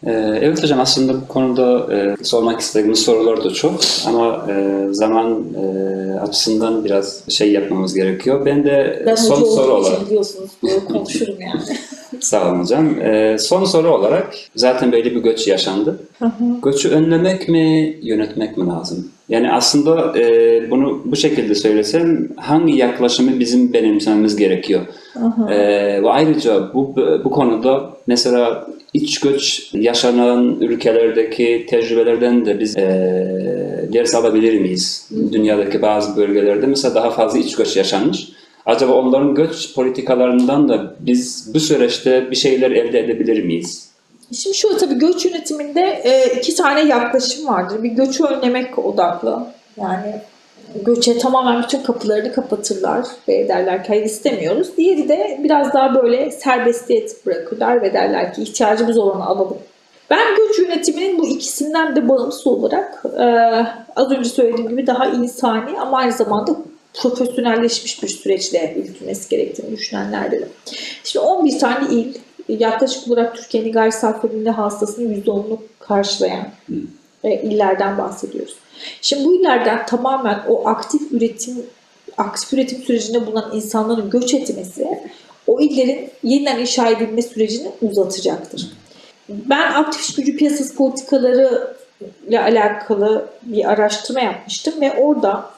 Ee, 0.07 0.12
Evet 0.40 0.62
hocam 0.62 0.81
aslında 0.81 1.14
bu 1.14 1.29
konuda 1.29 1.94
e, 1.94 2.24
sormak 2.24 2.61
istediğimiz 2.61 2.98
sorular 2.98 3.44
da 3.44 3.50
çok 3.50 3.81
ama 4.07 4.46
e, 4.50 4.87
zaman 4.90 5.44
e, 5.55 6.20
açısından 6.20 6.85
biraz 6.85 7.22
şey 7.29 7.52
yapmamız 7.52 7.94
gerekiyor. 7.94 8.46
Ben 8.46 8.64
de 8.64 9.02
Ben 9.07 9.14
son 9.14 9.44
soru 9.44 9.72
olarak 9.72 10.07
biliyorsunuz 10.07 10.50
konuşurum 10.88 11.40
yani. 11.40 11.61
sağ 12.20 12.50
olun 12.50 12.61
hocam. 12.61 13.00
E, 13.00 13.38
son 13.38 13.64
soru 13.64 13.95
olarak 13.95 14.34
zaten 14.57 14.93
böyle 14.93 15.14
bir 15.14 15.22
göç 15.22 15.49
yaşandı. 15.49 15.99
Göçü 16.62 16.88
önlemek 16.88 17.49
mi, 17.49 17.97
yönetmek 18.03 18.57
mi 18.57 18.66
lazım? 18.66 19.09
Yani 19.28 19.53
aslında 19.53 20.18
e, 20.18 20.70
bunu 20.70 21.03
bu 21.05 21.16
şekilde 21.16 21.55
söylesem 21.55 22.28
hangi 22.36 22.76
yaklaşımı 22.76 23.40
bizim 23.40 23.72
benimsememiz 23.72 24.36
gerekiyor? 24.36 24.80
E, 25.51 25.57
ve 26.03 26.11
ayrıca 26.11 26.74
bu 26.74 26.95
bu 27.24 27.30
konuda 27.30 27.90
mesela 28.07 28.66
iç 28.95 29.20
göç 29.20 29.70
yaşanan 29.72 30.61
ülkelerdeki 30.61 31.66
tecrübelerden 31.68 32.47
de 32.47 32.61
biz 32.61 32.76
e, 32.76 32.82
ders 33.93 34.14
alabilir 34.14 34.61
miyiz? 34.61 35.09
Dünyadaki 35.32 35.82
bazı 35.82 36.16
bölgelerde 36.16 36.66
mesela 36.66 36.95
daha 36.95 37.11
fazla 37.11 37.38
iç 37.38 37.57
göç 37.57 37.76
yaşanmış. 37.76 38.28
Acaba 38.66 38.92
onların 38.92 39.34
göç 39.34 39.74
politikalarından 39.74 40.68
da 40.68 40.94
biz 41.00 41.54
bu 41.54 41.60
süreçte 41.60 42.30
bir 42.30 42.36
şeyler 42.36 42.70
elde 42.70 43.00
edebilir 43.00 43.44
miyiz? 43.44 43.90
Şimdi 44.32 44.56
şu 44.56 44.76
tabii 44.76 44.98
göç 44.98 45.24
yönetiminde 45.24 46.00
e, 46.04 46.38
iki 46.38 46.54
tane 46.54 46.84
yaklaşım 46.88 47.46
vardır. 47.46 47.82
Bir 47.82 47.90
göçü 47.90 48.24
önlemek 48.24 48.78
odaklı. 48.78 49.46
Yani 49.80 50.20
göçe 50.84 51.18
tamamen 51.18 51.62
bütün 51.62 51.82
kapılarını 51.82 52.32
kapatırlar 52.32 53.06
ve 53.28 53.48
derler 53.48 53.84
ki 53.84 53.88
hayır 53.88 54.04
istemiyoruz. 54.04 54.76
Diğeri 54.76 55.08
de 55.08 55.40
biraz 55.44 55.74
daha 55.74 55.94
böyle 55.94 56.30
serbestiyet 56.30 57.26
bırakırlar 57.26 57.82
ve 57.82 57.92
derler 57.92 58.34
ki 58.34 58.42
ihtiyacımız 58.42 58.98
olanı 58.98 59.26
alalım. 59.26 59.58
Ben 60.10 60.36
göç 60.36 60.58
yönetiminin 60.58 61.18
bu 61.18 61.28
ikisinden 61.28 61.96
de 61.96 62.08
bağımsız 62.08 62.46
olarak 62.46 63.02
e, 63.18 63.24
az 63.96 64.10
önce 64.10 64.28
söylediğim 64.28 64.70
gibi 64.70 64.86
daha 64.86 65.06
insani 65.06 65.80
ama 65.80 65.96
aynı 65.98 66.12
zamanda 66.12 66.56
profesyonelleşmiş 66.97 68.03
bir 68.03 68.09
süreçle 68.09 68.74
yürütülmesi 68.76 69.28
gerektiğini 69.28 69.76
düşünenlerdenim. 69.76 70.49
Şimdi 71.05 71.24
11 71.24 71.59
tane 71.59 71.94
il 71.94 72.14
yaklaşık 72.49 73.09
olarak 73.09 73.36
Türkiye'nin 73.36 73.72
gayri 73.72 73.92
safi 73.92 74.26
milli 74.26 74.51
hastasının 74.51 75.14
%10'unu 75.14 75.59
karşılayan 75.78 76.49
e, 77.24 77.42
illerden 77.42 77.99
bahsediyoruz. 77.99 78.57
Şimdi 79.03 79.24
bu 79.24 79.40
illerden 79.40 79.86
tamamen 79.86 80.42
o 80.49 80.68
aktif 80.68 81.12
üretim 81.12 81.66
aktif 82.16 82.53
üretim 82.53 82.82
sürecinde 82.82 83.26
bulunan 83.26 83.51
insanların 83.55 84.11
göç 84.11 84.34
etmesi 84.34 84.88
o 85.47 85.61
illerin 85.61 86.11
yeniden 86.22 86.59
inşa 86.59 86.88
edilme 86.88 87.22
sürecini 87.22 87.68
uzatacaktır. 87.82 88.70
Ben 89.28 89.72
aktif 89.72 90.09
iş 90.09 90.14
gücü 90.14 90.36
piyasası 90.36 90.76
politikaları 90.76 91.76
ile 92.28 92.40
alakalı 92.40 93.28
bir 93.42 93.70
araştırma 93.70 94.20
yapmıştım 94.20 94.80
ve 94.80 94.92
orada 94.92 95.51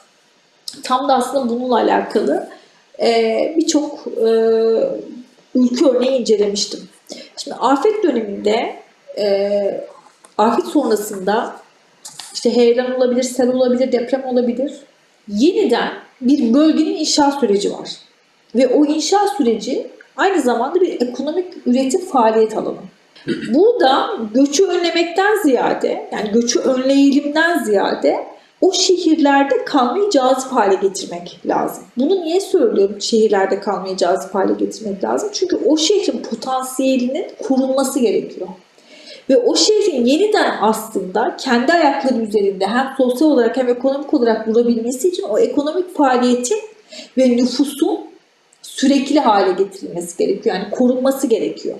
tam 0.83 1.09
da 1.09 1.15
aslında 1.15 1.49
bununla 1.49 1.75
alakalı 1.75 2.49
e, 3.01 3.53
birçok 3.57 4.07
e, 4.07 4.29
ülke 5.55 5.85
örneği 5.85 6.19
incelemiştim. 6.19 6.79
Şimdi 7.37 7.57
afet 7.57 8.03
döneminde 8.03 8.75
e, 9.17 9.81
afet 10.37 10.65
sonrasında 10.65 11.55
işte 12.33 12.55
heyelan 12.55 12.95
olabilir, 12.95 13.23
sel 13.23 13.49
olabilir, 13.49 13.91
deprem 13.91 14.25
olabilir. 14.25 14.73
Yeniden 15.27 15.91
bir 16.21 16.53
bölgenin 16.53 16.95
inşa 16.95 17.31
süreci 17.31 17.73
var. 17.73 17.89
Ve 18.55 18.67
o 18.67 18.85
inşa 18.85 19.27
süreci 19.37 19.87
aynı 20.17 20.41
zamanda 20.41 20.81
bir 20.81 21.01
ekonomik 21.01 21.53
üretim 21.65 22.05
faaliyet 22.05 22.57
alanı. 22.57 22.77
Burada 23.27 24.09
göçü 24.33 24.65
önlemekten 24.65 25.41
ziyade, 25.43 26.09
yani 26.11 26.31
göçü 26.31 26.59
önleyelimden 26.59 27.63
ziyade 27.63 28.25
o 28.61 28.73
şehirlerde 28.73 29.65
kalmayı 29.65 30.09
cazip 30.09 30.51
hale 30.51 30.75
getirmek 30.75 31.39
lazım. 31.45 31.83
Bunu 31.97 32.21
niye 32.21 32.39
söylüyorum 32.39 33.01
şehirlerde 33.01 33.59
kalmayı 33.59 33.97
cazip 33.97 34.35
hale 34.35 34.53
getirmek 34.53 35.03
lazım? 35.03 35.29
Çünkü 35.33 35.59
o 35.65 35.77
şehrin 35.77 36.21
potansiyelinin 36.21 37.25
kurulması 37.47 37.99
gerekiyor. 37.99 38.47
Ve 39.29 39.37
o 39.37 39.55
şehrin 39.55 40.05
yeniden 40.05 40.57
aslında 40.61 41.37
kendi 41.39 41.73
ayakları 41.73 42.21
üzerinde 42.21 42.67
hem 42.67 42.93
sosyal 42.97 43.29
olarak 43.29 43.57
hem 43.57 43.69
ekonomik 43.69 44.13
olarak 44.13 44.47
durabilmesi 44.47 45.07
için 45.07 45.23
o 45.23 45.39
ekonomik 45.39 45.95
faaliyetin 45.97 46.59
ve 47.17 47.37
nüfusun 47.37 47.99
sürekli 48.61 49.19
hale 49.19 49.51
getirilmesi 49.51 50.17
gerekiyor. 50.17 50.55
Yani 50.55 50.69
korunması 50.71 51.27
gerekiyor. 51.27 51.77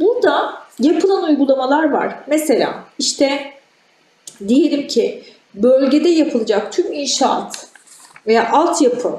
Burada 0.00 0.52
yapılan 0.80 1.24
uygulamalar 1.24 1.90
var. 1.90 2.14
Mesela 2.26 2.84
işte 2.98 3.52
diyelim 4.48 4.86
ki 4.86 5.22
bölgede 5.56 6.08
yapılacak 6.08 6.72
tüm 6.72 6.92
inşaat 6.92 7.66
veya 8.26 8.50
altyapı 8.50 9.18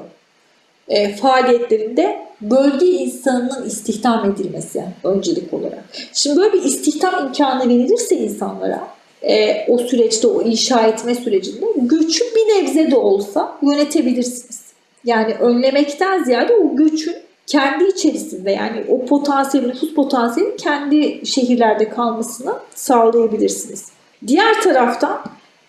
e, 0.88 1.16
faaliyetlerinde 1.16 2.28
bölge 2.40 2.86
insanının 2.86 3.66
istihdam 3.66 4.30
edilmesi 4.30 4.84
öncelik 5.04 5.54
olarak. 5.54 5.84
Şimdi 6.12 6.36
böyle 6.36 6.52
bir 6.52 6.62
istihdam 6.62 7.26
imkanı 7.26 7.68
verilirse 7.68 8.16
insanlara 8.16 8.88
e, 9.22 9.66
o 9.68 9.78
süreçte, 9.78 10.26
o 10.26 10.42
inşa 10.42 10.86
etme 10.86 11.14
sürecinde 11.14 11.66
göçü 11.76 12.24
bir 12.24 12.54
nebze 12.54 12.90
de 12.90 12.96
olsa 12.96 13.58
yönetebilirsiniz. 13.62 14.62
Yani 15.04 15.34
önlemekten 15.34 16.24
ziyade 16.24 16.52
o 16.52 16.76
göçün 16.76 17.16
kendi 17.46 17.84
içerisinde 17.84 18.50
yani 18.50 18.84
o 18.88 19.04
potansiyel, 19.04 19.66
nüfus 19.66 19.94
potansiyeli 19.94 20.56
kendi 20.56 21.26
şehirlerde 21.26 21.88
kalmasını 21.88 22.54
sağlayabilirsiniz. 22.74 23.86
Diğer 24.26 24.62
taraftan 24.62 25.20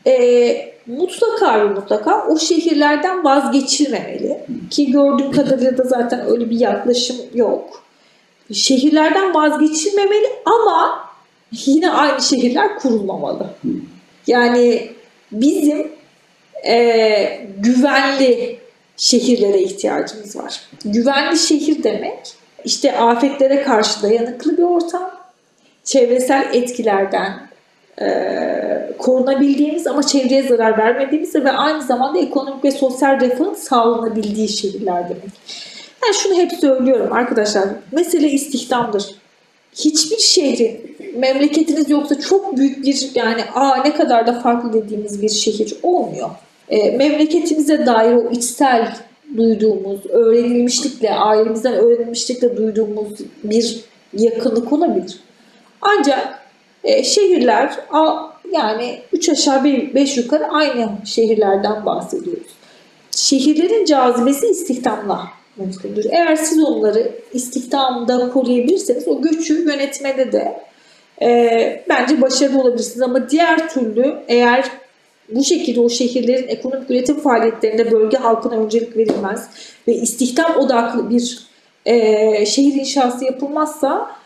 e, 0.07 0.73
mutlaka 0.87 1.59
ve 1.59 1.63
mutlaka 1.63 2.27
o 2.27 2.37
şehirlerden 2.37 3.23
vazgeçilmemeli. 3.23 4.37
Ki 4.69 4.91
gördüğüm 4.91 5.31
kadarıyla 5.31 5.77
da 5.77 5.83
zaten 5.83 6.25
öyle 6.27 6.49
bir 6.49 6.59
yaklaşım 6.59 7.17
yok. 7.33 7.83
Şehirlerden 8.53 9.33
vazgeçilmemeli 9.33 10.27
ama 10.45 11.09
yine 11.51 11.91
aynı 11.91 12.21
şehirler 12.21 12.79
kurulmamalı. 12.79 13.49
Yani 14.27 14.91
bizim 15.31 15.91
e, 16.67 17.47
güvenli 17.57 18.59
şehirlere 18.97 19.61
ihtiyacımız 19.61 20.35
var. 20.35 20.61
Güvenli 20.85 21.37
şehir 21.37 21.83
demek 21.83 22.39
işte 22.65 22.97
afetlere 22.97 23.61
karşı 23.63 24.03
dayanıklı 24.03 24.57
bir 24.57 24.63
ortam, 24.63 25.11
çevresel 25.83 26.49
etkilerden 26.53 27.48
e, 28.01 28.91
korunabildiğimiz 28.97 29.87
ama 29.87 30.03
çevreye 30.03 30.43
zarar 30.43 30.77
vermediğimiz 30.77 31.35
ve 31.35 31.51
aynı 31.51 31.81
zamanda 31.81 32.19
ekonomik 32.19 32.65
ve 32.65 32.71
sosyal 32.71 33.19
refahın 33.19 33.53
sağlanabildiği 33.53 34.47
şehirler 34.47 35.09
demek. 35.09 35.31
Ben 36.07 36.11
şunu 36.11 36.33
hep 36.33 36.51
söylüyorum 36.51 37.13
arkadaşlar. 37.13 37.63
Mesele 37.91 38.29
istihdamdır. 38.29 39.15
Hiçbir 39.75 40.17
şehrin 40.17 40.95
memleketiniz 41.15 41.89
yoksa 41.89 42.19
çok 42.19 42.57
büyük 42.57 42.85
bir 42.85 43.11
yani 43.15 43.41
aa 43.55 43.75
ne 43.75 43.93
kadar 43.93 44.27
da 44.27 44.39
farklı 44.39 44.73
dediğimiz 44.73 45.21
bir 45.21 45.29
şehir 45.29 45.77
olmuyor. 45.83 46.29
E, 46.69 46.97
memleketimize 46.97 47.85
dair 47.85 48.13
o 48.13 48.31
içsel 48.31 48.95
duyduğumuz, 49.37 50.05
öğrenilmişlikle, 50.05 51.11
ailemizden 51.11 51.73
öğrenilmişlikle 51.73 52.57
duyduğumuz 52.57 53.07
bir 53.43 53.79
yakınlık 54.13 54.73
olabilir. 54.73 55.19
Ancak 55.81 56.38
e, 56.83 57.03
şehirler 57.03 57.79
yani 58.51 58.99
3 59.13 59.29
aşağı 59.29 59.63
5 59.63 60.17
yukarı 60.17 60.47
aynı 60.47 60.89
şehirlerden 61.05 61.85
bahsediyoruz. 61.85 62.47
Şehirlerin 63.11 63.85
cazibesi 63.85 64.47
istihdamla 64.47 65.27
mümkündür. 65.57 66.05
Eğer 66.11 66.35
siz 66.35 66.63
onları 66.63 67.11
istihdamda 67.33 68.29
koruyabilirseniz 68.29 69.07
o 69.07 69.21
göçü 69.21 69.69
yönetmede 69.69 70.31
de 70.31 70.61
e, 71.21 71.83
bence 71.89 72.21
başarılı 72.21 72.61
olabilirsiniz. 72.61 73.01
Ama 73.01 73.29
diğer 73.29 73.69
türlü 73.69 74.15
eğer 74.27 74.65
bu 75.29 75.43
şekilde 75.43 75.79
o 75.79 75.89
şehirlerin 75.89 76.47
ekonomik 76.47 76.91
üretim 76.91 77.19
faaliyetlerinde 77.19 77.91
bölge 77.91 78.17
halkına 78.17 78.53
öncelik 78.53 78.97
verilmez 78.97 79.49
ve 79.87 79.93
istihdam 79.93 80.57
odaklı 80.57 81.09
bir 81.09 81.39
e, 81.85 82.45
şehir 82.45 82.73
inşası 82.73 83.25
yapılmazsa 83.25 84.18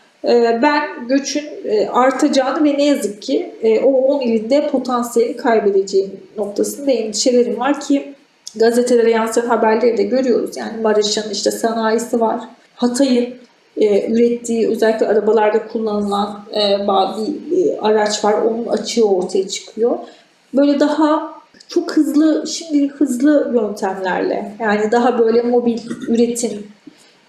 ben 0.62 1.08
göçün 1.08 1.44
e, 1.64 1.88
artacağını 1.88 2.64
ve 2.64 2.78
ne 2.78 2.84
yazık 2.84 3.22
ki 3.22 3.54
e, 3.62 3.80
o 3.80 3.90
10 3.90 4.20
ilinde 4.20 4.68
potansiyeli 4.68 5.36
kaybedeceği 5.36 6.10
noktasında 6.36 6.90
endişelerim 6.90 7.60
var 7.60 7.80
ki 7.80 8.14
gazetelere 8.56 9.10
yansıyan 9.10 9.46
haberleri 9.46 9.96
de 9.96 10.02
görüyoruz. 10.02 10.56
Yani 10.56 10.82
Maraş'ın 10.82 11.30
işte 11.30 11.50
sanayisi 11.50 12.20
var. 12.20 12.40
Hatay'ın 12.74 13.34
e, 13.76 14.12
ürettiği 14.12 14.68
özellikle 14.68 15.06
arabalarda 15.06 15.66
kullanılan 15.68 16.44
e, 16.52 17.76
araç 17.80 18.24
var. 18.24 18.32
Onun 18.32 18.66
açığı 18.66 19.08
ortaya 19.08 19.48
çıkıyor. 19.48 19.98
Böyle 20.54 20.80
daha 20.80 21.34
çok 21.68 21.92
hızlı, 21.92 22.44
şimdi 22.46 22.88
hızlı 22.88 23.52
yöntemlerle 23.54 24.56
yani 24.60 24.92
daha 24.92 25.18
böyle 25.18 25.42
mobil 25.42 25.78
üretim 26.08 26.66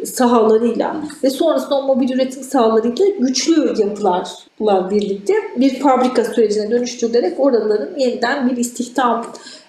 sahalarıyla 0.03 0.95
ve 1.23 1.29
sonrasında 1.29 1.75
o 1.75 1.83
mobil 1.83 2.09
üretim 2.09 2.43
sahalarıyla 2.43 3.05
güçlü 3.19 3.81
yapılarla 3.81 4.89
birlikte 4.89 5.33
bir 5.57 5.79
fabrika 5.79 6.23
sürecine 6.23 6.71
dönüştürülerek 6.71 7.39
oraların 7.39 7.89
yeniden 7.97 8.49
bir 8.49 8.57
istihdam 8.57 9.25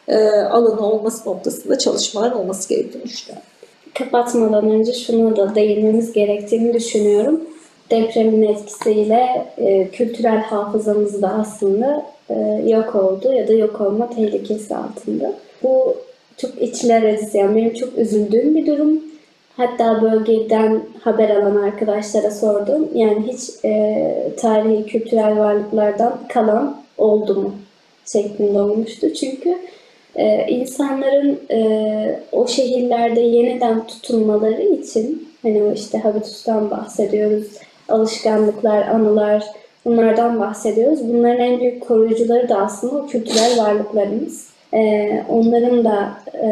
e, 0.08 0.28
alanı 0.30 0.92
olması 0.92 1.28
noktasında 1.28 1.78
çalışmalar 1.78 2.32
olması 2.32 2.68
gerektiğini 2.68 3.04
düşünüyorum. 3.04 3.46
Kapatmadan 3.94 4.70
önce 4.70 4.92
şunu 4.92 5.36
da 5.36 5.54
değinmemiz 5.54 6.12
gerektiğini 6.12 6.74
düşünüyorum. 6.74 7.40
Depremin 7.90 8.42
etkisiyle 8.42 9.46
e, 9.58 9.88
kültürel 9.88 10.42
hafızamız 10.42 11.22
da 11.22 11.28
aslında 11.28 12.06
e, 12.30 12.34
yok 12.66 12.94
oldu 12.94 13.32
ya 13.32 13.48
da 13.48 13.52
yok 13.52 13.80
olma 13.80 14.10
tehlikesi 14.10 14.76
altında. 14.76 15.32
Bu 15.62 15.96
çok 16.36 16.62
içler 16.62 17.02
acısı. 17.02 17.38
Yani 17.38 17.56
benim 17.56 17.74
çok 17.74 17.98
üzüldüğüm 17.98 18.54
bir 18.54 18.66
durum. 18.66 19.02
Hatta 19.56 20.02
bölgeden 20.02 20.82
haber 21.00 21.30
alan 21.30 21.56
arkadaşlara 21.56 22.30
sordum. 22.30 22.88
Yani 22.94 23.26
hiç 23.26 23.64
e, 23.64 24.12
tarihi 24.40 24.86
kültürel 24.86 25.38
varlıklardan 25.38 26.18
kalan 26.28 26.76
oldu 26.98 27.34
mu 27.34 27.54
şeklinde 28.12 28.60
olmuştu. 28.60 29.14
Çünkü 29.14 29.58
e, 30.16 30.46
insanların 30.48 31.40
e, 31.50 32.20
o 32.32 32.46
şehirlerde 32.46 33.20
yeniden 33.20 33.86
tutunmaları 33.86 34.62
için 34.62 35.28
hani 35.42 35.62
o 35.62 35.72
işte 35.72 35.98
habitustan 35.98 36.70
bahsediyoruz, 36.70 37.46
alışkanlıklar, 37.88 38.88
anılar 38.88 39.44
bunlardan 39.84 40.40
bahsediyoruz. 40.40 41.08
Bunların 41.08 41.40
en 41.40 41.60
büyük 41.60 41.88
koruyucuları 41.88 42.48
da 42.48 42.56
aslında 42.56 42.96
o 42.96 43.06
kültürel 43.06 43.58
varlıklarımız. 43.58 44.48
E, 44.74 45.10
onların 45.28 45.84
da 45.84 46.12
e, 46.42 46.50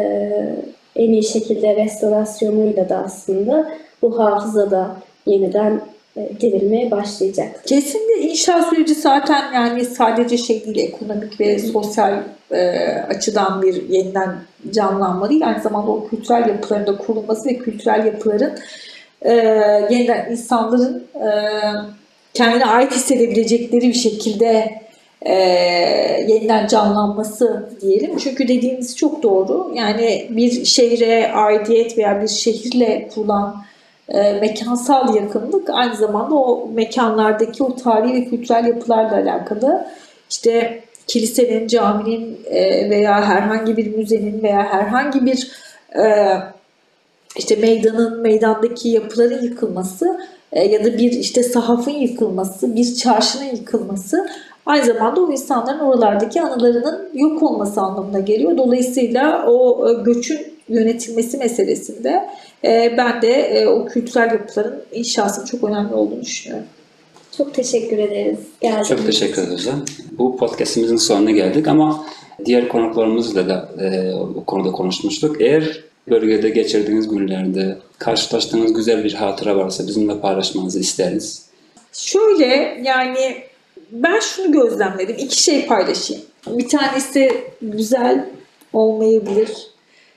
en 0.95 1.11
iyi 1.11 1.23
şekilde 1.23 1.75
restorasyonuyla 1.75 2.89
da 2.89 2.97
aslında 2.97 3.71
bu 4.01 4.19
hafıza 4.19 4.71
da 4.71 4.95
yeniden 5.25 5.81
e, 6.17 6.29
dirilmeye 6.41 6.91
başlayacak. 6.91 7.61
Kesinlikle 7.65 8.29
inşaat 8.29 8.69
süreci 8.69 8.93
zaten 8.93 9.53
yani 9.53 9.85
sadece 9.85 10.37
şey 10.37 10.65
değil 10.65 10.77
ekonomik 10.77 11.39
ve 11.39 11.59
sosyal 11.59 12.23
e, 12.51 12.79
açıdan 13.09 13.61
bir 13.61 13.89
yeniden 13.89 14.35
canlanma 14.71 15.29
değil 15.29 15.47
aynı 15.47 15.61
zamanda 15.61 15.91
o 15.91 16.07
kültürel 16.07 16.47
yapıların 16.49 16.87
da 16.87 16.97
kurulması 16.97 17.49
ve 17.49 17.57
kültürel 17.57 18.05
yapıların 18.05 18.51
e, 19.21 19.33
yeniden 19.89 20.31
insanların 20.31 21.03
e, 21.15 21.29
kendine 22.33 22.65
ait 22.65 22.91
hissedebilecekleri 22.91 23.87
bir 23.87 23.93
şekilde 23.93 24.81
e, 25.25 25.33
yeniden 26.27 26.67
canlanması 26.67 27.69
diyelim. 27.81 28.17
Çünkü 28.17 28.47
dediğiniz 28.47 28.97
çok 28.97 29.23
doğru. 29.23 29.71
Yani 29.75 30.27
bir 30.29 30.65
şehre 30.65 31.31
aidiyet 31.31 31.97
veya 31.97 32.21
bir 32.21 32.27
şehirle 32.27 33.09
kurulan 33.13 33.65
e, 34.09 34.33
mekansal 34.33 35.15
yakınlık 35.15 35.69
aynı 35.69 35.95
zamanda 35.95 36.35
o 36.35 36.69
mekanlardaki 36.73 37.63
o 37.63 37.75
tarihi 37.75 38.13
ve 38.13 38.25
kültürel 38.25 38.65
yapılarla 38.65 39.15
alakalı. 39.15 39.87
İşte 40.29 40.83
kilisenin, 41.07 41.67
caminin 41.67 42.39
e, 42.45 42.89
veya 42.89 43.27
herhangi 43.27 43.77
bir 43.77 43.95
müzenin 43.97 44.43
veya 44.43 44.73
herhangi 44.73 45.25
bir 45.25 45.51
e, 45.95 46.37
işte 47.37 47.55
meydanın, 47.55 48.21
meydandaki 48.21 48.89
yapıların 48.89 49.43
yıkılması 49.43 50.19
e, 50.51 50.63
ya 50.63 50.85
da 50.85 50.97
bir 50.97 51.11
işte 51.11 51.43
sahafın 51.43 51.91
yıkılması, 51.91 52.75
bir 52.75 52.95
çarşının 52.95 53.55
yıkılması 53.55 54.29
aynı 54.65 54.85
zamanda 54.85 55.21
o 55.21 55.31
insanların 55.31 55.79
oralardaki 55.79 56.41
anılarının 56.41 57.09
yok 57.13 57.43
olması 57.43 57.81
anlamına 57.81 58.19
geliyor. 58.19 58.57
Dolayısıyla 58.57 59.45
o 59.47 59.89
e, 59.89 60.03
göçün 60.03 60.39
yönetilmesi 60.69 61.37
meselesinde 61.37 62.29
e, 62.63 62.93
ben 62.97 63.21
de 63.21 63.33
e, 63.33 63.67
o 63.67 63.85
kültürel 63.85 64.31
yapıların 64.31 64.81
inşasının 64.91 65.45
çok 65.45 65.63
önemli 65.63 65.93
olduğunu 65.93 66.21
düşünüyorum. 66.21 66.65
Çok 67.37 67.53
teşekkür 67.53 67.97
ederiz. 67.97 68.39
Geldiğiniz 68.61 68.87
Çok 68.87 69.05
teşekkür 69.05 69.43
ederiz. 69.43 69.67
Bu 70.11 70.37
podcastimizin 70.37 70.95
sonuna 70.95 71.31
geldik 71.31 71.67
ama 71.67 72.05
diğer 72.45 72.67
konuklarımızla 72.67 73.49
da 73.49 73.69
e, 73.81 74.13
bu 74.35 74.45
konuda 74.45 74.71
konuşmuştuk. 74.71 75.41
Eğer 75.41 75.83
bölgede 76.09 76.49
geçirdiğiniz 76.49 77.07
günlerde 77.07 77.77
karşılaştığınız 77.97 78.73
güzel 78.73 79.03
bir 79.03 79.13
hatıra 79.13 79.57
varsa 79.57 79.87
bizimle 79.87 80.19
paylaşmanızı 80.19 80.79
isteriz. 80.79 81.45
Şöyle 81.93 82.45
yani 82.83 83.35
ben 83.91 84.19
şunu 84.19 84.51
gözlemledim. 84.51 85.15
İki 85.19 85.43
şey 85.43 85.67
paylaşayım. 85.67 86.23
Bir 86.47 86.69
tanesi 86.69 87.43
güzel 87.61 88.25
olmayabilir. 88.73 89.49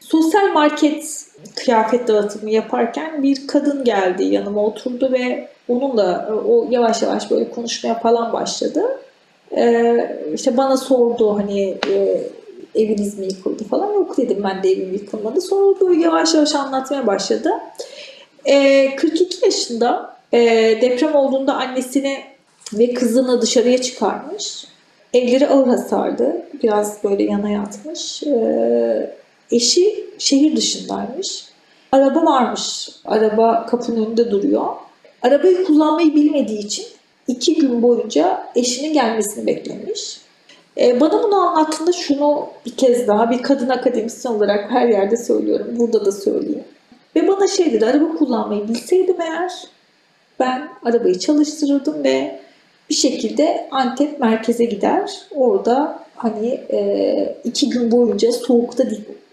Sosyal 0.00 0.52
market 0.52 1.26
kıyafet 1.56 2.08
dağıtımı 2.08 2.50
yaparken 2.50 3.22
bir 3.22 3.46
kadın 3.46 3.84
geldi 3.84 4.24
yanıma 4.24 4.64
oturdu 4.64 5.12
ve 5.12 5.48
onunla 5.68 6.28
o 6.48 6.66
yavaş 6.70 7.02
yavaş 7.02 7.30
böyle 7.30 7.50
konuşmaya 7.50 7.98
falan 7.98 8.32
başladı. 8.32 8.82
Ee, 9.56 10.16
işte 10.34 10.56
bana 10.56 10.76
sordu 10.76 11.38
hani 11.38 11.76
e, 11.90 12.20
eviniz 12.74 13.18
mi 13.18 13.26
yıkıldı 13.26 13.64
falan. 13.64 13.92
Yok 13.92 14.16
dedim 14.16 14.44
ben 14.44 14.62
de 14.62 14.72
evim 14.72 14.92
yıkılmadı. 14.92 15.40
Sonra 15.40 15.80
böyle 15.80 16.00
yavaş 16.00 16.34
yavaş 16.34 16.54
anlatmaya 16.54 17.06
başladı. 17.06 17.50
Ee, 18.44 18.96
42 18.96 19.44
yaşında 19.44 20.16
e, 20.32 20.38
deprem 20.80 21.14
olduğunda 21.14 21.54
annesini 21.54 22.18
ve 22.72 22.94
kızını 22.94 23.42
dışarıya 23.42 23.82
çıkarmış. 23.82 24.64
Elleri 25.14 25.48
ağır 25.48 25.66
hasarlı. 25.66 26.42
Biraz 26.62 27.04
böyle 27.04 27.22
yana 27.22 27.50
yatmış. 27.50 28.22
Ee, 28.22 29.14
eşi 29.50 30.04
şehir 30.18 30.56
dışındaymış. 30.56 31.44
Araba 31.92 32.24
varmış. 32.24 32.88
Araba 33.04 33.66
kapının 33.66 34.06
önünde 34.06 34.30
duruyor. 34.30 34.66
Arabayı 35.22 35.64
kullanmayı 35.64 36.14
bilmediği 36.14 36.58
için 36.58 36.86
iki 37.28 37.54
gün 37.54 37.82
boyunca 37.82 38.46
eşinin 38.54 38.92
gelmesini 38.92 39.46
beklemiş. 39.46 40.20
Ee, 40.80 41.00
bana 41.00 41.22
bunu 41.22 41.36
anlattığında 41.36 41.92
şunu 41.92 42.46
bir 42.66 42.76
kez 42.76 43.06
daha 43.06 43.30
bir 43.30 43.42
kadın 43.42 43.68
akademisyen 43.68 44.32
olarak 44.32 44.70
her 44.70 44.88
yerde 44.88 45.16
söylüyorum. 45.16 45.66
Burada 45.70 46.04
da 46.04 46.12
söyleyeyim. 46.12 46.64
Ve 47.16 47.28
bana 47.28 47.46
şey 47.46 47.72
dedi, 47.72 47.86
araba 47.86 48.16
kullanmayı 48.18 48.68
bilseydim 48.68 49.20
eğer 49.20 49.52
ben 50.40 50.68
arabayı 50.84 51.18
çalıştırırdım 51.18 52.04
ve 52.04 52.40
bir 52.90 52.94
şekilde 52.94 53.68
Antep 53.70 54.20
merkeze 54.20 54.64
gider. 54.64 55.10
Orada 55.34 56.04
hani 56.16 56.60
e, 56.72 57.36
iki 57.44 57.70
gün 57.70 57.90
boyunca 57.90 58.32
soğukta 58.32 58.84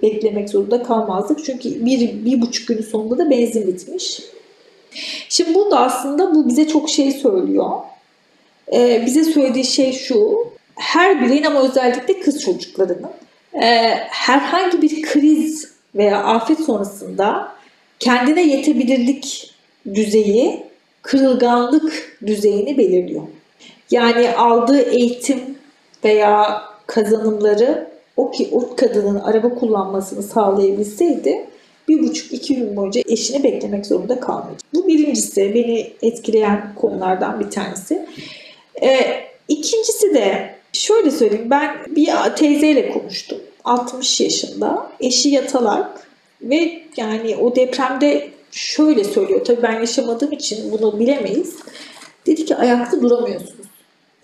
beklemek 0.01 0.49
zorunda 0.49 0.83
kalmazdık. 0.83 1.45
Çünkü 1.45 1.85
bir, 1.85 2.25
bir 2.25 2.41
buçuk 2.41 2.67
günün 2.67 2.81
sonunda 2.81 3.17
da 3.17 3.29
benzin 3.29 3.67
bitmiş. 3.67 4.21
Şimdi 5.29 5.55
burada 5.55 5.79
aslında 5.79 6.35
bu 6.35 6.47
bize 6.47 6.67
çok 6.67 6.89
şey 6.89 7.11
söylüyor. 7.11 7.71
E, 8.73 9.03
bize 9.05 9.23
söylediği 9.23 9.65
şey 9.65 9.93
şu. 9.93 10.47
Her 10.75 11.25
bireyin 11.25 11.43
ama 11.43 11.61
özellikle 11.61 12.19
kız 12.19 12.41
çocuklarının 12.41 13.09
e, 13.61 13.67
herhangi 14.09 14.81
bir 14.81 15.01
kriz 15.01 15.71
veya 15.95 16.23
afet 16.23 16.59
sonrasında 16.59 17.51
kendine 17.99 18.47
yetebilirlik 18.47 19.53
düzeyi 19.93 20.63
kırılganlık 21.01 22.17
düzeyini 22.25 22.77
belirliyor. 22.77 23.23
Yani 23.91 24.35
aldığı 24.35 24.81
eğitim 24.81 25.39
veya 26.03 26.61
kazanımları 26.87 27.87
o 28.17 28.31
ki 28.31 28.49
o 28.51 28.75
kadının 28.75 29.19
araba 29.19 29.55
kullanmasını 29.55 30.23
sağlayabilseydi 30.23 31.47
bir 31.87 32.03
buçuk 32.03 32.33
iki 32.33 32.55
gün 32.55 32.75
boyunca 32.75 33.01
eşini 33.09 33.43
beklemek 33.43 33.85
zorunda 33.85 34.19
kalmayacak. 34.19 34.61
Bu 34.73 34.87
birincisi 34.87 35.53
beni 35.55 35.93
etkileyen 36.01 36.73
konulardan 36.75 37.39
bir 37.39 37.49
tanesi. 37.49 38.05
Ee, 38.81 39.23
ikincisi 39.47 40.13
de 40.13 40.55
şöyle 40.73 41.11
söyleyeyim 41.11 41.49
ben 41.49 41.75
bir 41.95 42.09
teyzeyle 42.35 42.89
konuştum. 42.89 43.37
60 43.63 44.21
yaşında 44.21 44.91
eşi 44.99 45.29
yatalak 45.29 46.07
ve 46.41 46.81
yani 46.97 47.35
o 47.35 47.55
depremde 47.55 48.29
şöyle 48.51 49.03
söylüyor 49.03 49.45
tabii 49.45 49.63
ben 49.63 49.79
yaşamadığım 49.79 50.31
için 50.31 50.71
bunu 50.71 50.99
bilemeyiz. 50.99 51.55
Dedi 52.25 52.45
ki 52.45 52.55
ayakta 52.55 53.01
duramıyorsunuz. 53.01 53.74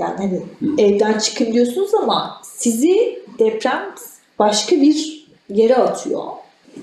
Yani 0.01 0.17
hani 0.17 0.41
evden 0.77 1.19
çıkın 1.19 1.53
diyorsunuz 1.53 1.93
ama 1.93 2.41
sizi 2.43 3.23
deprem 3.39 3.95
başka 4.39 4.75
bir 4.75 5.27
yere 5.49 5.75
atıyor. 5.75 6.23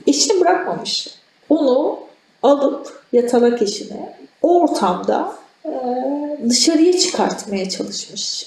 Eşini 0.06 0.40
bırakmamış. 0.40 1.08
Onu 1.48 1.98
alıp 2.42 3.02
yatalak 3.12 3.62
eşine 3.62 4.16
o 4.42 4.60
ortamda 4.60 5.32
e, 5.64 5.70
dışarıya 6.48 6.98
çıkartmaya 6.98 7.68
çalışmış. 7.68 8.46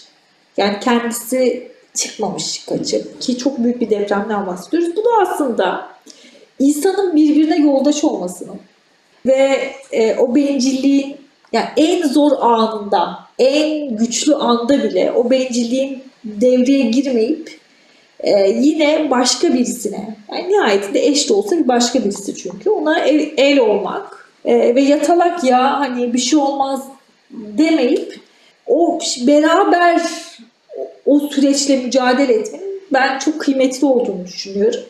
Yani 0.58 0.80
kendisi 0.80 1.72
çıkmamış 1.94 2.66
kaçıp 2.66 3.22
ki 3.22 3.38
çok 3.38 3.60
büyük 3.60 3.82
bir 3.82 3.90
depremden 3.90 4.48
bahsediyoruz. 4.48 4.96
Bu 4.96 5.06
da 5.06 5.10
aslında 5.22 5.88
insanın 6.60 7.16
birbirine 7.16 7.58
yoldaş 7.58 8.04
olmasının 8.04 8.60
ve 9.26 9.72
e, 9.92 10.16
o 10.16 10.36
bencilliğin 10.36 11.21
yani 11.54 11.68
en 11.78 12.08
zor 12.08 12.32
anında, 12.40 13.20
en 13.40 13.98
güçlü 13.98 14.36
anda 14.36 14.84
bile 14.84 15.12
o 15.12 15.30
bencilliğin 15.30 16.04
devreye 16.24 16.82
girmeyip 16.82 17.60
e, 18.20 18.50
yine 18.50 19.12
başka 19.12 19.54
birisine, 19.54 20.16
yani 20.32 20.50
nihayetinde 20.50 21.06
eş 21.06 21.30
de 21.30 21.34
olsa 21.34 21.58
bir 21.58 21.68
başka 21.68 22.04
birisi 22.04 22.36
çünkü 22.36 22.70
ona 22.70 23.00
el, 23.00 23.34
el 23.38 23.60
olmak 23.60 24.30
e, 24.46 24.76
ve 24.76 24.82
yatalak 24.82 25.44
ya 25.44 25.80
hani 25.80 26.14
bir 26.14 26.20
şey 26.20 26.40
olmaz 26.40 26.84
demeyip 27.32 28.20
o 28.68 29.00
beraber 29.28 30.02
o 31.06 31.20
süreçle 31.20 31.78
mücadele 31.78 32.34
etmenin 32.34 32.82
ben 32.94 33.20
çok 33.20 33.42
kıymetli 33.42 33.88
olduğunu 33.88 34.26
düşünüyorum. 34.26 34.82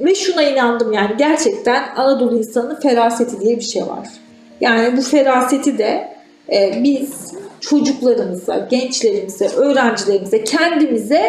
Ve 0.00 0.14
şuna 0.14 0.42
inandım 0.42 0.92
yani 0.92 1.10
gerçekten 1.18 1.96
Anadolu 1.96 2.38
insanının 2.38 2.80
feraseti 2.80 3.40
diye 3.40 3.56
bir 3.56 3.64
şey 3.64 3.82
var. 3.82 4.08
Yani 4.64 4.96
bu 4.96 5.02
feraseti 5.02 5.78
de 5.78 6.08
e, 6.52 6.80
biz 6.84 7.32
çocuklarımıza, 7.60 8.66
gençlerimize, 8.70 9.48
öğrencilerimize, 9.48 10.44
kendimize 10.44 11.22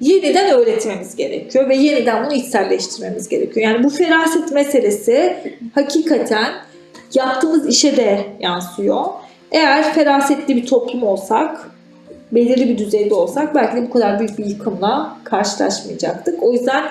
yeniden 0.00 0.50
öğretmemiz 0.54 1.16
gerekiyor 1.16 1.68
ve 1.68 1.76
yeniden 1.76 2.24
bunu 2.24 2.34
içselleştirmemiz 2.34 3.28
gerekiyor. 3.28 3.66
Yani 3.66 3.84
bu 3.84 3.90
feraset 3.90 4.52
meselesi 4.52 5.36
hakikaten 5.74 6.52
yaptığımız 7.14 7.66
işe 7.66 7.96
de 7.96 8.20
yansıyor. 8.40 9.04
Eğer 9.52 9.92
ferasetli 9.92 10.56
bir 10.56 10.66
toplum 10.66 11.02
olsak, 11.02 11.70
belirli 12.32 12.68
bir 12.68 12.78
düzeyde 12.78 13.14
olsak 13.14 13.54
belki 13.54 13.76
de 13.76 13.82
bu 13.82 13.90
kadar 13.90 14.18
büyük 14.18 14.38
bir 14.38 14.44
yıkımla 14.44 15.16
karşılaşmayacaktık. 15.24 16.42
O 16.42 16.52
yüzden 16.52 16.84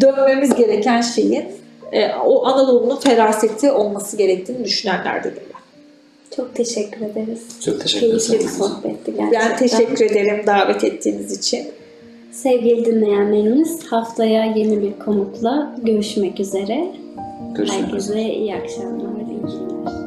dönmemiz 0.00 0.54
gereken 0.54 1.00
şeyin 1.00 1.44
e, 1.92 2.14
o 2.24 2.46
Anadolu'nun 2.46 2.96
feraseti 2.96 3.72
olması 3.72 4.16
gerektiğini 4.16 4.64
düşünenlerdenim 4.64 5.36
ben. 5.36 5.56
Çok 6.36 6.54
teşekkür 6.54 7.00
ederiz. 7.00 7.60
Çok 7.64 7.80
teşekkür 7.80 8.06
Keyifli 8.06 8.32
bir 8.32 8.38
ederiz. 8.38 8.56
sohbetti 8.58 9.14
gerçekten. 9.16 9.50
Ben 9.50 9.56
teşekkür 9.56 10.04
ederim 10.04 10.46
davet 10.46 10.84
ettiğiniz 10.84 11.38
için. 11.38 11.66
Sevgili 12.32 12.84
dinleyenlerimiz 12.84 13.86
haftaya 13.86 14.44
yeni 14.44 14.82
bir 14.82 14.98
konukla 15.04 15.76
görüşmek 15.82 16.40
üzere. 16.40 16.86
Görüşmek 17.54 17.94
üzere. 17.94 18.18
Herkese 18.18 18.34
iyi 18.34 18.54
akşamlar, 18.54 19.20
iyi 19.20 19.40
günler. 19.40 20.05